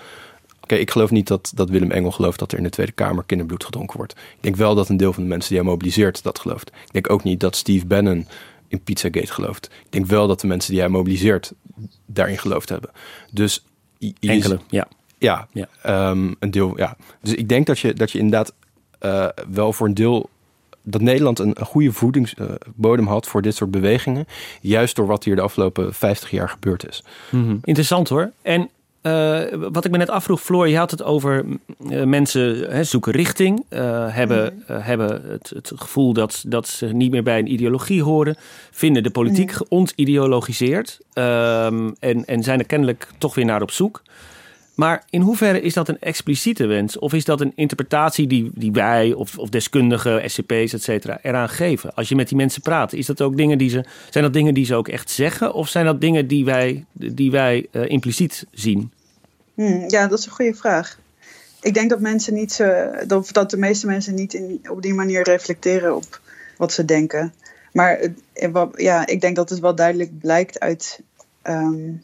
Oké, 0.61 0.75
ik 0.75 0.91
geloof 0.91 1.11
niet 1.11 1.27
dat, 1.27 1.51
dat 1.55 1.69
Willem 1.69 1.91
Engel 1.91 2.11
gelooft 2.11 2.39
dat 2.39 2.51
er 2.51 2.57
in 2.57 2.63
de 2.63 2.69
Tweede 2.69 2.91
Kamer 2.91 3.23
kinderbloed 3.23 3.63
gedronken 3.63 3.97
wordt. 3.97 4.11
Ik 4.13 4.41
denk 4.41 4.55
wel 4.55 4.75
dat 4.75 4.89
een 4.89 4.97
deel 4.97 5.13
van 5.13 5.23
de 5.23 5.29
mensen 5.29 5.49
die 5.49 5.59
hij 5.59 5.67
mobiliseert 5.67 6.23
dat 6.23 6.39
gelooft. 6.39 6.67
Ik 6.67 6.91
denk 6.91 7.09
ook 7.09 7.23
niet 7.23 7.39
dat 7.39 7.55
Steve 7.55 7.85
Bannon 7.85 8.27
in 8.73 8.83
Pizzagate 8.83 9.33
gelooft. 9.33 9.65
Ik 9.65 9.91
denk 9.91 10.05
wel 10.05 10.27
dat 10.27 10.41
de 10.41 10.47
mensen 10.47 10.71
die 10.71 10.79
hij 10.79 10.89
mobiliseert 10.89 11.53
daarin 12.05 12.37
geloofd 12.37 12.69
hebben. 12.69 12.89
Dus 13.31 13.65
enkele, 14.19 14.59
ja. 14.69 14.87
Ja, 15.17 15.47
ja. 15.51 15.67
Um, 16.09 16.35
een 16.39 16.51
deel, 16.51 16.77
ja. 16.77 16.97
Dus 17.21 17.33
ik 17.33 17.49
denk 17.49 17.65
dat 17.67 17.79
je, 17.79 17.93
dat 17.93 18.11
je 18.11 18.17
inderdaad 18.17 18.53
uh, 19.01 19.27
wel 19.49 19.73
voor 19.73 19.87
een 19.87 19.93
deel 19.93 20.29
dat 20.81 21.01
Nederland 21.01 21.39
een, 21.39 21.59
een 21.59 21.65
goede 21.65 21.91
voedingsbodem 21.91 23.05
uh, 23.05 23.11
had 23.11 23.27
voor 23.27 23.41
dit 23.41 23.55
soort 23.55 23.71
bewegingen. 23.71 24.25
Juist 24.61 24.95
door 24.95 25.07
wat 25.07 25.23
hier 25.23 25.35
de 25.35 25.41
afgelopen 25.41 25.93
50 25.93 26.31
jaar 26.31 26.49
gebeurd 26.49 26.87
is. 26.87 27.03
Mm 27.31 27.43
-hmm. 27.43 27.59
Interessant 27.63 28.09
hoor. 28.09 28.31
En 28.41 28.69
uh, 29.03 29.41
wat 29.71 29.85
ik 29.85 29.91
me 29.91 29.97
net 29.97 30.09
afvroeg, 30.09 30.41
Floor, 30.41 30.67
je 30.67 30.77
had 30.77 30.91
het 30.91 31.03
over 31.03 31.45
uh, 31.89 32.03
mensen 32.03 32.71
hè, 32.71 32.83
zoeken 32.83 33.11
richting, 33.11 33.65
uh, 33.69 33.79
hebben, 34.15 34.53
mm. 34.67 34.75
hebben 34.75 35.29
het, 35.29 35.51
het, 35.55 35.71
gevoel 35.75 36.13
dat, 36.13 36.43
dat 36.47 36.67
ze 36.67 36.85
niet 36.85 37.11
meer 37.11 37.23
bij 37.23 37.39
een 37.39 37.51
ideologie 37.51 38.03
horen, 38.03 38.35
vinden 38.71 39.03
de 39.03 39.09
politiek 39.09 39.49
mm. 39.49 39.55
geontideologiseerd 39.55 40.99
um, 41.13 41.95
en, 41.99 42.25
en 42.25 42.43
zijn 42.43 42.59
er 42.59 42.65
kennelijk 42.65 43.07
toch 43.17 43.35
weer 43.35 43.45
naar 43.45 43.61
op 43.61 43.71
zoek. 43.71 44.01
Maar 44.75 45.03
in 45.09 45.21
hoeverre 45.21 45.61
is 45.61 45.73
dat 45.73 45.87
een 45.87 45.99
expliciete 45.99 46.65
wens? 46.65 46.99
Of 46.99 47.13
is 47.13 47.25
dat 47.25 47.41
een 47.41 47.51
interpretatie 47.55 48.27
die, 48.27 48.51
die 48.53 48.71
wij 48.71 49.13
of, 49.13 49.37
of 49.37 49.49
deskundigen, 49.49 50.29
SCP's, 50.29 50.73
et 50.73 50.83
cetera, 50.83 51.19
eraan 51.21 51.49
geven? 51.49 51.93
Als 51.95 52.09
je 52.09 52.15
met 52.15 52.27
die 52.27 52.37
mensen 52.37 52.61
praat, 52.61 52.93
is 52.93 53.05
dat 53.05 53.21
ook 53.21 53.37
dingen 53.37 53.57
die 53.57 53.69
ze, 53.69 53.85
zijn 54.09 54.23
dat 54.23 54.33
dingen 54.33 54.53
die 54.53 54.65
ze 54.65 54.75
ook 54.75 54.87
echt 54.87 55.09
zeggen? 55.09 55.53
Of 55.53 55.69
zijn 55.69 55.85
dat 55.85 56.01
dingen 56.01 56.27
die 56.27 56.45
wij, 56.45 56.85
die 56.93 57.31
wij 57.31 57.67
uh, 57.71 57.89
impliciet 57.89 58.45
zien? 58.51 58.91
Hmm, 59.53 59.89
ja, 59.89 60.07
dat 60.07 60.19
is 60.19 60.25
een 60.25 60.31
goede 60.31 60.53
vraag. 60.55 60.99
Ik 61.61 61.73
denk 61.73 61.89
dat 61.89 61.99
mensen 61.99 62.33
niet 62.33 62.51
zo, 62.51 62.91
dat, 63.07 63.29
dat 63.31 63.49
de 63.49 63.57
meeste 63.57 63.85
mensen 63.85 64.15
niet 64.15 64.33
in, 64.33 64.61
op 64.69 64.81
die 64.81 64.93
manier 64.93 65.23
reflecteren 65.23 65.95
op 65.95 66.21
wat 66.57 66.73
ze 66.73 66.85
denken. 66.85 67.33
Maar 67.71 67.99
ja, 68.75 69.07
ik 69.07 69.21
denk 69.21 69.35
dat 69.35 69.49
het 69.49 69.59
wel 69.59 69.75
duidelijk 69.75 70.19
blijkt 70.19 70.59
uit 70.59 71.01
um, 71.43 72.03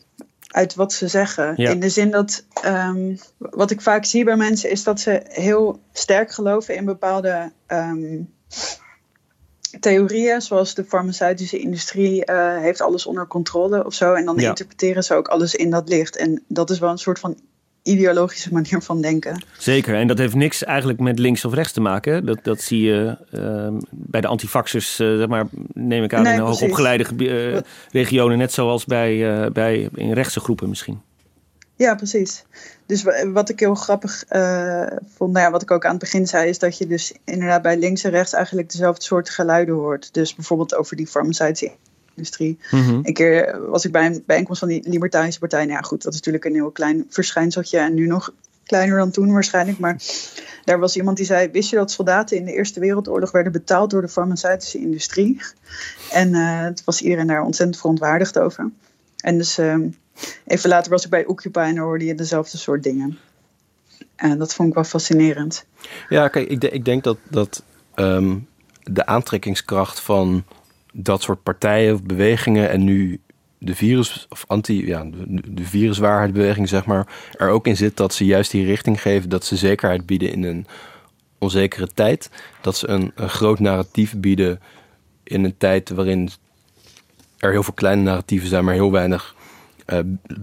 uit 0.49 0.75
wat 0.75 0.93
ze 0.93 1.07
zeggen. 1.07 1.55
In 1.55 1.79
de 1.79 1.89
zin 1.89 2.11
dat 2.11 2.43
um, 2.65 3.19
wat 3.37 3.71
ik 3.71 3.81
vaak 3.81 4.05
zie 4.05 4.23
bij 4.23 4.35
mensen 4.35 4.69
is 4.69 4.83
dat 4.83 4.99
ze 4.99 5.21
heel 5.27 5.79
sterk 5.93 6.31
geloven 6.31 6.75
in 6.75 6.85
bepaalde 6.85 7.51
um, 7.67 8.33
theorieën, 9.79 10.41
zoals 10.41 10.73
de 10.73 10.83
farmaceutische 10.83 11.59
industrie 11.59 12.31
uh, 12.31 12.57
heeft 12.57 12.81
alles 12.81 13.05
onder 13.05 13.27
controle 13.27 13.85
of 13.85 13.93
zo. 13.93 14.13
En 14.13 14.25
dan 14.25 14.35
ja. 14.37 14.49
interpreteren 14.49 15.03
ze 15.03 15.13
ook 15.13 15.27
alles 15.27 15.55
in 15.55 15.69
dat 15.69 15.89
licht. 15.89 16.15
En 16.15 16.43
dat 16.47 16.69
is 16.69 16.79
wel 16.79 16.89
een 16.89 16.97
soort 16.97 17.19
van 17.19 17.37
ideologische 17.91 18.53
manier 18.53 18.81
van 18.81 19.01
denken. 19.01 19.43
Zeker, 19.57 19.95
en 19.95 20.07
dat 20.07 20.17
heeft 20.17 20.35
niks 20.35 20.63
eigenlijk 20.63 20.99
met 20.99 21.19
links 21.19 21.45
of 21.45 21.53
rechts 21.53 21.71
te 21.71 21.81
maken. 21.81 22.25
Dat, 22.25 22.39
dat 22.43 22.61
zie 22.61 22.81
je 22.81 23.17
uh, 23.31 23.77
bij 23.89 24.21
de 24.21 24.27
antifaxers, 24.27 24.99
uh, 24.99 25.17
zeg 25.17 25.27
maar, 25.27 25.47
neem 25.73 26.03
ik 26.03 26.13
aan, 26.13 26.23
nee, 26.23 26.33
in 26.33 26.39
hoogopgeleide 26.39 27.05
uh, 27.17 27.57
regionen, 27.91 28.37
net 28.37 28.53
zoals 28.53 28.85
bij, 28.85 29.15
uh, 29.15 29.51
bij 29.51 29.89
in 29.95 30.13
rechtse 30.13 30.39
groepen 30.39 30.69
misschien. 30.69 31.01
Ja, 31.75 31.95
precies. 31.95 32.45
Dus 32.85 33.03
wat 33.33 33.49
ik 33.49 33.59
heel 33.59 33.75
grappig 33.75 34.23
vond, 35.15 35.33
nou 35.33 35.45
ja, 35.45 35.51
wat 35.51 35.61
ik 35.61 35.71
ook 35.71 35.85
aan 35.85 35.91
het 35.91 35.99
begin 35.99 36.27
zei, 36.27 36.49
is 36.49 36.59
dat 36.59 36.77
je 36.77 36.87
dus 36.87 37.13
inderdaad 37.25 37.61
bij 37.61 37.77
links 37.77 38.03
en 38.03 38.11
rechts 38.11 38.33
eigenlijk 38.33 38.71
dezelfde 38.71 39.03
soort 39.03 39.29
geluiden 39.29 39.75
hoort. 39.75 40.13
Dus 40.13 40.35
bijvoorbeeld 40.35 40.75
over 40.75 40.95
die 40.95 41.07
farmaceutische 41.07 41.71
industrie. 42.19 42.59
Mm 42.71 42.99
Een 43.03 43.13
keer 43.13 43.59
was 43.69 43.85
ik 43.85 43.91
bij 43.91 44.05
een 44.05 44.23
bijeenkomst 44.25 44.59
van 44.59 44.69
die 44.69 44.89
Libertarische 44.89 45.39
Partij. 45.39 45.65
Nou 45.65 45.71
ja, 45.71 45.81
goed, 45.81 46.03
dat 46.03 46.11
is 46.11 46.17
natuurlijk 46.17 46.45
een 46.45 46.53
heel 46.53 46.71
klein 46.71 47.05
verschijnseltje 47.09 47.79
en 47.79 47.93
nu 47.93 48.07
nog 48.07 48.33
kleiner 48.63 48.97
dan 48.97 49.11
toen 49.11 49.31
waarschijnlijk. 49.31 49.79
Maar 49.79 50.01
daar 50.63 50.79
was 50.79 50.95
iemand 50.95 51.17
die 51.17 51.25
zei: 51.25 51.49
Wist 51.51 51.69
je 51.69 51.75
dat 51.75 51.91
soldaten 51.91 52.37
in 52.37 52.45
de 52.45 52.53
Eerste 52.53 52.79
Wereldoorlog 52.79 53.31
werden 53.31 53.51
betaald 53.51 53.89
door 53.89 54.01
de 54.01 54.07
farmaceutische 54.07 54.77
industrie? 54.77 55.41
En 56.11 56.29
uh, 56.29 56.61
het 56.61 56.83
was 56.83 57.01
iedereen 57.01 57.27
daar 57.27 57.43
ontzettend 57.43 57.79
verontwaardigd 57.79 58.39
over. 58.39 58.71
En 59.17 59.37
dus 59.37 59.59
uh, 59.59 59.75
even 60.45 60.69
later 60.69 60.91
was 60.91 61.03
ik 61.03 61.09
bij 61.09 61.25
Occupy 61.25 61.59
en 61.59 61.77
hoorde 61.77 62.05
je 62.05 62.15
dezelfde 62.15 62.57
soort 62.57 62.83
dingen. 62.83 63.19
En 64.15 64.37
dat 64.37 64.53
vond 64.53 64.69
ik 64.69 64.75
wel 64.75 64.83
fascinerend. 64.83 65.65
Ja, 66.09 66.27
kijk, 66.27 66.49
ik, 66.49 66.63
ik 66.63 66.85
denk 66.85 67.03
dat, 67.03 67.17
dat 67.29 67.63
um, 67.95 68.47
de 68.83 69.05
aantrekkingskracht 69.05 69.99
van 69.99 70.43
dat 70.93 71.21
soort 71.21 71.43
partijen 71.43 71.93
of 71.93 72.03
bewegingen 72.03 72.69
en 72.69 72.83
nu 72.83 73.19
de 73.57 73.75
virus 73.75 74.25
of 74.29 74.43
anti, 74.47 74.87
ja, 74.87 75.03
de, 75.03 75.53
de 75.53 75.63
viruswaarheidbeweging, 75.63 76.69
zeg 76.69 76.85
maar, 76.85 77.07
er 77.37 77.49
ook 77.49 77.67
in 77.67 77.77
zit 77.77 77.97
dat 77.97 78.13
ze 78.13 78.25
juist 78.25 78.51
die 78.51 78.65
richting 78.65 79.01
geven, 79.01 79.29
dat 79.29 79.45
ze 79.45 79.55
zekerheid 79.55 80.05
bieden 80.05 80.31
in 80.31 80.43
een 80.43 80.67
onzekere 81.37 81.87
tijd. 81.87 82.29
Dat 82.61 82.77
ze 82.77 82.87
een, 82.87 83.11
een 83.15 83.29
groot 83.29 83.59
narratief 83.59 84.17
bieden 84.17 84.59
in 85.23 85.43
een 85.43 85.57
tijd 85.57 85.89
waarin 85.89 86.29
er 87.37 87.51
heel 87.51 87.63
veel 87.63 87.73
kleine 87.73 88.01
narratieven 88.01 88.49
zijn, 88.49 88.65
maar 88.65 88.73
heel 88.73 88.91
weinig 88.91 89.35
uh, 89.93 89.99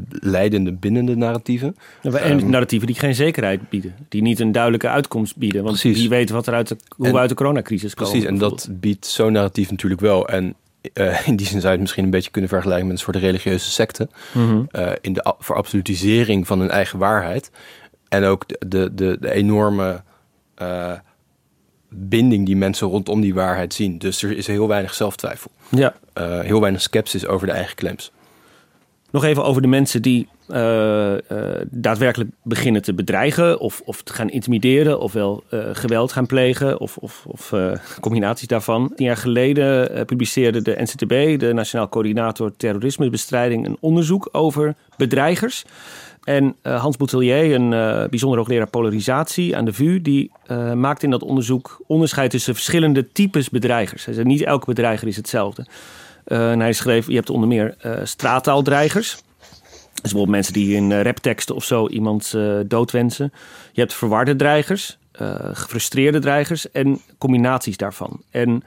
leidende 0.08 0.72
binnende 0.72 1.16
narratieven. 1.16 1.76
en 2.02 2.40
um, 2.40 2.50
narratieven 2.50 2.86
die 2.86 2.96
geen 2.96 3.14
zekerheid 3.14 3.68
bieden. 3.68 3.94
Die 4.08 4.22
niet 4.22 4.40
een 4.40 4.52
duidelijke 4.52 4.88
uitkomst 4.88 5.36
bieden. 5.36 5.62
Want 5.62 5.80
precies. 5.80 5.98
die 5.98 6.08
weten 6.08 6.34
wat 6.34 6.46
er 6.46 6.54
uit 6.54 6.68
de, 6.68 6.76
hoe 6.96 7.06
en, 7.06 7.12
we 7.12 7.18
uit 7.18 7.28
de 7.28 7.34
coronacrisis 7.34 7.94
komen. 7.94 8.12
Precies, 8.12 8.28
en 8.28 8.38
dat 8.38 8.68
biedt 8.70 9.06
zo'n 9.06 9.32
narratief 9.32 9.70
natuurlijk 9.70 10.00
wel. 10.00 10.28
En 10.28 10.54
uh, 10.94 11.26
in 11.28 11.36
die 11.36 11.46
zin 11.46 11.60
zou 11.60 11.64
je 11.64 11.70
het 11.70 11.80
misschien 11.80 12.04
een 12.04 12.10
beetje 12.10 12.30
kunnen 12.30 12.50
vergelijken 12.50 12.86
met 12.86 12.96
een 12.96 13.02
soort 13.02 13.16
religieuze 13.16 13.70
secte. 13.70 14.08
Mm 14.32 14.48
-hmm. 14.48 14.68
uh, 14.72 14.92
in 15.00 15.12
de 15.12 15.34
verabsolutisering 15.38 16.46
van 16.46 16.60
hun 16.60 16.70
eigen 16.70 16.98
waarheid. 16.98 17.50
En 18.08 18.24
ook 18.24 18.48
de, 18.48 18.58
de, 18.68 18.94
de, 18.94 19.16
de 19.20 19.32
enorme 19.32 20.02
binding 21.88 22.46
die 22.46 22.56
mensen 22.56 22.88
rondom 22.88 23.20
die 23.20 23.34
waarheid 23.34 23.74
zien. 23.74 23.98
Dus 23.98 24.22
er 24.22 24.36
is 24.36 24.46
heel 24.46 24.68
weinig 24.68 24.94
zelftwijfel. 24.94 25.50
Ja. 25.68 25.94
heel 26.42 26.60
weinig 26.60 26.80
sceptisch 26.80 27.26
over 27.26 27.46
de 27.46 27.52
eigen 27.52 27.76
claims. 27.76 28.12
Nog 29.16 29.24
even 29.24 29.44
over 29.44 29.62
de 29.62 29.68
mensen 29.68 30.02
die 30.02 30.28
uh, 30.48 31.12
uh, 31.12 31.18
daadwerkelijk 31.70 32.30
beginnen 32.42 32.82
te 32.82 32.94
bedreigen 32.94 33.60
of, 33.60 33.82
of 33.84 34.02
te 34.02 34.12
gaan 34.12 34.30
intimideren, 34.30 35.00
ofwel 35.00 35.44
uh, 35.50 35.60
geweld 35.72 36.12
gaan 36.12 36.26
plegen 36.26 36.80
of, 36.80 36.96
of, 36.96 37.24
of 37.26 37.52
combinaties 38.00 38.48
daarvan. 38.48 38.92
Tien 38.94 39.06
jaar 39.06 39.16
geleden 39.16 40.04
publiceerde 40.06 40.62
de 40.62 40.76
NCTB, 40.78 41.40
de 41.40 41.52
Nationaal 41.52 41.88
Coördinator 41.88 42.56
Terrorismebestrijding, 42.56 43.66
een 43.66 43.76
onderzoek 43.80 44.28
over 44.32 44.74
bedreigers. 44.96 45.64
En 46.24 46.56
Hans 46.62 46.96
Boutelier, 46.96 47.54
een 47.54 47.70
bijzonder 48.10 48.38
hoogleraar 48.38 48.70
polarisatie 48.70 49.56
aan 49.56 49.64
de 49.64 49.72
VU, 49.72 50.02
die 50.02 50.30
maakt 50.74 51.02
in 51.02 51.10
dat 51.10 51.22
onderzoek 51.22 51.82
onderscheid 51.86 52.30
tussen 52.30 52.54
verschillende 52.54 53.12
types 53.12 53.50
bedreigers. 53.50 54.04
Hij 54.04 54.24
niet 54.24 54.42
elke 54.42 54.66
bedreiger 54.66 55.08
is 55.08 55.16
hetzelfde. 55.16 55.66
Uh, 56.26 56.50
en 56.50 56.60
hij 56.60 56.72
schreef, 56.72 57.06
je 57.06 57.14
hebt 57.14 57.30
onder 57.30 57.48
meer 57.48 57.76
uh, 57.86 57.98
straattaaldreigers. 58.02 59.10
Dus 59.92 60.00
bijvoorbeeld 60.12 60.36
mensen 60.36 60.52
die 60.52 60.76
in 60.76 60.90
uh, 60.90 61.02
rapteksten 61.02 61.54
of 61.54 61.64
zo 61.64 61.88
iemand 61.88 62.34
doodwensen. 62.66 63.32
Je 63.72 63.80
hebt 63.80 63.94
verwarde 63.94 64.36
dreigers. 64.36 64.98
uh, 65.20 65.34
gefrustreerde 65.52 66.18
dreigers 66.18 66.70
en 66.70 67.00
combinaties 67.18 67.76
daarvan. 67.76 68.22
En 68.30 68.62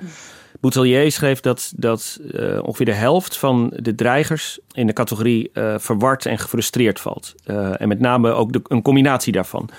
Boutelier 0.59 1.11
schreef 1.11 1.39
dat, 1.39 1.73
dat 1.75 2.19
uh, 2.31 2.63
ongeveer 2.63 2.85
de 2.85 2.93
helft 2.93 3.37
van 3.37 3.73
de 3.75 3.95
dreigers 3.95 4.59
in 4.71 4.87
de 4.87 4.93
categorie 4.93 5.49
uh, 5.53 5.73
verward 5.77 6.25
en 6.25 6.37
gefrustreerd 6.37 6.99
valt. 6.99 7.35
en 7.77 7.87
met 7.87 7.99
name 7.99 8.31
ook 8.31 8.53
de, 8.53 8.61
een 8.63 8.81
combinatie 8.81 9.33
daarvan. 9.33 9.69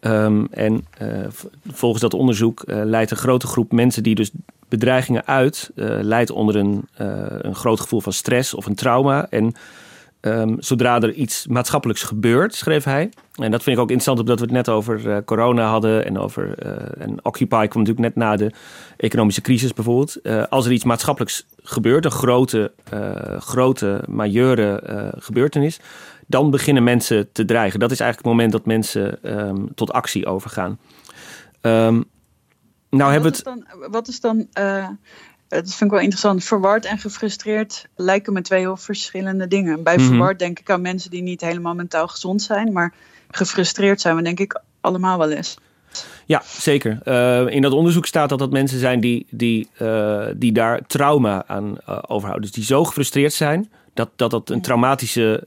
Um, 0.00 0.48
en 0.50 0.84
volgens 1.66 2.02
dat 2.02 2.14
onderzoek 2.14 2.62
leidt 2.66 3.10
een 3.10 3.16
grote 3.16 3.46
groep 3.46 3.72
mensen 3.72 4.02
die 4.02 4.14
dus 4.14 4.30
bedreigingen 4.68 5.26
uit, 5.26 5.70
leidt 6.00 6.30
onder 6.30 6.56
een, 6.56 6.88
een 7.38 7.54
groot 7.54 7.80
gevoel 7.80 8.00
van 8.00 8.12
stress 8.12 8.54
of 8.54 8.66
een 8.66 8.74
trauma. 8.74 9.26
En 9.30 9.54
Um, 10.20 10.56
zodra 10.58 11.00
er 11.00 11.12
iets 11.12 11.46
maatschappelijks 11.46 12.02
gebeurt, 12.02 12.54
schreef 12.54 12.84
hij. 12.84 13.10
En 13.34 13.50
dat 13.50 13.62
vind 13.62 13.76
ik 13.76 13.82
ook 13.82 13.90
interessant, 13.90 14.18
omdat 14.18 14.38
we 14.38 14.44
het 14.44 14.54
net 14.54 14.68
over 14.68 15.06
uh, 15.06 15.16
corona 15.24 15.70
hadden 15.70 16.04
en 16.04 16.18
over. 16.18 16.54
Uh, 16.66 16.72
en 17.04 17.24
Occupy 17.24 17.66
kwam 17.66 17.82
natuurlijk 17.82 17.98
net 17.98 18.14
na 18.14 18.36
de 18.36 18.52
economische 18.96 19.40
crisis 19.40 19.72
bijvoorbeeld. 19.72 20.16
Uh, 20.22 20.44
als 20.48 20.66
er 20.66 20.72
iets 20.72 20.84
maatschappelijks 20.84 21.46
gebeurt, 21.62 22.04
een 22.04 22.10
grote, 22.10 22.72
grote, 23.38 24.02
majeure 24.08 24.82
gebeurtenis, 25.18 25.80
dan 26.28 26.50
beginnen 26.50 26.84
mensen 26.84 27.32
te 27.32 27.44
dreigen. 27.44 27.80
Dat 27.80 27.90
is 27.90 28.00
eigenlijk 28.00 28.30
het 28.30 28.38
moment 28.38 28.52
dat 28.52 28.66
mensen 28.66 29.18
um, 29.48 29.74
tot 29.74 29.92
actie 29.92 30.26
overgaan. 30.26 30.78
Um, 31.60 32.04
nou 32.90 33.12
hebben 33.12 33.30
wat, 33.30 33.38
is 33.38 33.42
dan, 33.42 33.66
wat 33.90 34.08
is 34.08 34.20
dan 34.20 34.46
dat 35.48 35.68
vind 35.68 35.80
ik 35.80 35.90
wel 35.90 36.00
interessant. 36.00 36.44
Verward 36.44 36.84
en 36.84 36.98
gefrustreerd 36.98 37.86
lijken 37.96 38.32
me 38.32 38.40
twee 38.40 38.60
heel 38.60 38.76
verschillende 38.76 39.48
dingen. 39.48 39.82
Bij 39.82 39.96
mm 39.96 40.00
-hmm. 40.00 40.08
verward 40.08 40.38
denk 40.38 40.58
ik 40.58 40.70
aan 40.70 40.80
mensen 40.80 41.10
die 41.10 41.22
niet 41.22 41.40
helemaal 41.40 41.74
mentaal 41.74 42.08
gezond 42.08 42.42
zijn. 42.42 42.72
Maar 42.72 42.94
gefrustreerd 43.30 44.00
zijn 44.00 44.16
we 44.16 44.22
denk 44.22 44.40
ik 44.40 44.60
allemaal 44.80 45.18
wel 45.18 45.30
eens. 45.30 45.56
Ja, 46.26 46.42
zeker. 46.44 46.98
Uh, 47.04 47.54
in 47.54 47.62
dat 47.62 47.72
onderzoek 47.72 48.06
staat 48.06 48.28
dat 48.28 48.38
dat 48.38 48.50
mensen 48.50 48.78
zijn 48.78 49.00
die, 49.00 49.26
die, 49.30 49.68
uh, 49.78 50.26
die 50.36 50.52
daar 50.52 50.86
trauma 50.86 51.44
aan 51.46 51.76
uh, 51.88 51.98
overhouden. 52.06 52.42
Dus 52.42 52.52
die 52.52 52.64
zo 52.64 52.84
gefrustreerd 52.84 53.32
zijn 53.32 53.70
dat 53.98 54.10
dat, 54.16 54.30
dat 54.30 54.50
een 54.50 54.62
traumatische 54.62 55.46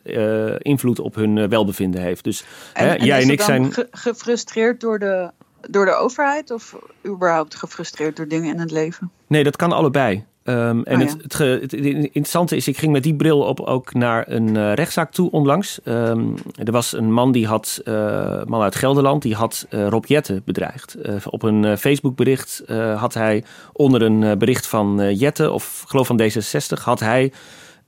invloed 0.62 1.00
op 1.00 1.16
hun 1.16 1.50
welbevinden 1.50 2.02
heeft. 2.02 2.24
Dus 2.24 2.46
en, 2.74 2.88
hè, 2.88 2.94
en 2.94 3.06
jij 3.06 3.22
en 3.22 3.30
ik 3.30 3.42
zijn. 3.42 3.74
Ge 3.74 3.88
gefrustreerd 3.92 4.82
door 4.82 5.00
de 5.00 5.32
door 5.70 5.86
de 5.86 5.96
overheid 5.96 6.52
of 6.52 6.76
überhaupt 7.06 7.56
gefrustreerd 7.56 8.16
door 8.16 8.28
dingen 8.28 8.54
in 8.54 8.60
het 8.60 8.72
leven? 8.72 9.12
Nee, 9.28 9.44
dat 9.44 9.56
kan 9.56 9.72
allebei. 9.72 10.26
Um, 10.44 10.84
en 10.84 11.02
oh, 11.02 11.08
ja. 11.08 11.14
het, 11.14 11.38
het, 11.38 11.72
het, 11.72 11.74
interessante 11.74 12.56
is, 12.56 12.68
ik 12.68 12.78
ging 12.78 12.92
met 12.92 13.04
die 13.04 13.16
bril 13.16 13.40
op 13.42 13.60
ook 13.60 13.94
naar 13.94 14.24
een 14.28 14.56
uh, 14.56 14.74
rechtszaak 14.74 15.12
toe 15.12 15.32
onlangs. 15.32 15.80
Um, 15.86 16.36
er 16.64 16.72
was 16.72 16.94
een 16.94 17.14
man 17.14 17.32
die 17.32 17.48
had, 17.48 17.82
uh, 17.86 18.44
man 18.44 18.62
uit 18.62 18.76
Gelderland, 18.76 19.22
die 19.22 19.36
had 19.36 19.68
uh, 19.70 19.88
Rob 19.88 20.06
Jette 20.06 20.42
bedreigd. 20.46 20.98
op 21.30 21.44
een 21.44 21.78
Facebookbericht 21.78 22.64
had 22.96 23.14
hij 23.14 23.44
onder 23.74 24.02
een 24.02 24.38
bericht 24.38 24.68
van 24.68 25.16
Jette, 25.16 25.52
of 25.52 25.84
geloof 25.88 26.08
van 26.08 26.22
D66, 26.22 26.84
had 26.84 27.00
hij 27.00 27.32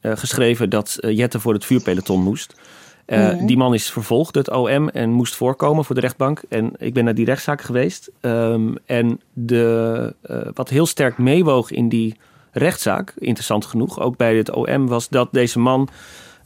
geschreven 0.04 0.70
dat 0.70 0.98
Jette 1.00 1.40
voor 1.40 1.54
het 1.54 1.66
vuurpeloton 1.66 2.24
moest. 2.24 2.56
Uh, 3.08 3.46
Die 3.46 3.58
man 3.58 3.74
is 3.74 3.92
vervolgd, 3.92 4.36
het 4.36 4.50
OM, 4.50 4.90
en 4.90 5.10
moest 5.10 5.36
voorkomen 5.36 5.86
voor 5.86 5.96
de 5.96 6.02
rechtbank. 6.02 6.42
En 6.50 6.72
ik 6.78 6.94
ben 6.94 7.04
naar 7.04 7.16
die 7.16 7.26
rechtszaak 7.26 7.62
geweest. 7.62 8.12
Um, 8.22 8.76
en 8.86 9.22
de, 9.34 10.14
uh, 10.30 10.38
wat 10.54 10.70
heel 10.70 10.86
sterk 10.86 11.18
meewoog 11.18 11.72
in 11.72 11.90
die 11.90 12.18
rechtszaak, 12.52 13.14
interessant 13.18 13.66
genoeg, 13.66 14.00
ook 14.00 14.18
bij 14.18 14.38
het 14.38 14.52
OM, 14.52 14.88
was 14.88 15.10
dat 15.10 15.28
deze 15.32 15.60
man 15.60 15.90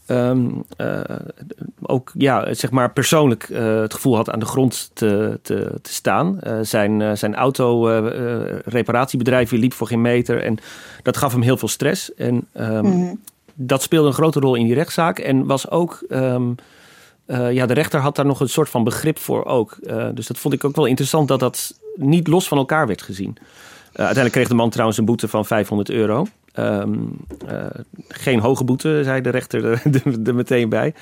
um, 0.08 0.64
uh, 0.78 0.99
ook 1.82 2.12
ja, 2.14 2.53
zeg 2.53 2.72
maar 2.72 2.93
persoonlijk 2.93 3.47
het 3.53 3.93
gevoel 3.93 4.16
had 4.16 4.30
aan 4.30 4.39
de 4.39 4.45
grond 4.45 4.91
te, 4.93 5.39
te, 5.41 5.80
te 5.82 5.93
staan. 5.93 6.39
zijn, 6.62 7.18
zijn 7.18 7.36
auto-reparatiebedrijf 7.36 9.51
liep 9.51 9.74
voor 9.74 9.88
geen 9.88 10.01
meter 10.01 10.43
en 10.43 10.58
dat 11.03 11.18
gaf 11.18 11.32
hem 11.32 11.41
heel 11.41 11.58
veel 11.58 11.68
stress. 11.68 12.14
En 12.14 12.47
um, 12.53 12.86
mm 12.86 13.20
dat 13.60 13.82
speelde 13.82 14.08
een 14.08 14.14
grote 14.14 14.39
rol 14.39 14.55
in 14.55 14.66
die 14.66 14.74
rechtszaak. 14.74 15.20
En 15.20 15.45
was 15.45 15.70
ook. 15.70 16.05
Um, 16.10 16.55
uh, 17.28 17.53
ja, 17.53 17.66
de 17.66 17.74
rechter 17.74 17.99
had 17.99 18.16
daar 18.16 18.26
nog 18.26 18.39
een 18.39 18.49
soort 18.49 18.70
van 18.70 18.84
begrip 18.84 19.20
voor 19.20 19.45
ook. 19.45 19.78
Uh, 19.82 20.08
dus 20.14 20.28
dat 20.28 20.38
vond 20.38 20.53
ik 20.53 20.64
ook 20.64 20.76
wel 20.76 20.86
interessant 20.86 21.28
dat 21.28 21.39
dat 21.39 21.80
niet 21.95 22.28
los 22.28 22.47
van 22.47 22.58
elkaar 22.58 22.88
werd 22.88 23.01
gezien. 23.01 23.36
Uh, 23.38 23.43
uiteindelijk 23.91 24.34
kreeg 24.34 24.47
de 24.47 24.55
man 24.55 24.70
trouwens 24.70 24.97
een 24.97 25.05
boete 25.05 25.28
van 25.28 25.45
500 25.45 25.89
euro. 25.89 26.26
Um, 26.55 27.18
geen 28.08 28.39
hoge 28.39 28.64
boete, 28.64 29.01
zei 29.03 29.22
de 29.22 29.30
rechter 29.30 29.64
er, 29.72 29.82
er, 30.26 30.36
meteen 30.36 30.70
bij. 30.70 30.93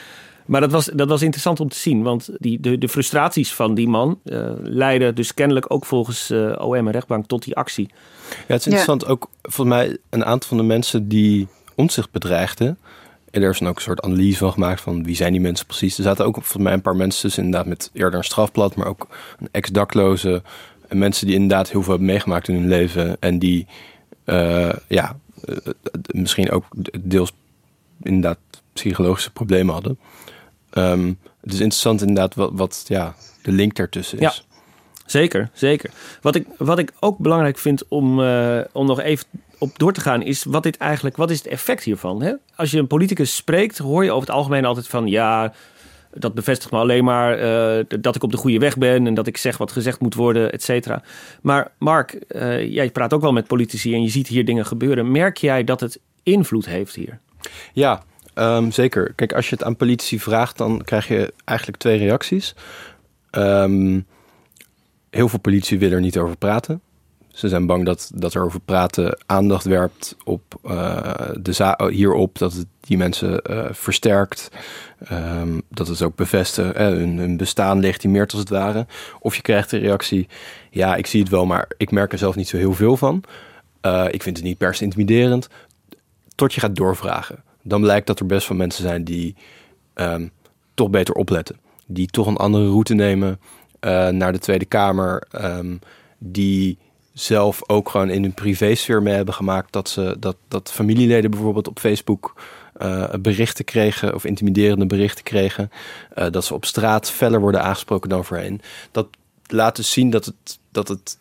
Maar 0.45 0.61
dat 0.61 0.71
was, 0.71 0.85
dat 0.85 1.07
was 1.07 1.21
interessant 1.21 1.59
om 1.59 1.69
te 1.69 1.77
zien, 1.77 2.03
want 2.03 2.29
die, 2.37 2.59
de, 2.59 2.77
de 2.77 2.89
frustraties 2.89 3.53
van 3.53 3.73
die 3.73 3.87
man 3.87 4.19
leidden 4.63 5.15
dus 5.15 5.33
kennelijk 5.33 5.73
ook 5.73 5.85
volgens 5.85 6.31
OM 6.57 6.73
en 6.73 6.91
rechtbank 6.91 7.25
tot 7.25 7.43
die 7.43 7.55
actie. 7.55 7.89
Ja, 8.29 8.35
het 8.53 8.59
is 8.59 8.65
interessant 8.65 9.01
ja. 9.01 9.07
ook 9.07 9.29
volgens 9.41 9.77
mij 9.77 9.97
een 10.09 10.25
aantal 10.25 10.49
van 10.49 10.57
de 10.57 10.63
mensen 10.63 11.07
die 11.07 11.47
onzicht 11.75 12.11
bedreigde. 12.11 12.75
En 13.31 13.41
er 13.41 13.49
is 13.49 13.59
dan 13.59 13.67
ook 13.67 13.75
een 13.75 13.81
soort 13.81 14.01
analyse 14.01 14.37
van 14.37 14.51
gemaakt 14.51 14.81
van 14.81 15.03
wie 15.03 15.15
zijn 15.15 15.31
die 15.31 15.41
mensen 15.41 15.65
precies. 15.65 15.97
Er 15.97 16.03
zaten 16.03 16.25
ook 16.25 16.33
volgens 16.33 16.63
mij 16.63 16.73
een 16.73 16.81
paar 16.81 16.95
mensen 16.95 17.21
tussen 17.21 17.43
inderdaad 17.43 17.67
met 17.67 17.89
eerder 17.93 18.19
een 18.19 18.25
strafblad, 18.25 18.75
maar 18.75 18.87
ook 18.87 19.07
een 19.39 19.49
ex-dakloze. 19.51 20.41
En 20.87 20.97
mensen 20.97 21.25
die 21.25 21.35
inderdaad 21.35 21.69
heel 21.69 21.81
veel 21.81 21.89
hebben 21.91 22.09
meegemaakt 22.09 22.47
in 22.47 22.55
hun 22.55 22.67
leven. 22.67 23.17
En 23.19 23.39
die 23.39 23.67
uh, 24.25 24.73
ja, 24.87 25.19
uh, 25.45 25.57
misschien 26.05 26.51
ook 26.51 26.65
deels 27.01 27.31
inderdaad 28.01 28.37
psychologische 28.73 29.31
problemen 29.31 29.73
hadden. 29.73 29.99
Um, 30.73 31.19
het 31.41 31.53
is 31.53 31.59
interessant 31.59 32.01
inderdaad 32.01 32.35
wat, 32.35 32.51
wat 32.53 32.85
ja, 32.87 33.15
de 33.41 33.51
link 33.51 33.75
daartussen 33.75 34.19
is. 34.19 34.23
Ja. 34.23 34.53
Zeker, 35.05 35.49
zeker. 35.53 35.91
Wat 36.21 36.35
ik, 36.35 36.47
wat 36.57 36.79
ik 36.79 36.91
ook 36.99 37.17
belangrijk 37.17 37.57
vind 37.57 37.87
om, 37.87 38.19
om 38.71 38.85
nog 38.85 38.99
even 38.99 39.25
op 39.57 39.79
door 39.79 39.93
te 39.93 40.01
gaan, 40.01 40.21
is 40.21 40.43
wat 40.43 40.63
dit 40.63 40.77
eigenlijk, 40.77 41.15
wat 41.15 41.29
is 41.29 41.37
het 41.37 41.47
effect 41.47 41.83
hiervan? 41.83 42.21
Hè? 42.21 42.33
Als 42.55 42.71
je 42.71 42.79
een 42.79 42.87
politicus 42.87 43.35
spreekt, 43.35 43.77
hoor 43.77 44.03
je 44.03 44.11
over 44.11 44.27
het 44.27 44.35
algemeen 44.35 44.65
altijd 44.65 44.87
van 44.87 45.07
ja, 45.07 45.53
dat 46.13 46.33
bevestigt 46.33 46.71
me 46.71 46.77
alleen 46.77 47.03
maar 47.03 47.39
uh, 47.77 47.83
dat 47.99 48.15
ik 48.15 48.23
op 48.23 48.31
de 48.31 48.37
goede 48.37 48.59
weg 48.59 48.77
ben 48.77 49.07
en 49.07 49.13
dat 49.13 49.27
ik 49.27 49.37
zeg 49.37 49.57
wat 49.57 49.71
gezegd 49.71 49.99
moet 49.99 50.15
worden, 50.15 50.51
et 50.51 50.63
cetera. 50.63 51.03
Maar 51.41 51.71
Mark, 51.77 52.19
uh, 52.29 52.73
jij 52.73 52.89
praat 52.89 53.13
ook 53.13 53.21
wel 53.21 53.33
met 53.33 53.47
politici 53.47 53.93
en 53.93 54.01
je 54.01 54.09
ziet 54.09 54.27
hier 54.27 54.45
dingen 54.45 54.65
gebeuren. 54.65 55.11
Merk 55.11 55.37
jij 55.37 55.63
dat 55.63 55.79
het 55.79 55.99
invloed 56.23 56.65
heeft 56.65 56.95
hier? 56.95 57.19
Ja, 57.73 58.03
um, 58.35 58.71
zeker. 58.71 59.13
Kijk, 59.15 59.33
als 59.33 59.49
je 59.49 59.55
het 59.55 59.63
aan 59.63 59.75
politici 59.75 60.19
vraagt, 60.19 60.57
dan 60.57 60.81
krijg 60.83 61.07
je 61.07 61.33
eigenlijk 61.45 61.79
twee 61.79 61.97
reacties. 61.97 62.55
Um, 63.31 64.05
heel 65.09 65.29
veel 65.29 65.39
politici 65.39 65.77
willen 65.77 65.95
er 65.95 66.01
niet 66.01 66.17
over 66.17 66.37
praten. 66.37 66.81
Ze 67.35 67.49
zijn 67.49 67.65
bang 67.65 67.85
dat, 67.85 68.11
dat 68.13 68.33
er 68.33 68.43
over 68.43 68.59
praten 68.59 69.17
aandacht 69.25 69.65
werpt 69.65 70.15
op 70.23 70.41
uh, 70.65 71.29
de 71.41 71.89
hierop, 71.91 72.37
dat 72.37 72.53
het 72.53 72.65
die 72.79 72.97
mensen 72.97 73.41
uh, 73.49 73.65
versterkt. 73.71 74.51
Um, 75.11 75.61
dat 75.69 75.87
het 75.87 76.01
ook 76.01 76.15
bevestigt, 76.15 76.77
uh, 76.77 76.87
hun, 76.87 77.17
hun, 77.17 77.37
bestaan 77.37 77.79
legitimeert 77.79 78.31
als 78.31 78.39
het 78.39 78.49
ware. 78.49 78.85
Of 79.19 79.35
je 79.35 79.41
krijgt 79.41 79.69
de 79.69 79.77
reactie, 79.77 80.27
ja, 80.69 80.95
ik 80.95 81.07
zie 81.07 81.21
het 81.21 81.29
wel, 81.29 81.45
maar 81.45 81.71
ik 81.77 81.91
merk 81.91 82.11
er 82.11 82.17
zelf 82.17 82.35
niet 82.35 82.47
zo 82.47 82.57
heel 82.57 82.73
veel 82.73 82.97
van. 82.97 83.23
ik 84.09 84.23
vind 84.23 84.37
het 84.37 84.45
niet 84.45 84.57
per 84.57 84.75
se 84.75 84.83
intimiderend. 84.83 85.47
Tot 86.35 86.53
je 86.53 86.59
gaat 86.59 86.75
doorvragen. 86.75 87.43
Dan 87.61 87.81
blijkt 87.81 88.07
dat 88.07 88.19
er 88.19 88.25
best 88.25 88.47
wel 88.47 88.57
mensen 88.57 88.83
zijn 88.83 89.03
die 89.03 89.35
um, 89.95 90.31
toch 90.73 90.89
beter 90.89 91.13
opletten. 91.13 91.59
Die 91.85 92.07
toch 92.07 92.27
een 92.27 92.37
andere 92.37 92.65
route 92.65 92.93
nemen 92.93 93.39
naar 94.09 94.31
de 94.31 94.39
Tweede 94.39 94.65
Kamer. 94.65 95.27
Um, 95.41 95.79
die 96.17 96.77
zelf 97.15 97.69
ook 97.69 97.89
gewoon 97.89 98.09
in 98.09 98.21
hun 98.21 98.33
privésfeer 98.33 99.01
mee 99.01 99.15
hebben 99.15 99.33
gemaakt 99.33 99.73
dat 99.73 99.89
ze 99.89 100.15
dat, 100.19 100.35
dat 100.47 100.71
familieleden 100.71 101.31
bijvoorbeeld 101.31 101.67
op 101.67 101.79
Facebook 101.79 102.33
uh, 102.81 103.13
berichten 103.19 103.65
kregen 103.65 104.13
of 104.13 104.25
intimiderende 104.25 104.85
berichten 104.85 105.23
kregen. 105.23 105.71
Uh, 106.17 106.25
dat 106.31 106.45
ze 106.45 106.53
op 106.53 106.65
straat 106.65 107.11
feller 107.11 107.39
worden 107.39 107.61
aangesproken 107.61 108.09
dan 108.09 108.25
voorheen. 108.25 108.61
Dat 108.91 109.07
laat 109.45 109.75
dus 109.75 109.91
zien 109.91 110.09
dat 110.09 110.25
het, 110.25 110.59
dat 110.71 110.87
het 110.87 111.17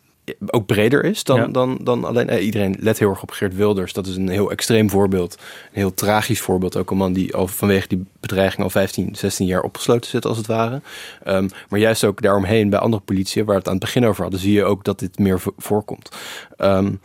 ook 0.47 0.65
breder 0.65 1.03
is 1.03 1.23
dan, 1.23 1.37
ja. 1.37 1.47
dan, 1.47 1.77
dan 1.81 2.03
alleen 2.03 2.29
eh, 2.29 2.45
iedereen 2.45 2.75
let 2.79 2.99
heel 2.99 3.09
erg 3.09 3.21
op 3.21 3.31
Geert 3.31 3.55
Wilders. 3.55 3.93
Dat 3.93 4.07
is 4.07 4.15
een 4.15 4.29
heel 4.29 4.51
extreem 4.51 4.89
voorbeeld. 4.89 5.33
Een 5.33 5.79
heel 5.79 5.93
tragisch 5.93 6.41
voorbeeld. 6.41 6.77
Ook 6.77 6.91
een 6.91 6.97
man 6.97 7.13
die 7.13 7.35
al 7.35 7.47
vanwege 7.47 7.87
die 7.87 8.05
bedreiging 8.19 8.63
al 8.63 8.69
15, 8.69 9.15
16 9.15 9.45
jaar 9.45 9.61
opgesloten 9.61 10.09
zit, 10.09 10.25
als 10.25 10.37
het 10.37 10.47
ware. 10.47 10.81
Um, 11.27 11.49
maar 11.69 11.79
juist 11.79 12.03
ook 12.03 12.21
daaromheen 12.21 12.69
bij 12.69 12.79
andere 12.79 13.03
politie, 13.03 13.43
waar 13.43 13.53
we 13.53 13.59
het 13.59 13.67
aan 13.67 13.75
het 13.75 13.83
begin 13.83 14.05
over 14.05 14.21
hadden, 14.21 14.39
zie 14.39 14.53
je 14.53 14.63
ook 14.63 14.83
dat 14.83 14.99
dit 14.99 15.19
meer 15.19 15.41
voorkomt. 15.57 16.09
Um, 16.57 16.99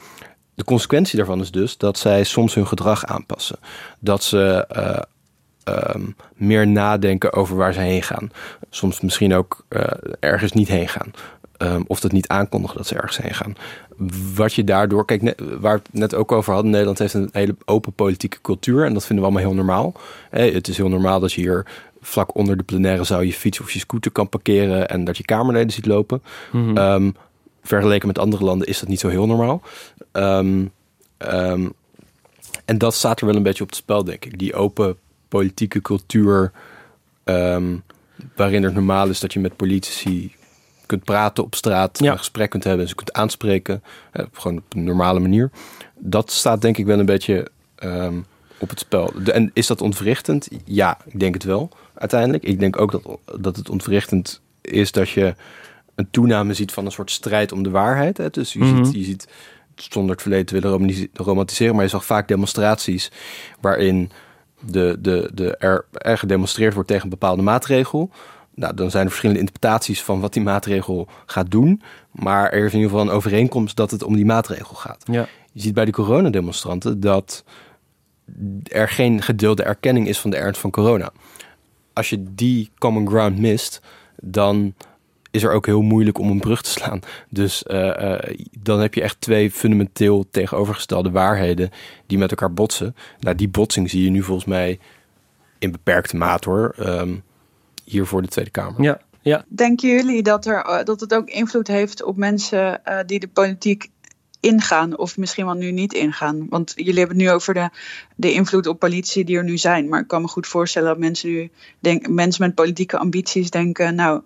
de 0.54 0.64
consequentie 0.64 1.16
daarvan 1.16 1.40
is 1.40 1.50
dus 1.50 1.76
dat 1.76 1.98
zij 1.98 2.24
soms 2.24 2.54
hun 2.54 2.66
gedrag 2.66 3.04
aanpassen. 3.06 3.58
Dat 3.98 4.22
ze 4.22 4.66
uh, 4.76 5.94
um, 5.94 6.16
meer 6.34 6.66
nadenken 6.66 7.32
over 7.32 7.56
waar 7.56 7.72
ze 7.72 7.80
heen 7.80 8.02
gaan. 8.02 8.30
Soms 8.70 9.00
misschien 9.00 9.34
ook 9.34 9.64
uh, 9.68 9.82
ergens 10.20 10.52
niet 10.52 10.68
heen 10.68 10.88
gaan. 10.88 11.12
Um, 11.62 11.84
of 11.86 12.00
dat 12.00 12.12
niet 12.12 12.28
aankondigen 12.28 12.76
dat 12.76 12.86
ze 12.86 12.94
ergens 12.94 13.16
heen 13.16 13.34
gaan. 13.34 13.54
Wat 14.34 14.54
je 14.54 14.64
daardoor, 14.64 15.04
kijk, 15.04 15.22
net, 15.22 15.40
waar 15.60 15.76
we 15.76 15.82
het 15.82 16.00
net 16.00 16.14
ook 16.14 16.32
over 16.32 16.52
hadden, 16.52 16.70
Nederland 16.70 16.98
heeft 16.98 17.14
een 17.14 17.28
hele 17.32 17.56
open 17.64 17.92
politieke 17.92 18.40
cultuur 18.40 18.84
en 18.84 18.92
dat 18.92 19.06
vinden 19.06 19.24
we 19.24 19.30
allemaal 19.30 19.50
heel 19.50 19.64
normaal. 19.64 19.92
Hey, 20.30 20.50
het 20.50 20.68
is 20.68 20.76
heel 20.76 20.88
normaal 20.88 21.20
dat 21.20 21.32
je 21.32 21.40
hier 21.40 21.66
vlak 22.00 22.34
onder 22.34 22.56
de 22.56 22.62
plenaire 22.62 23.04
zaal 23.04 23.20
je 23.20 23.32
fiets 23.32 23.60
of 23.60 23.70
je 23.70 23.78
scooter 23.78 24.10
kan 24.10 24.28
parkeren 24.28 24.88
en 24.88 25.04
dat 25.04 25.16
je 25.16 25.24
kamerleden 25.24 25.72
ziet 25.72 25.86
lopen. 25.86 26.22
Ehm, 26.74 27.10
vergeleken 27.62 28.06
met 28.06 28.18
andere 28.18 28.44
landen 28.44 28.66
is 28.66 28.80
dat 28.80 28.88
niet 28.88 29.00
zo 29.00 29.08
heel 29.08 29.26
normaal. 29.26 29.62
Ehm, 30.12 30.64
ehm, 31.16 31.68
en 32.64 32.78
dat 32.78 32.94
staat 32.94 33.20
er 33.20 33.26
wel 33.26 33.36
een 33.36 33.42
beetje 33.42 33.62
op 33.62 33.68
het 33.68 33.78
spel, 33.78 34.04
denk 34.04 34.24
ik. 34.24 34.38
Die 34.38 34.54
open 34.54 34.96
politieke 35.28 35.80
cultuur, 35.80 36.52
ehm, 37.24 37.76
waarin 38.36 38.62
het 38.62 38.74
normaal 38.74 39.08
is 39.08 39.20
dat 39.20 39.32
je 39.32 39.40
met 39.40 39.56
politici 39.56 40.38
kunt 40.90 41.04
praten 41.04 41.44
op 41.44 41.54
straat, 41.54 42.00
een 42.00 42.18
gesprek 42.18 42.50
kunt 42.50 42.64
hebben, 42.64 42.82
en 42.82 42.88
ze 42.88 42.94
kunt 42.94 43.12
aanspreken, 43.12 43.82
eh, 44.12 44.24
gewoon 44.32 44.56
op 44.56 44.74
een 44.74 44.84
normale 44.84 45.20
manier. 45.20 45.50
Dat 45.98 46.30
staat 46.30 46.62
denk 46.62 46.76
ik 46.78 46.86
wel 46.86 46.98
een 46.98 47.06
beetje 47.06 47.48
ehm, 47.76 48.14
op 48.58 48.68
het 48.70 48.78
spel. 48.78 49.12
De- 49.24 49.32
en 49.32 49.50
is 49.54 49.66
dat 49.66 49.80
ontwrichtend? 49.80 50.48
Ja, 50.64 50.98
ik 51.04 51.20
denk 51.20 51.34
het 51.34 51.44
wel, 51.44 51.68
uiteindelijk. 51.94 52.42
Ik 52.44 52.58
denk 52.58 52.80
ook 52.80 52.90
dat, 52.92 53.18
dat 53.40 53.56
het 53.56 53.70
ontwrichtend 53.70 54.40
is 54.60 54.92
dat 54.92 55.08
je 55.10 55.34
een 55.94 56.08
toename 56.10 56.54
ziet 56.54 56.72
van 56.72 56.84
een 56.84 56.92
soort 56.92 57.10
strijd 57.10 57.52
om 57.52 57.62
de 57.62 57.70
waarheid. 57.70 58.16
Hè? 58.16 58.30
Dus 58.30 58.52
je, 58.52 58.58
Mhm. 58.58 58.84
ziet, 58.84 58.94
je 58.94 59.04
ziet, 59.04 59.28
zonder 59.74 60.12
het 60.12 60.22
verleden 60.22 60.46
te 60.46 60.60
willen 60.60 61.08
romantiseren, 61.12 61.74
maar 61.74 61.84
je 61.84 61.90
zag 61.90 62.04
vaak 62.04 62.28
demonstraties 62.28 63.10
waarin 63.60 64.10
de, 64.60 64.96
de, 65.00 65.30
de 65.34 65.56
er, 65.56 65.84
er 65.92 66.18
gedemonstreerd 66.18 66.74
wordt 66.74 66.88
tegen 66.88 67.04
een 67.04 67.10
bepaalde 67.10 67.42
maatregel. 67.42 68.10
Nou, 68.60 68.74
dan 68.74 68.90
zijn 68.90 69.02
er 69.02 69.08
verschillende 69.08 69.40
interpretaties 69.40 70.02
van 70.02 70.20
wat 70.20 70.32
die 70.32 70.42
maatregel 70.42 71.08
gaat 71.26 71.50
doen. 71.50 71.82
Maar 72.10 72.50
er 72.50 72.64
is 72.64 72.72
in 72.72 72.78
ieder 72.78 72.90
geval 72.90 73.06
een 73.06 73.16
overeenkomst 73.16 73.76
dat 73.76 73.90
het 73.90 74.02
om 74.02 74.16
die 74.16 74.24
maatregel 74.24 74.74
gaat. 74.74 75.04
Ja. 75.10 75.28
Je 75.52 75.60
ziet 75.60 75.74
bij 75.74 75.84
de 75.84 75.90
coronademonstranten 75.90 77.00
dat 77.00 77.44
er 78.62 78.88
geen 78.88 79.22
gedeelde 79.22 79.62
erkenning 79.62 80.08
is 80.08 80.18
van 80.18 80.30
de 80.30 80.36
ernst 80.36 80.60
van 80.60 80.70
corona. 80.70 81.12
Als 81.92 82.10
je 82.10 82.24
die 82.34 82.70
common 82.78 83.08
ground 83.08 83.38
mist, 83.38 83.80
dan 84.16 84.74
is 85.30 85.42
er 85.42 85.52
ook 85.52 85.66
heel 85.66 85.82
moeilijk 85.82 86.18
om 86.18 86.30
een 86.30 86.40
brug 86.40 86.62
te 86.62 86.70
slaan. 86.70 87.00
Dus 87.28 87.62
eh, 87.62 88.14
eh, 88.14 88.38
dan 88.58 88.80
heb 88.80 88.94
je 88.94 89.02
echt 89.02 89.20
twee 89.20 89.50
fundamenteel 89.50 90.26
tegenovergestelde 90.30 91.10
waarheden 91.10 91.70
die 92.06 92.18
met 92.18 92.30
elkaar 92.30 92.52
botsen. 92.52 92.96
Nou, 93.20 93.36
die 93.36 93.48
botsing 93.48 93.90
zie 93.90 94.04
je 94.04 94.10
nu 94.10 94.22
volgens 94.22 94.46
mij 94.46 94.78
in 95.58 95.72
beperkte 95.72 96.16
mate 96.16 96.48
hoor, 96.48 96.74
ehm, 96.78 97.14
hier 97.90 98.06
voor 98.06 98.22
de 98.22 98.28
Tweede 98.28 98.50
Kamer. 98.50 98.82
Ja, 98.82 99.00
ja. 99.20 99.44
Denken 99.48 99.88
jullie 99.88 100.22
dat, 100.22 100.46
er, 100.46 100.64
eh, 100.64 100.84
dat 100.84 101.00
het 101.00 101.14
ook 101.14 101.28
invloed 101.28 101.66
heeft 101.66 102.02
op 102.02 102.16
mensen 102.16 102.84
eh, 102.84 102.98
die 103.06 103.20
de 103.20 103.28
politiek 103.28 103.90
ingaan 104.40 104.98
of 104.98 105.16
misschien 105.16 105.44
wel 105.44 105.54
nu 105.54 105.70
niet 105.70 105.92
ingaan? 105.92 106.46
Want 106.48 106.72
jullie 106.76 106.98
hebben 106.98 107.16
het 107.16 107.26
nu 107.26 107.32
over 107.32 107.54
de, 107.54 107.68
de 108.16 108.32
invloed 108.32 108.66
op 108.66 108.78
politie 108.78 109.24
die 109.24 109.36
er 109.36 109.44
nu 109.44 109.58
zijn. 109.58 109.88
Maar 109.88 110.00
ik 110.00 110.08
kan 110.08 110.22
me 110.22 110.28
goed 110.28 110.46
voorstellen 110.46 110.88
dat 110.88 110.98
mensen 110.98 111.28
nu 111.28 111.50
denk, 111.78 112.08
mensen 112.08 112.44
met 112.44 112.54
politieke 112.54 112.98
ambities 112.98 113.50
denken, 113.50 113.94
nou, 113.94 114.22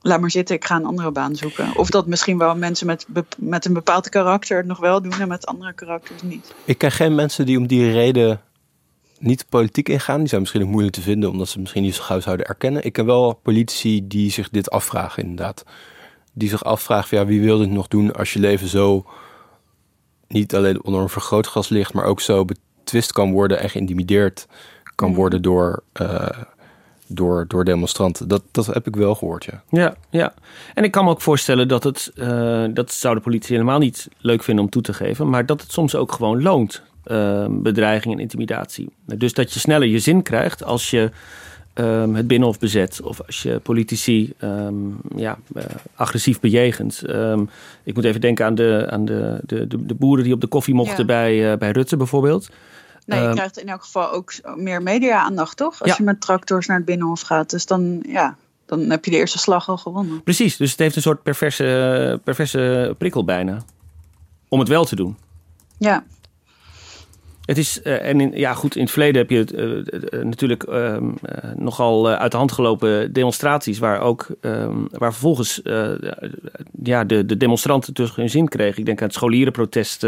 laat 0.00 0.20
maar 0.20 0.30
zitten, 0.30 0.54
ik 0.54 0.64
ga 0.64 0.76
een 0.76 0.84
andere 0.84 1.10
baan 1.10 1.36
zoeken. 1.36 1.76
Of 1.76 1.90
dat 1.90 2.06
misschien 2.06 2.38
wel 2.38 2.56
mensen 2.56 2.86
met, 2.86 3.06
met 3.38 3.64
een 3.64 3.72
bepaald 3.72 4.08
karakter 4.08 4.56
het 4.56 4.66
nog 4.66 4.78
wel 4.78 5.02
doen 5.02 5.20
en 5.20 5.28
met 5.28 5.46
andere 5.46 5.72
karakters 5.72 6.22
niet. 6.22 6.54
Ik 6.64 6.78
ken 6.78 6.92
geen 6.92 7.14
mensen 7.14 7.46
die 7.46 7.58
om 7.58 7.66
die 7.66 7.92
reden 7.92 8.40
niet 9.18 9.46
politiek 9.48 9.88
ingaan. 9.88 10.18
Die 10.18 10.28
zijn 10.28 10.40
misschien 10.40 10.62
ook 10.62 10.68
moeilijk 10.68 10.94
te 10.94 11.00
vinden, 11.00 11.30
omdat 11.30 11.48
ze 11.48 11.60
misschien 11.60 11.82
niet 11.82 11.94
zo 11.94 12.02
gauw 12.02 12.20
zouden 12.20 12.46
erkennen. 12.46 12.84
Ik 12.84 12.92
ken 12.92 13.06
wel 13.06 13.32
politici 13.42 14.06
die 14.06 14.30
zich 14.30 14.48
dit 14.48 14.70
afvragen, 14.70 15.22
inderdaad. 15.22 15.64
Die 16.32 16.48
zich 16.48 16.64
afvragen, 16.64 17.18
ja, 17.18 17.26
wie 17.26 17.40
wil 17.40 17.58
dit 17.58 17.70
nog 17.70 17.88
doen 17.88 18.12
als 18.12 18.32
je 18.32 18.38
leven 18.38 18.68
zo 18.68 19.06
niet 20.28 20.54
alleen 20.54 20.84
onder 20.84 21.00
een 21.00 21.08
vergrootglas 21.08 21.68
ligt, 21.68 21.92
maar 21.92 22.04
ook 22.04 22.20
zo 22.20 22.44
betwist 22.44 23.12
kan 23.12 23.32
worden 23.32 23.60
en 23.60 23.70
geïntimideerd 23.70 24.46
kan 24.94 25.14
worden 25.14 25.42
door, 25.42 25.82
eh, 25.92 26.28
door, 27.06 27.44
door 27.48 27.64
demonstranten. 27.64 28.28
Dat, 28.28 28.42
dat 28.50 28.66
heb 28.66 28.86
ik 28.86 28.96
wel 28.96 29.14
gehoord, 29.14 29.44
ja. 29.44 29.62
Ja, 29.70 29.94
ja. 30.10 30.34
En 30.74 30.84
ik 30.84 30.90
kan 30.90 31.04
me 31.04 31.10
ook 31.10 31.20
voorstellen 31.20 31.68
dat 31.68 31.84
het, 31.84 32.12
eh, 32.14 32.64
dat 32.70 32.92
zou 32.92 33.14
de 33.14 33.20
politie 33.20 33.56
helemaal 33.56 33.78
niet 33.78 34.08
leuk 34.18 34.42
vinden 34.42 34.64
om 34.64 34.70
toe 34.70 34.82
te 34.82 34.94
geven, 34.94 35.28
maar 35.28 35.46
dat 35.46 35.60
het 35.60 35.72
soms 35.72 35.94
ook 35.94 36.12
gewoon 36.12 36.42
loont, 36.42 36.82
eh, 37.06 37.46
bedreiging 37.50 38.14
en 38.14 38.20
intimidatie. 38.20 38.88
Dus 39.04 39.32
dat 39.32 39.52
je 39.52 39.58
sneller 39.60 39.88
je 39.88 39.98
zin 39.98 40.22
krijgt 40.22 40.64
als 40.64 40.90
je 40.90 41.10
ehm, 41.74 42.14
het 42.14 42.26
binnenhof 42.26 42.58
bezet 42.58 43.00
of 43.02 43.20
als 43.26 43.42
je 43.42 43.58
politici 43.58 44.32
ehm, 44.38 44.74
ja, 45.16 45.38
eh, 45.54 45.64
agressief 45.94 46.40
bejegent. 46.40 47.02
Ehm, 47.02 47.44
ik 47.82 47.94
moet 47.94 48.04
even 48.04 48.20
denken 48.20 48.44
aan, 48.46 48.54
de, 48.54 48.86
aan 48.90 49.04
de, 49.04 49.40
de, 49.46 49.66
de, 49.66 49.86
de 49.86 49.94
boeren 49.94 50.24
die 50.24 50.32
op 50.34 50.40
de 50.40 50.46
koffie 50.46 50.74
mochten 50.74 50.98
Ja. 50.98 51.04
bij, 51.04 51.52
eh, 51.52 51.58
bij 51.58 51.70
Rutte 51.70 51.96
bijvoorbeeld. 51.96 52.48
Nee, 53.06 53.18
je 53.20 53.24
Ehm, 53.26 53.34
krijgt 53.34 53.58
in 53.58 53.68
elk 53.68 53.82
geval 53.84 54.10
ook 54.12 54.32
meer 54.56 54.82
media-aandacht, 54.82 55.56
toch? 55.56 55.80
Als 55.82 55.90
Ja. 55.90 55.94
je 55.98 56.02
met 56.04 56.20
tractors 56.20 56.66
naar 56.66 56.76
het 56.76 56.86
binnenhof 56.86 57.20
gaat. 57.20 57.50
Dus 57.50 57.66
dan, 57.66 58.02
ja, 58.08 58.36
dan 58.66 58.80
heb 58.90 59.04
je 59.04 59.10
de 59.10 59.16
eerste 59.16 59.38
slag 59.38 59.68
al 59.68 59.76
gewonnen. 59.76 60.22
Precies, 60.22 60.56
dus 60.56 60.70
het 60.70 60.78
heeft 60.78 60.96
een 60.96 61.02
soort 61.02 61.22
perverse, 61.22 62.20
perverse 62.24 62.94
prikkel 62.98 63.24
bijna. 63.24 63.62
Om 64.48 64.58
het 64.58 64.68
wel 64.68 64.84
te 64.84 64.96
doen. 64.96 65.16
Ja, 65.78 66.04
Het 67.46 67.58
is, 67.58 67.82
eh, 67.82 68.08
en 68.08 68.20
in, 68.20 68.32
ja 68.34 68.54
goed, 68.54 68.76
in 68.76 68.82
het 68.82 68.90
verleden 68.90 69.20
heb 69.20 69.30
je 69.30 69.38
het, 69.38 69.52
eh, 69.52 69.78
eh, 69.78 70.24
natuurlijk 70.24 70.62
ehm, 70.62 71.10
eh, 71.22 71.50
nogal 71.56 72.08
uit 72.08 72.30
de 72.30 72.36
hand 72.36 72.52
gelopen 72.52 73.12
demonstraties... 73.12 73.78
waar, 73.78 74.00
ook, 74.00 74.26
ehm, 74.40 74.76
waar 74.90 75.12
vervolgens 75.12 75.60
ja, 76.82 77.04
de, 77.04 77.26
de 77.26 77.36
demonstranten 77.36 77.94
dus 77.94 78.14
hun 78.14 78.30
zin 78.30 78.48
kregen. 78.48 78.78
Ik 78.78 78.84
denk 78.86 79.00
aan 79.00 79.06
het 79.06 79.14
scholierenprotest 79.14 80.00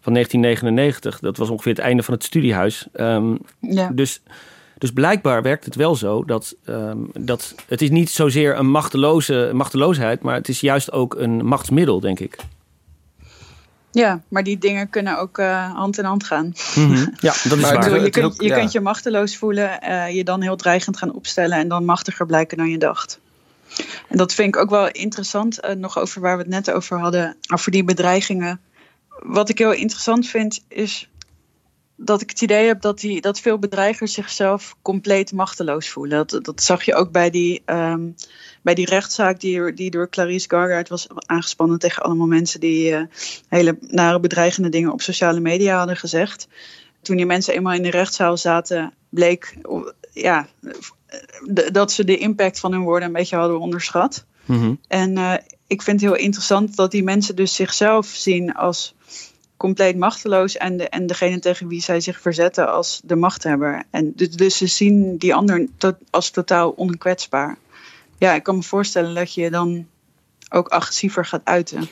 van 0.00 0.12
1999. 0.12 1.18
Dat 1.18 1.36
was 1.36 1.50
ongeveer 1.50 1.72
het 1.72 1.80
einde 1.80 2.02
van 2.02 2.14
het 2.14 2.24
studiehuis. 2.24 2.86
Ehm, 2.92 3.34
Ja. 3.60 3.90
dus, 3.94 4.20
dus 4.78 4.92
blijkbaar 4.92 5.42
werkt 5.42 5.64
het 5.64 5.74
wel 5.74 5.94
zo 5.94 6.24
dat, 6.24 6.56
dat 7.20 7.54
het 7.68 7.82
is 7.82 7.90
niet 7.90 8.10
zozeer 8.10 8.58
een 8.58 8.70
machteloze, 8.70 9.50
machteloosheid... 9.52 10.22
maar 10.22 10.34
het 10.34 10.48
is 10.48 10.60
juist 10.60 10.92
ook 10.92 11.14
een 11.14 11.46
machtsmiddel, 11.46 12.00
denk 12.00 12.20
ik. 12.20 12.36
Ja, 13.96 14.20
maar 14.28 14.42
die 14.42 14.58
dingen 14.58 14.90
kunnen 14.90 15.18
ook 15.18 15.38
eh, 15.38 15.72
hand 15.74 15.98
in 15.98 16.04
hand 16.04 16.24
gaan. 16.24 16.52
Ja, 17.20 17.34
dat 17.48 17.58
is 17.58 17.62
waar. 17.62 17.78
bedoel, 17.78 18.04
je, 18.04 18.10
kunt, 18.10 18.42
je 18.42 18.52
kunt 18.52 18.72
je 18.72 18.80
machteloos 18.80 19.36
voelen, 19.36 19.80
eh, 19.80 20.14
je 20.14 20.24
dan 20.24 20.42
heel 20.42 20.56
dreigend 20.56 20.96
gaan 20.96 21.12
opstellen 21.12 21.58
en 21.58 21.68
dan 21.68 21.84
machtiger 21.84 22.26
blijken 22.26 22.56
dan 22.56 22.70
je 22.70 22.78
dacht. 22.78 23.18
En 24.08 24.16
dat 24.16 24.34
vind 24.34 24.54
ik 24.54 24.60
ook 24.60 24.70
wel 24.70 24.88
interessant, 24.88 25.60
eh, 25.60 25.74
nog 25.74 25.98
over 25.98 26.20
waar 26.20 26.36
we 26.36 26.42
het 26.42 26.50
net 26.50 26.70
over 26.70 26.98
hadden, 26.98 27.36
over 27.52 27.70
die 27.70 27.84
bedreigingen. 27.84 28.60
Wat 29.08 29.48
ik 29.48 29.58
heel 29.58 29.72
interessant 29.72 30.26
vind, 30.26 30.64
is 30.68 31.08
dat 31.96 32.20
ik 32.20 32.30
het 32.30 32.40
idee 32.40 32.66
heb 32.66 32.80
dat, 32.80 33.00
die, 33.00 33.20
dat 33.20 33.40
veel 33.40 33.58
bedreigers 33.58 34.12
zichzelf 34.12 34.76
compleet 34.82 35.32
machteloos 35.32 35.88
voelen. 35.88 36.26
Dat, 36.26 36.44
dat 36.44 36.62
zag 36.62 36.84
je 36.84 36.94
ook 36.94 37.10
bij 37.10 37.30
die, 37.30 37.62
ehm, 37.64 38.08
bij 38.62 38.74
die 38.74 38.86
rechtszaak 38.86 39.40
die, 39.40 39.72
die 39.72 39.90
door 39.90 40.08
Clarice 40.08 40.48
Gargard 40.48 40.88
was 40.88 41.06
aangespannen 41.26 41.78
tegen 41.78 42.02
allemaal 42.02 42.26
mensen 42.26 42.60
die 42.60 42.94
eh, 42.94 43.02
hele 43.48 43.78
nare 43.80 44.20
bedreigende 44.20 44.68
dingen 44.68 44.92
op 44.92 45.02
sociale 45.02 45.40
media 45.40 45.78
hadden 45.78 45.96
gezegd. 45.96 46.48
Toen 47.02 47.16
die 47.16 47.26
mensen 47.26 47.54
eenmaal 47.54 47.74
in 47.74 47.82
de 47.82 47.90
rechtszaal 47.90 48.36
zaten, 48.36 48.92
bleek 49.08 49.56
ja, 50.12 50.46
dat 51.72 51.92
ze 51.92 52.04
de 52.04 52.18
impact 52.18 52.60
van 52.60 52.72
hun 52.72 52.82
woorden 52.82 53.08
een 53.08 53.14
beetje 53.14 53.36
hadden 53.36 53.60
onderschat. 53.60 54.24
Mhm. 54.44 54.74
En 54.88 55.18
eh, 55.18 55.34
ik 55.66 55.82
vind 55.82 56.00
het 56.00 56.10
heel 56.10 56.20
interessant 56.20 56.76
dat 56.76 56.90
die 56.90 57.02
mensen 57.02 57.36
dus 57.36 57.54
zichzelf 57.54 58.06
zien 58.06 58.54
als 58.54 58.95
compleet 59.56 59.96
machteloos 59.96 60.56
en, 60.56 60.76
de, 60.76 60.88
en 60.88 61.06
degene 61.06 61.38
tegen 61.38 61.68
wie 61.68 61.82
zij 61.82 62.00
zich 62.00 62.20
verzetten 62.20 62.72
als 62.72 63.00
de 63.04 63.16
machthebber. 63.16 63.82
En 63.90 64.12
dus, 64.16 64.28
dus 64.30 64.56
ze 64.56 64.66
zien 64.66 65.16
die 65.16 65.34
ander 65.34 65.66
to- 65.76 65.98
als 66.10 66.30
totaal 66.30 66.70
onkwetsbaar. 66.70 67.58
Ja, 68.18 68.34
ik 68.34 68.42
kan 68.42 68.56
me 68.56 68.62
voorstellen 68.62 69.14
dat 69.14 69.34
je 69.34 69.50
dan 69.50 69.86
ook 70.50 70.68
agressiever 70.68 71.24
gaat 71.24 71.44
uiten. 71.44 71.88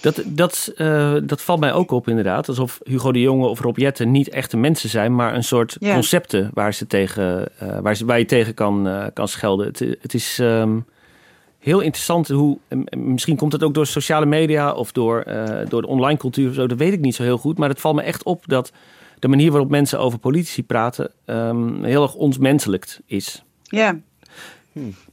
Dat, 0.00 0.22
dat, 0.26 0.72
eh, 0.76 1.14
dat 1.22 1.42
valt 1.42 1.60
mij 1.60 1.72
ook 1.72 1.90
op 1.90 2.08
inderdaad. 2.08 2.48
Alsof 2.48 2.80
Hugo 2.84 3.12
de 3.12 3.20
Jonge 3.20 3.46
of 3.46 3.60
Rob 3.60 3.78
Jetten 3.78 4.10
niet 4.10 4.28
echte 4.28 4.56
mensen 4.56 4.88
zijn, 4.88 5.14
maar 5.14 5.34
een 5.34 5.44
soort 5.44 5.76
concepten 5.80 6.50
waar, 6.54 6.74
ze 6.74 6.86
tegen, 6.86 7.58
eh, 7.58 7.78
waar, 7.78 7.96
ze, 7.96 8.04
waar 8.04 8.18
je 8.18 8.24
tegen 8.24 8.54
kan, 8.54 8.88
eh, 8.88 9.06
kan 9.14 9.28
schelden. 9.28 9.66
Het, 9.66 9.78
het 9.78 10.14
is 10.14 10.38
ehm, 10.38 10.78
heel 11.58 11.80
interessant 11.80 12.28
hoe, 12.28 12.58
en- 12.68 12.84
en 12.84 13.12
misschien 13.12 13.36
komt 13.36 13.52
het 13.52 13.62
ook 13.62 13.74
door 13.74 13.86
sociale 13.86 14.26
media 14.26 14.72
of 14.72 14.92
door, 14.92 15.20
eh, 15.20 15.68
door 15.68 15.80
de 15.82 15.88
online 15.88 16.18
cultuur 16.18 16.48
of 16.48 16.54
zo, 16.54 16.66
dat 16.66 16.78
weet 16.78 16.92
ik 16.92 17.00
niet 17.00 17.14
zo 17.14 17.22
heel 17.22 17.38
goed. 17.38 17.58
Maar 17.58 17.68
het 17.68 17.80
valt 17.80 17.94
me 17.94 18.02
echt 18.02 18.22
op 18.22 18.44
dat 18.46 18.72
de 19.18 19.28
manier 19.28 19.50
waarop 19.50 19.70
mensen 19.70 19.98
over 20.00 20.18
politici 20.18 20.64
praten 20.64 21.10
ehm, 21.24 21.82
heel 21.84 22.02
erg 22.02 22.14
onsmenselijkt 22.14 23.00
is. 23.06 23.42
Ja, 23.62 23.98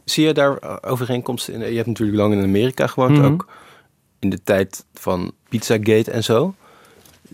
Zie 0.04 0.26
je 0.26 0.34
daar 0.34 0.58
eh, 0.58 0.76
overeenkomsten 0.82 1.54
in? 1.54 1.60
Je 1.70 1.76
hebt 1.76 1.88
natuurlijk 1.88 2.18
lang 2.18 2.34
in 2.34 2.43
Amerika 2.43 2.88
gewoond, 2.88 3.18
Mhm. 3.18 3.26
ook 3.26 3.48
in 4.20 4.30
de 4.30 4.43
tijd 4.43 4.86
van 4.93 5.32
Pizzagate 5.50 6.12
en 6.12 6.24
zo. 6.24 6.56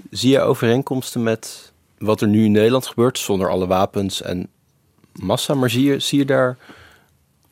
Zie 0.09 0.29
je 0.31 0.39
overeenkomsten 0.41 1.23
met 1.23 1.71
wat 1.97 2.21
er 2.21 2.27
nu 2.27 2.43
in 2.45 2.51
Nederland 2.51 2.87
gebeurt, 2.87 3.17
zonder 3.19 3.49
alle 3.49 3.67
wapens 3.67 4.21
en 4.21 4.47
massa? 5.13 5.53
Maar 5.53 5.69
zie 5.69 5.83
je, 5.85 5.99
zie 5.99 6.19
je 6.19 6.25
daar, 6.25 6.57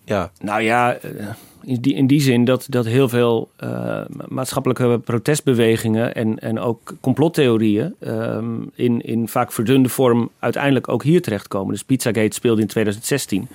ja, 0.09 0.31
Nou 0.41 0.61
ja, 0.61 0.93
eh, 0.93 1.27
in 1.63 1.81
die, 1.81 1.93
in 1.93 2.07
die 2.07 2.21
zin 2.21 2.45
dat, 2.45 2.65
dat 2.69 2.85
heel 2.85 3.09
veel 3.09 3.49
eh, 3.55 4.01
maatschappelijke 4.27 4.99
protestbewegingen 5.03 6.15
en, 6.15 6.39
en 6.39 6.59
ook 6.59 6.93
complottheorieën 7.01 7.95
ehm, 7.99 8.61
in, 8.75 9.01
in 9.01 9.27
vaak 9.27 9.51
verdunde 9.51 9.89
vorm 9.89 10.29
uiteindelijk 10.39 10.87
ook 10.87 11.03
hier 11.03 11.21
terechtkomen. 11.21 11.71
Dus 11.71 11.83
Pizzagate 11.83 12.35
speelde 12.35 12.61
in 12.61 12.67
2016. 12.67 13.47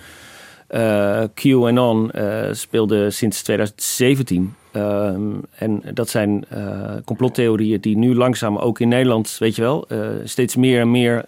Uh, 0.70 1.22
QAnon 1.34 2.10
uh, 2.14 2.48
speelde 2.50 3.10
sinds 3.10 3.42
2017. 3.42 4.54
Ehm, 4.72 5.32
en 5.58 5.82
dat 5.94 6.08
zijn 6.08 6.44
complottheorieën 7.04 7.80
die 7.80 7.96
nu 7.96 8.14
langzaam 8.14 8.56
ook 8.56 8.80
in 8.80 8.88
Nederland, 8.88 9.36
weet 9.38 9.56
je 9.56 9.62
wel, 9.62 9.86
steeds 10.24 10.56
meer 10.56 10.80
en 10.80 10.90
meer 10.90 11.24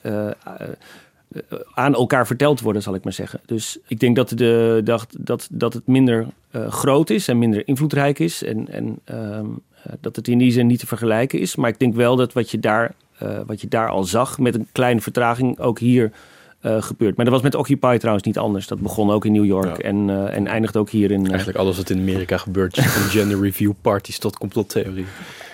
aan 1.74 1.95
elkaar 1.95 2.26
verteld 2.26 2.61
worden, 2.61 2.82
zal 2.82 2.95
ik 2.95 3.05
maar 3.05 3.12
zeggen. 3.12 3.41
Dus 3.47 3.78
ik 3.87 4.01
denk 4.01 4.16
dat, 4.16 4.28
de, 4.28 4.80
dat, 4.84 5.07
dat, 5.18 5.49
dat 5.51 5.72
het 5.72 5.87
minder 5.87 6.26
groot 6.68 7.11
is 7.11 7.28
en 7.28 7.39
minder 7.39 7.68
invloedrijk 7.68 8.18
is. 8.18 8.43
En, 8.43 8.68
en 8.68 8.99
ehm, 9.05 9.47
dat 10.01 10.16
het 10.16 10.28
in 10.28 10.39
die 10.39 10.53
zin 10.53 10.66
niet 10.66 10.80
te 10.80 10.87
vergelijken 10.87 11.39
is. 11.39 11.57
Maar 11.57 11.70
ik 11.70 11.78
denk 11.78 11.95
wel 11.95 12.16
dat 12.16 12.32
wat 12.32 12.51
je 12.51 12.59
daar, 12.59 12.95
wat 13.47 13.61
je 13.61 13.68
daar 13.68 13.89
al 13.89 14.05
zag, 14.05 14.39
met 14.39 14.55
een 14.55 14.68
kleine 14.72 15.01
vertraging, 15.01 15.59
ook 15.59 15.78
hier 15.78 16.12
uh, 16.66 16.82
gebeurt. 16.82 17.16
Maar 17.16 17.24
dat 17.24 17.34
was 17.34 17.43
met 17.43 17.55
Occupy 17.55 17.97
trouwens 17.97 18.26
niet 18.26 18.39
anders. 18.39 18.66
Dat 18.66 18.80
begon 18.80 19.11
ook 19.11 19.24
in 19.24 19.32
New 19.32 19.45
York 19.45 19.78
en, 19.78 20.09
uh, 20.09 20.34
en 20.34 20.47
eindigt 20.47 20.76
ook 20.76 20.91
hier 20.91 21.11
in... 21.11 21.20
Uh... 21.20 21.28
Eigenlijk 21.28 21.59
alles 21.59 21.76
wat 21.76 21.91
in 21.91 21.99
Amerika 21.99 22.37
gebeurt. 22.37 22.76
van 22.76 23.03
gender 23.03 23.41
review 23.41 23.72
parties 23.80 24.18
tot 24.18 24.39
complottheorie. 24.39 25.07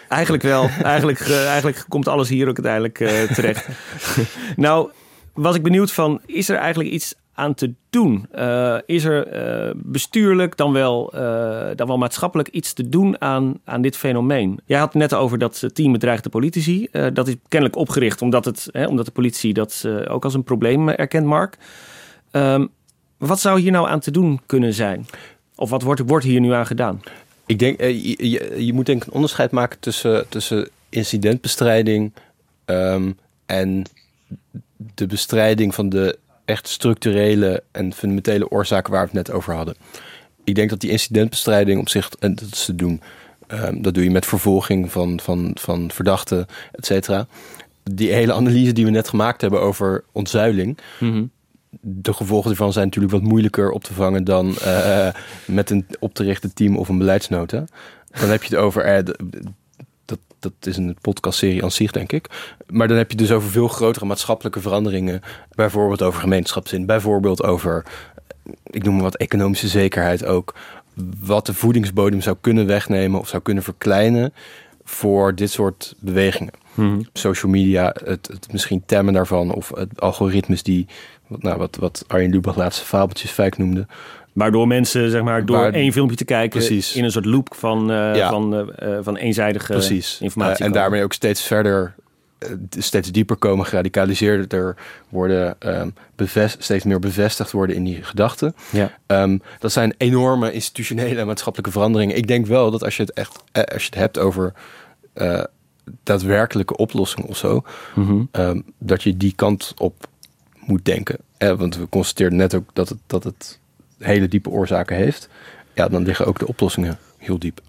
Eigenlijk 0.09 0.43
wel. 0.43 0.69
eigenlijk, 0.83 1.21
eigenlijk 1.31 1.85
komt 1.89 2.09
alles 2.09 2.29
hier 2.29 2.49
ook 2.49 2.65
uiteindelijk 2.65 2.97
terecht. 3.35 3.69
nou, 4.57 4.91
was 5.35 5.57
ik 5.57 5.63
benieuwd 5.63 5.93
van... 5.93 6.21
Is 6.27 6.49
er 6.49 6.57
eigenlijk 6.57 6.91
iets 6.91 7.15
aan 7.35 7.55
te 7.55 7.73
doen? 7.91 8.27
Uh, 8.35 8.77
is 8.87 9.05
er 9.05 9.45
uh, 9.67 9.71
bestuurlijk 9.77 10.57
dan 10.57 10.73
wel, 10.73 11.13
uh, 11.15 11.67
dan 11.75 11.87
wel 11.87 11.99
maatschappelijk 11.99 12.49
iets 12.49 12.73
te 12.73 12.89
doen 12.89 13.21
aan, 13.21 13.61
aan 13.65 13.83
dit 13.83 13.97
fenomeen? 13.97 14.61
Jij 14.65 14.79
had 14.79 14.93
het 14.93 15.03
net 15.03 15.15
over 15.15 15.39
dat 15.39 15.69
team 15.73 15.93
bedreigde 15.93 16.29
politici. 16.29 16.89
dat 17.13 17.29
is 17.29 17.35
kennelijk 17.49 17.79
opgericht 17.79 18.23
omdat, 18.23 18.45
het, 18.45 18.69
hè, 18.73 18.87
omdat 18.87 19.07
de 19.07 19.13
politie 19.13 19.53
dat 19.53 19.89
ook 20.09 20.25
als 20.25 20.35
een 20.35 20.45
probleem 20.45 20.89
erkent, 20.89 21.27
Mark. 21.27 21.59
Um, 22.33 22.71
wat 23.19 23.41
zou 23.41 23.61
hier 23.61 23.73
nou 23.73 23.89
aan 23.89 24.01
te 24.01 24.11
doen 24.11 24.41
kunnen 24.47 24.75
zijn? 24.75 25.07
Of 25.57 25.71
wat 25.71 25.83
wordt, 25.83 26.03
wordt 26.07 26.25
hier 26.25 26.41
nu 26.41 26.53
aan 26.53 26.67
gedaan? 26.67 27.01
Ik 27.47 27.59
denk, 27.59 27.81
je, 27.81 28.65
je, 28.65 28.73
moet 28.73 28.87
denk 28.87 29.01
ik 29.03 29.07
een 29.07 29.15
onderscheid 29.15 29.51
maken 29.51 29.79
tussen, 29.81 30.29
tussen 30.29 30.69
incidentbestrijding 30.89 32.13
um, 32.67 33.19
en 33.47 33.85
de 34.95 35.07
bestrijding 35.07 35.75
van 35.75 35.89
de 35.89 36.19
echt 36.45 36.69
structurele 36.69 37.63
en 37.71 37.93
fundamentele 37.93 38.51
oorzaken 38.51 38.93
waar 38.93 39.01
we 39.03 39.19
het 39.19 39.27
net 39.27 39.37
over 39.37 39.55
hadden. 39.55 39.75
Ik 40.45 40.55
denk 40.55 40.71
dat 40.71 40.81
die 40.81 40.91
incidentbestrijding 40.91 41.81
op 41.81 41.89
zich, 41.89 42.11
en 42.19 42.35
dat 42.35 42.49
is 42.53 42.65
te 42.65 42.75
doen, 42.75 43.01
um, 43.49 43.83
dat 43.83 43.95
doe 43.95 44.05
je 44.05 44.11
met 44.11 44.27
vervolging 44.27 44.93
van, 44.93 45.21
van, 45.21 45.51
van 45.55 45.91
verdachten, 45.91 46.47
et 46.73 46.87
cetera. 46.87 47.27
Die 47.83 48.13
hele 48.13 48.33
analyse 48.33 48.73
die 48.73 48.85
we 48.85 48.91
net 48.91 49.09
gemaakt 49.09 49.41
hebben 49.41 49.61
over 49.61 50.05
ontzuiling, 50.13 50.79
Mhm. 51.01 51.25
de 51.81 52.13
gevolgen 52.13 52.51
ervan 52.51 52.73
zijn 52.73 52.85
natuurlijk 52.85 53.13
wat 53.13 53.23
moeilijker 53.23 53.71
op 53.71 53.85
te 53.85 53.95
vangen 53.95 54.25
dan 54.25 54.55
uh, 54.65 55.09
met 55.47 55.71
een 55.71 55.87
op 55.99 56.15
te 56.15 56.25
richten 56.25 56.55
team 56.55 56.77
of 56.77 56.89
een 56.89 56.99
beleidsnota. 56.99 57.65
Dan 58.21 58.29
heb 58.29 58.43
je 58.43 58.55
het 58.55 58.65
over 58.65 59.07
uh, 59.09 59.15
dat, 60.43 60.53
is 60.61 60.77
een 60.77 60.97
podcastserie 61.01 61.63
aan 61.63 61.71
zich, 61.71 61.91
denk 61.91 62.13
ik. 62.13 62.55
Maar 62.67 62.89
dan 62.89 62.97
heb 62.97 63.11
je 63.11 63.17
dus 63.17 63.33
over 63.33 63.51
veel 63.51 63.69
grotere 63.69 64.05
maatschappelijke 64.05 64.61
veranderingen. 64.61 65.21
Bijvoorbeeld 65.55 66.03
over 66.03 66.21
gemeenschapszin. 66.21 66.87
Bijvoorbeeld 66.87 67.43
over, 67.43 67.85
ik 68.65 68.83
noem 68.83 68.95
maar 68.95 69.03
wat, 69.03 69.17
economische 69.17 69.69
zekerheid 69.69 70.25
ook. 70.25 70.55
Wat 71.21 71.47
de 71.47 71.55
voedingsbodem 71.55 72.21
zou 72.21 72.37
kunnen 72.41 72.67
wegnemen 72.67 73.21
of 73.21 73.29
zou 73.29 73.43
kunnen 73.43 73.63
verkleinen 73.63 74.33
voor 74.85 75.35
dit 75.35 75.51
soort 75.51 75.95
bewegingen. 75.99 76.53
Hmm. 76.75 77.07
Social 77.13 77.53
media, 77.53 77.95
het, 78.05 78.27
het 78.27 78.53
misschien 78.53 78.83
temmen 78.87 79.15
daarvan 79.15 79.55
of 79.55 79.73
het 79.75 80.01
algoritmes 80.01 80.63
die, 80.63 80.87
nou, 81.29 81.59
wat, 81.59 81.77
wat 81.77 82.05
Arjen 82.07 82.31
Lubach 82.31 82.57
laatste 82.57 82.85
fabeltjes 82.85 83.49
noemde. 83.57 83.87
Waardoor 84.33 84.67
mensen, 84.67 85.11
zeg 85.11 85.23
maar, 85.23 85.47
door 85.47 85.57
Waar, 85.57 85.73
één 85.73 85.93
filmpje 85.93 86.17
te 86.17 86.25
kijken... 86.25 86.59
Precies. 86.59 86.95
in 86.95 87.05
een 87.05 87.11
soort 87.11 87.25
loop 87.25 87.55
van, 87.55 87.91
uh, 87.91 88.17
ja. 88.17 88.29
van, 88.29 88.55
uh, 88.55 88.99
van 89.01 89.17
eenzijdige 89.17 89.73
precies. 89.73 90.19
informatie 90.21 90.61
uh, 90.61 90.67
En 90.67 90.73
daarmee 90.73 91.03
ook 91.03 91.13
steeds 91.13 91.43
verder, 91.43 91.95
steeds 92.79 93.11
dieper 93.13 93.37
komen, 93.37 93.67
geradicaliseerder 93.67 94.77
worden... 95.09 95.57
Um, 95.59 95.95
bevest, 96.17 96.63
steeds 96.63 96.85
meer 96.85 96.99
bevestigd 96.99 97.51
worden 97.51 97.77
in 97.77 97.85
die 97.85 98.03
gedachten. 98.03 98.55
Ja. 98.71 98.99
Um, 99.07 99.43
dat 99.59 99.73
zijn 99.73 99.95
enorme 99.97 100.53
institutionele 100.53 101.21
en 101.21 101.27
maatschappelijke 101.27 101.73
veranderingen. 101.73 102.17
Ik 102.17 102.27
denk 102.27 102.47
wel 102.47 102.71
dat 102.71 102.85
als 102.85 102.97
je 102.97 103.03
het 103.03 103.13
echt 103.13 103.43
als 103.53 103.83
je 103.83 103.89
het 103.89 103.95
hebt 103.95 104.19
over 104.19 104.53
daadwerkelijke 106.03 106.77
oplossingen 106.77 107.29
of 107.29 107.37
zo... 107.37 107.63
Mm 107.95 108.07
-hmm. 108.07 108.29
um, 108.33 108.65
dat 108.79 109.03
je 109.03 109.17
die 109.17 109.33
kant 109.37 109.75
op 109.77 110.07
moet 110.67 110.85
denken. 110.85 111.17
want 111.39 111.77
we 111.77 111.89
constateerden 111.89 112.39
net 112.39 112.55
ook 112.55 112.71
dat 112.73 112.89
het... 112.89 112.99
Dat 113.07 113.25
het 113.25 113.61
hele 114.05 114.29
diepe 114.29 114.51
oorzaken 114.51 114.97
heeft, 114.97 115.29
ja, 115.75 115.89
dan 115.89 116.03
liggen 116.03 116.27
ook 116.27 116.39
de 116.39 116.47
oplossingen 116.47 116.99
heel 117.19 117.39
diep. 117.39 117.61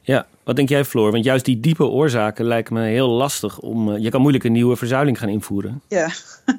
Ja, 0.00 0.26
wat 0.44 0.56
denk 0.56 0.68
jij, 0.68 0.84
Floor? 0.84 1.12
Want 1.12 1.24
juist 1.24 1.44
die 1.44 1.60
diepe 1.60 1.84
oorzaken 1.84 2.44
lijken 2.44 2.74
me 2.74 2.82
heel 2.82 3.08
lastig 3.08 3.58
om. 3.58 3.88
Uh, 3.88 4.02
je 4.02 4.10
kan 4.10 4.20
moeilijk 4.20 4.44
een 4.44 4.52
nieuwe 4.52 4.76
verzuiling 4.76 5.18
gaan 5.18 5.28
invoeren. 5.28 5.82
Ja. 5.88 6.10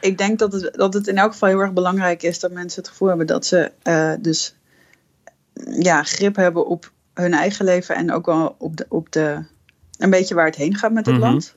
Ik 0.00 0.18
denk 0.18 0.38
dat 0.38 0.52
het, 0.52 0.74
dat 0.74 0.94
het 0.94 1.06
in 1.06 1.18
elk 1.18 1.32
geval 1.32 1.48
heel 1.48 1.58
erg 1.58 1.72
belangrijk 1.72 2.22
is 2.22 2.40
dat 2.40 2.52
mensen 2.52 2.82
het 2.82 2.90
gevoel 2.90 3.08
hebben 3.08 3.26
dat 3.26 3.46
ze 3.46 3.72
uh, 3.84 4.12
dus 4.20 4.54
ja, 5.78 6.02
grip 6.02 6.36
hebben 6.36 6.66
op 6.66 6.92
hun 7.14 7.32
eigen 7.32 7.64
leven 7.64 7.94
en 7.94 8.12
ook 8.12 8.26
wel 8.26 8.54
op 8.58 8.76
de, 8.76 8.86
op 8.88 9.12
de 9.12 9.44
een 9.98 10.10
beetje 10.10 10.34
waar 10.34 10.46
het 10.46 10.56
heen 10.56 10.76
gaat 10.76 10.92
met 10.92 11.06
het 11.06 11.14
mm 11.14 11.20
-hmm. 11.20 11.30
land. 11.30 11.54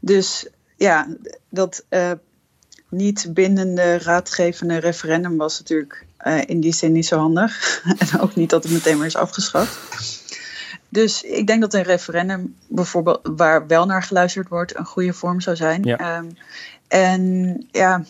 Dus 0.00 0.48
ja, 0.76 1.08
dat 1.48 1.84
uh, 1.90 2.12
niet 2.88 3.26
bindende 3.34 3.98
raadgevende 3.98 4.76
referendum 4.76 5.36
was 5.36 5.58
natuurlijk 5.58 6.06
uh, 6.26 6.40
in 6.46 6.60
die 6.60 6.74
zin 6.74 6.92
niet 6.92 7.06
zo 7.06 7.18
handig. 7.18 7.82
en 7.98 8.20
ook 8.20 8.34
niet 8.34 8.50
dat 8.50 8.62
het 8.62 8.72
meteen 8.72 8.96
maar 8.96 9.06
is 9.06 9.16
afgeschaft. 9.16 9.78
Dus 10.88 11.22
ik 11.22 11.46
denk 11.46 11.60
dat 11.60 11.74
een 11.74 11.82
referendum 11.82 12.56
bijvoorbeeld 12.66 13.20
waar 13.22 13.66
wel 13.66 13.86
naar 13.86 14.02
geluisterd 14.02 14.48
wordt 14.48 14.78
een 14.78 14.84
goede 14.84 15.12
vorm 15.12 15.40
zou 15.40 15.56
zijn. 15.56 15.82
Ja. 15.82 16.18
Um, 16.18 16.36
en 16.88 17.66
ja, 17.70 18.04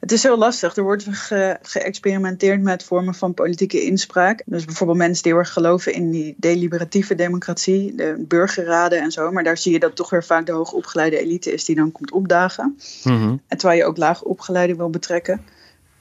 het 0.00 0.12
is 0.12 0.22
heel 0.22 0.38
lastig. 0.38 0.76
Er 0.76 0.82
wordt 0.82 1.06
ge 1.10 1.58
geëxperimenteerd 1.62 2.62
met 2.62 2.84
vormen 2.84 3.14
van 3.14 3.34
politieke 3.34 3.82
inspraak. 3.82 4.42
Dus 4.46 4.64
bijvoorbeeld 4.64 4.98
mensen 4.98 5.22
die 5.22 5.32
heel 5.32 5.40
erg 5.40 5.52
geloven 5.52 5.92
in 5.92 6.10
die 6.10 6.34
deliberatieve 6.36 7.14
democratie, 7.14 7.94
de 7.94 8.24
burgerraden 8.28 9.00
en 9.00 9.10
zo. 9.10 9.30
Maar 9.30 9.44
daar 9.44 9.58
zie 9.58 9.72
je 9.72 9.78
dat 9.78 9.96
toch 9.96 10.10
weer 10.10 10.24
vaak 10.24 10.46
de 10.46 10.52
hoogopgeleide 10.52 11.18
elite 11.18 11.52
is 11.52 11.64
die 11.64 11.76
dan 11.76 11.92
komt 11.92 12.12
opdagen. 12.12 12.78
Mm 13.04 13.18
-hmm. 13.18 13.40
En 13.46 13.58
terwijl 13.58 13.80
je 13.80 13.86
ook 13.86 13.96
laag 13.96 14.22
opgeleide 14.22 14.76
wil 14.76 14.90
betrekken. 14.90 15.44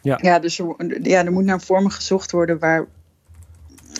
Ja, 0.02 0.20
ja 0.22 0.40
dus 0.40 0.60
er, 0.60 0.76
ja, 1.02 1.26
er 1.26 1.32
moet 1.32 1.46
naar 1.46 1.62
vormen 1.62 1.92
gezocht 1.92 2.32
worden 2.32 2.60
waar, 2.60 2.86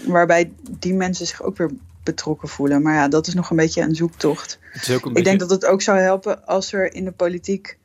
waarbij 0.06 0.52
die 0.80 0.94
mensen 0.94 1.26
zich 1.26 1.44
ook 1.44 1.58
weer 1.58 1.72
betrokken 2.04 2.50
voelen. 2.50 2.82
Maar 2.82 2.94
ja, 2.94 3.08
dat 3.08 3.28
is 3.28 3.34
nog 3.34 3.50
een 3.50 3.56
beetje 3.56 3.82
een 3.82 3.96
zoektocht. 3.96 4.60
Ik 4.74 5.02
beetje... 5.02 5.24
denk 5.24 5.40
dat 5.40 5.50
het 5.50 5.66
ook 5.66 5.82
zou 5.82 6.00
helpen 6.00 6.46
als 6.46 6.74
er 6.74 6.94
in 6.94 7.06
de 7.06 7.12
politiek 7.12 7.78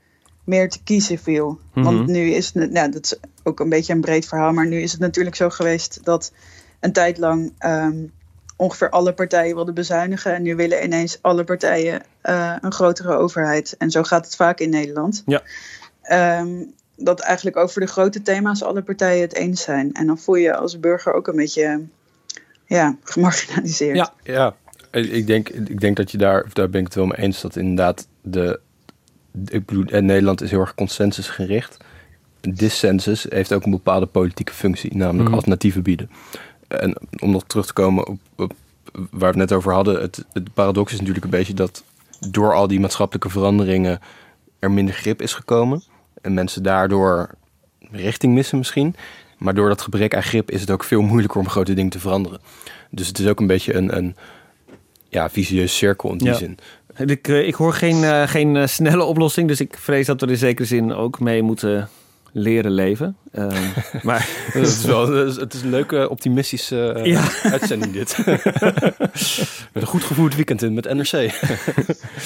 meer 0.45 0.69
te 0.69 0.83
kiezen 0.83 1.19
viel. 1.19 1.49
Mm 1.49 1.59
-hmm. 1.73 1.83
Want 1.83 2.07
nu 2.07 2.31
is 2.31 2.51
het, 2.55 2.71
nou, 2.71 2.91
dat 2.91 3.05
is 3.05 3.15
ook 3.43 3.61
een 3.61 3.69
beetje 3.69 3.93
een 3.93 4.01
breed 4.01 4.27
verhaal, 4.27 4.53
maar 4.53 4.67
nu 4.67 4.81
is 4.81 4.93
het 4.93 5.01
natuurlijk 5.01 5.37
zo 5.37 5.51
geweest 5.51 6.05
dat 6.05 6.33
een 6.81 6.93
tijd 6.93 7.19
lang 7.19 7.53
um, 7.65 8.13
ongeveer 8.57 8.91
alle 8.91 9.13
partijen 9.13 9.55
wilden 9.55 9.75
bezuinigen. 9.75 10.35
En 10.35 10.43
nu 10.43 10.57
willen 10.57 10.85
ineens 10.85 11.19
alle 11.21 11.45
partijen 11.45 12.03
uh, 12.25 12.57
een 12.61 12.73
grotere 12.73 13.17
overheid. 13.17 13.75
En 13.79 13.91
zo 13.91 14.03
gaat 14.03 14.25
het 14.25 14.37
vaak 14.37 14.61
in 14.61 14.71
Nederland. 14.71 15.23
Ja. 15.27 15.43
Um, 16.41 16.75
dat 16.97 17.21
eigenlijk 17.21 17.57
over 17.57 17.81
de 17.81 17.87
grote 17.87 18.23
thema's 18.23 18.63
alle 18.63 18.83
partijen 18.83 19.21
het 19.21 19.35
eens 19.35 19.63
zijn. 19.63 19.93
En 19.93 20.07
dan 20.07 20.19
voel 20.19 20.35
je 20.35 20.55
als 20.55 20.81
burger 20.81 21.13
ook 21.13 21.27
een 21.27 21.37
beetje 21.37 21.81
ja, 22.67 22.97
gemarginaliseerd. 23.03 23.97
Ja, 23.97 24.13
ja. 24.23 24.55
Ik, 24.91 25.27
denk, 25.27 25.49
ik 25.49 25.81
denk 25.81 25.97
dat 25.97 26.11
je 26.11 26.19
daar, 26.19 26.47
daar 26.53 26.71
ben 26.71 26.81
ik 26.81 26.87
het 26.87 26.95
wel 26.95 27.07
mee 27.07 27.19
eens, 27.19 27.41
dat 27.41 27.57
inderdaad 27.57 28.07
de 28.21 28.61
ik 29.47 29.67
bedoel, 29.67 29.85
en 29.85 30.05
Nederland 30.05 30.41
is 30.43 30.51
heel 30.51 30.61
erg 30.61 30.75
consensusgericht. 30.75 31.77
Dissensus 32.41 33.27
heeft 33.29 33.53
ook 33.53 33.65
een 33.65 33.71
bepaalde 33.71 34.07
politieke 34.07 34.53
functie, 34.53 34.97
namelijk 34.97 35.25
Mhm. 35.25 35.35
alternatieven 35.35 35.83
bieden. 35.83 36.11
En 36.69 36.97
om 37.19 37.31
nog 37.31 37.45
terug 37.47 37.67
te 37.67 37.73
komen 37.73 38.07
op, 38.07 38.19
op 38.37 38.53
waar 38.93 39.09
we 39.11 39.27
het 39.27 39.37
net 39.37 39.53
over 39.53 39.73
hadden, 39.73 40.01
het, 40.01 40.25
het 40.33 40.55
paradox 40.55 40.93
is 40.93 40.99
natuurlijk 40.99 41.25
een 41.25 41.31
beetje 41.31 41.55
dat 41.55 41.85
door 42.31 42.55
al 42.55 42.67
die 42.67 42.81
maatschappelijke 42.81 43.31
veranderingen 43.31 44.01
er 44.59 44.71
minder 44.71 44.95
grip 44.95 45.23
is 45.23 45.35
gekomen. 45.35 45.83
En 46.21 46.35
mensen 46.35 46.63
daardoor 46.63 47.31
richting 47.91 48.35
missen 48.35 48.59
misschien. 48.59 48.95
Maar 49.39 49.55
door 49.55 49.69
dat 49.69 49.81
gebrek 49.83 50.15
aan 50.15 50.23
grip 50.23 50.51
is 50.51 50.61
het 50.61 50.71
ook 50.71 50.85
veel 50.85 51.03
moeilijker 51.03 51.41
om 51.41 51.49
grote 51.49 51.75
dingen 51.75 51.91
te 51.91 51.99
veranderen. 52.01 52.41
Dus 52.91 53.07
het 53.09 53.19
is 53.19 53.27
ook 53.27 53.41
een 53.41 53.47
beetje 53.47 53.75
een, 53.75 53.97
een 53.97 54.17
ja, 55.13 55.31
vicieuze 55.31 55.75
cirkel 55.75 56.11
in 56.11 56.19
die 56.19 56.29
Ja. 56.29 56.35
zin. 56.35 56.59
Ik, 56.97 57.29
eh, 57.29 57.47
ik 57.47 57.55
hoor 57.55 57.73
geen, 57.73 58.05
eh, 58.05 58.29
geen 58.29 58.57
eh, 58.57 58.67
snelle 58.67 59.05
oplossing, 59.05 59.49
dus 59.49 59.61
ik 59.61 59.77
vrees 59.79 60.07
dat 60.07 60.21
we 60.21 60.27
er 60.27 60.33
in 60.33 60.39
zekere 60.39 60.67
zin 60.69 60.93
ook 60.93 61.21
mee 61.21 61.43
moeten 61.43 61.89
leren 62.33 62.71
leven. 62.73 63.17
Ehm, 63.33 63.63
maar 64.03 64.29
het, 64.53 64.67
is 64.67 64.85
wel, 64.85 65.09
het 65.25 65.55
is 65.55 65.63
een 65.63 65.71
leuke, 65.71 66.09
optimistische 66.11 66.95
uh, 66.97 67.05
ja. 67.05 67.29
uitzending 67.57 67.93
dit. 67.93 68.19
met 69.73 69.83
een 69.83 69.87
goed 69.87 70.05
gevoerd 70.05 70.35
weekend 70.35 70.63
in 70.63 70.75
met 70.75 70.95
NRC. 70.95 71.31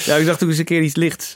ja, 0.05 0.15
ik 0.15 0.25
dacht 0.25 0.43
ook 0.43 0.49
eens 0.49 0.57
een 0.57 0.65
keer 0.65 0.81
iets 0.81 0.95
lichts. 0.95 1.35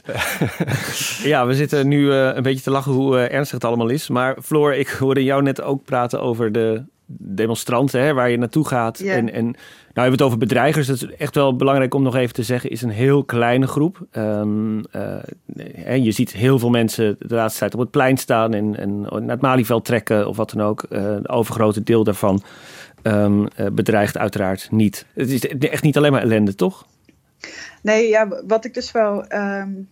ja, 1.22 1.46
we 1.46 1.54
zitten 1.54 1.88
nu 1.88 2.00
uh, 2.04 2.30
een 2.34 2.42
beetje 2.42 2.62
te 2.62 2.70
lachen 2.70 2.92
hoe 2.92 3.16
uh, 3.16 3.22
ernstig 3.32 3.54
het 3.54 3.64
allemaal 3.64 3.88
is. 3.88 4.08
Maar 4.08 4.36
Floor, 4.42 4.74
ik 4.74 4.88
hoorde 4.88 5.24
jou 5.24 5.42
net 5.42 5.62
ook 5.62 5.84
praten 5.84 6.20
over 6.20 6.52
de 6.52 6.82
demonstranten, 7.18 8.00
hè, 8.00 8.12
waar 8.12 8.30
je 8.30 8.38
naartoe 8.38 8.66
gaat. 8.66 9.00
En, 9.00 9.32
en 9.32 9.54
nou 9.94 10.08
hebben 10.08 10.12
het 10.12 10.22
over 10.22 10.38
bedreigers. 10.38 10.86
Dat 10.86 10.96
is 10.96 11.06
echt 11.16 11.34
wel 11.34 11.56
belangrijk 11.56 11.94
om 11.94 12.02
nog 12.02 12.16
even 12.16 12.34
te 12.34 12.42
zeggen. 12.42 12.70
Is 12.70 12.82
een 12.82 12.90
heel 12.90 13.24
kleine 13.24 13.66
groep. 13.66 14.06
Um, 14.12 14.76
uh, 14.96 15.96
je 15.96 16.12
ziet 16.12 16.32
heel 16.32 16.58
veel 16.58 16.70
mensen 16.70 17.16
de 17.18 17.34
laatste 17.34 17.58
tijd 17.58 17.74
op 17.74 17.80
het 17.80 17.90
plein 17.90 18.16
staan 18.16 18.54
en, 18.54 18.76
en 18.78 19.00
naar 19.00 19.22
het 19.26 19.40
Malieveld 19.40 19.84
trekken 19.84 20.28
of 20.28 20.36
wat 20.36 20.50
dan 20.50 20.62
ook. 20.66 20.86
Uh, 20.90 21.16
overgrote 21.22 21.82
deel 21.82 22.04
daarvan 22.04 22.42
um, 23.02 23.40
uh, 23.40 23.66
bedreigt 23.72 24.18
uiteraard 24.18 24.68
niet. 24.70 25.06
Het 25.14 25.30
is 25.30 25.48
echt 25.48 25.82
niet 25.82 25.96
alleen 25.96 26.12
maar 26.12 26.22
ellende, 26.22 26.54
toch? 26.54 26.86
Nee, 27.82 28.08
ja, 28.08 28.42
wat 28.46 28.64
ik 28.64 28.74
dus 28.74 28.92
wel. 28.92 29.24
Um 29.32 29.88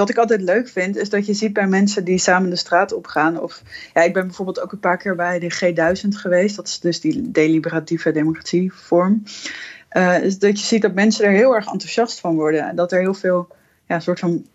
wat 0.00 0.10
ik 0.10 0.16
altijd 0.16 0.42
leuk 0.42 0.68
vind, 0.68 0.96
is 0.96 1.08
dat 1.08 1.26
je 1.26 1.34
ziet 1.34 1.52
bij 1.52 1.66
mensen 1.66 2.04
die 2.04 2.18
samen 2.18 2.50
de 2.50 2.56
straat 2.56 2.92
opgaan. 2.92 3.40
Of 3.40 3.62
ja, 3.94 4.02
ik 4.02 4.12
ben 4.12 4.26
bijvoorbeeld 4.26 4.60
ook 4.60 4.72
een 4.72 4.80
paar 4.80 4.96
keer 4.96 5.14
bij 5.14 5.38
de 5.38 5.54
G1000 5.54 6.08
geweest. 6.08 6.56
Dat 6.56 6.66
is 6.66 6.80
dus 6.80 7.00
die 7.00 7.30
deliberatieve 7.30 8.12
democratievorm. 8.12 9.22
Is 10.22 10.38
dat 10.38 10.60
je 10.60 10.66
ziet 10.66 10.82
dat 10.82 10.94
mensen 10.94 11.24
er 11.24 11.32
heel 11.32 11.54
erg 11.54 11.66
enthousiast 11.66 12.20
van 12.20 12.34
worden. 12.34 12.68
En 12.68 12.76
dat 12.76 12.92
er 12.92 13.00
heel 13.00 13.14
veel 13.14 13.48
ja, 13.86 14.00
soort 14.00 14.18
van 14.18 14.46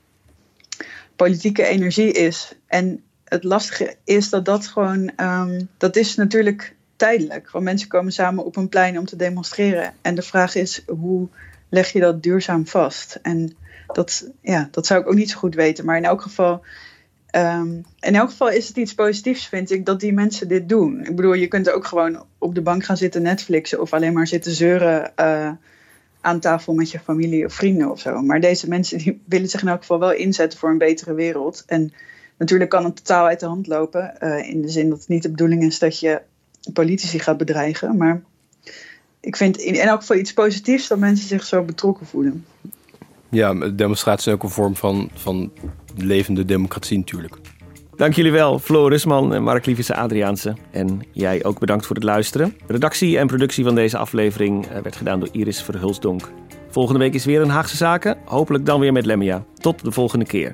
politieke 1.16 1.64
energie 1.64 2.12
is. 2.12 2.56
En 2.68 3.04
het 3.24 3.44
lastige 3.44 3.96
is 4.04 4.30
dat 4.30 4.46
dat 4.46 4.68
gewoon, 4.68 5.12
um, 5.18 5.70
dat 5.78 5.96
is 5.96 6.16
natuurlijk 6.16 6.76
tijdelijk. 6.96 7.52
Want 7.52 7.64
mensen 7.64 7.88
komen 7.88 8.12
samen 8.12 8.46
op 8.46 8.56
een 8.56 8.70
plein 8.70 9.00
om 9.00 9.06
te 9.06 9.16
demonstreren. 9.16 9.94
En 10.02 10.16
de 10.16 10.22
vraag 10.22 10.56
is, 10.56 10.84
hoe 10.88 11.28
leg 11.70 11.92
je 11.92 12.00
dat 12.00 12.24
duurzaam 12.24 12.68
vast? 12.68 13.20
En 13.22 13.56
dat, 13.88 14.32
ja, 14.42 14.68
dat 14.72 14.86
zou 14.86 15.02
ik 15.02 15.08
ook 15.08 15.16
niet 15.16 15.30
zo 15.30 15.38
goed 15.38 15.56
weten. 15.56 15.86
Maar 15.86 15.98
in 15.98 16.06
elk 16.06 16.22
geval. 16.22 16.64
Um, 17.32 17.86
in 18.00 18.16
elk 18.16 18.30
geval 18.30 18.50
is 18.50 18.68
het 18.68 18.78
iets 18.78 18.94
positiefs, 18.94 19.48
vind 19.48 19.72
ik, 19.72 19.86
dat 19.86 20.00
die 20.00 20.14
mensen 20.14 20.48
dit 20.48 20.70
doen. 20.70 21.06
Ik 21.06 21.16
bedoel, 21.16 21.34
je 21.34 21.48
kunt 21.48 21.70
ook 21.70 21.86
gewoon 21.86 22.26
op 22.38 22.56
de 22.56 22.62
bank 22.62 22.84
gaan 22.84 22.98
zitten 22.98 23.22
Netflixen 23.22 23.82
of 23.82 23.94
alleen 23.94 24.14
maar 24.14 24.28
zitten 24.28 24.52
zeuren 24.52 25.12
uh, 25.20 25.52
aan 26.22 26.40
tafel 26.40 26.74
met 26.74 26.92
je 26.92 27.00
familie 27.00 27.46
of 27.46 27.54
vrienden 27.54 27.92
of 27.92 28.00
zo. 28.00 28.22
Maar 28.22 28.40
deze 28.40 28.70
mensen 28.70 28.98
die 28.98 29.22
willen 29.28 29.50
zich 29.50 29.62
in 29.62 29.68
elk 29.68 29.80
geval 29.80 30.00
wel 30.00 30.14
inzetten 30.14 30.60
voor 30.60 30.70
een 30.70 30.78
betere 30.78 31.14
wereld. 31.14 31.64
En 31.68 31.94
natuurlijk 32.38 32.70
kan 32.70 32.84
het 32.84 32.96
totaal 32.96 33.26
uit 33.26 33.40
de 33.40 33.46
hand 33.46 33.68
lopen. 33.68 34.14
Uh, 34.24 34.50
in 34.50 34.62
de 34.62 34.70
zin 34.70 34.90
dat 34.90 35.00
het 35.00 35.08
niet 35.08 35.24
de 35.24 35.30
bedoeling 35.30 35.64
is 35.64 35.80
dat 35.80 36.00
je 36.00 36.22
politici 36.74 37.20
gaat 37.20 37.38
bedreigen. 37.38 37.98
Maar 37.98 38.22
ik 39.26 39.36
vind 39.36 39.58
in 39.58 39.76
elk 39.76 40.00
geval 40.00 40.18
iets 40.18 40.34
positiefs 40.34 40.88
dat 40.88 40.98
mensen 40.98 41.28
zich 41.28 41.44
zo 41.44 41.64
betrokken 41.64 42.06
voelen. 42.06 42.46
Ja, 43.30 43.54
demonstratie 43.54 44.28
is 44.28 44.34
ook 44.34 44.44
een 44.44 44.50
vorm 44.50 44.76
van, 44.76 45.10
van 45.14 45.52
levende 45.96 46.46
democratie 46.46 46.98
natuurlijk. 46.98 47.36
Dank 47.96 48.14
jullie 48.14 48.32
wel, 48.32 48.60
Floor 48.60 48.90
Rusman 48.90 49.34
en 49.34 49.44
Mark 49.44 49.66
Lievisse 49.66 49.96
Adriaanse. 49.96 50.56
En 50.72 51.02
jij 51.12 51.44
ook 51.44 51.60
bedankt 51.60 51.86
voor 51.86 51.96
het 51.96 52.06
luisteren. 52.06 52.58
Redactie 52.68 53.18
en 53.18 53.28
productie 53.28 53.64
van 53.64 53.76
deze 53.76 53.98
aflevering 53.98 54.68
werd 54.84 54.96
gedaan 54.96 55.20
door 55.20 55.30
Iris 55.32 55.62
Verhulsdonk. 55.62 56.32
Volgende 56.70 57.00
week 57.00 57.14
is 57.14 57.26
weer 57.26 57.42
een 57.42 57.50
Haagse 57.50 57.76
Zaken. 57.76 58.18
Hopelijk 58.26 58.66
dan 58.66 58.80
weer 58.80 58.92
met 58.92 59.06
Lemmia. 59.06 59.46
Tot 59.54 59.84
de 59.84 59.92
volgende 59.92 60.26
keer. 60.26 60.54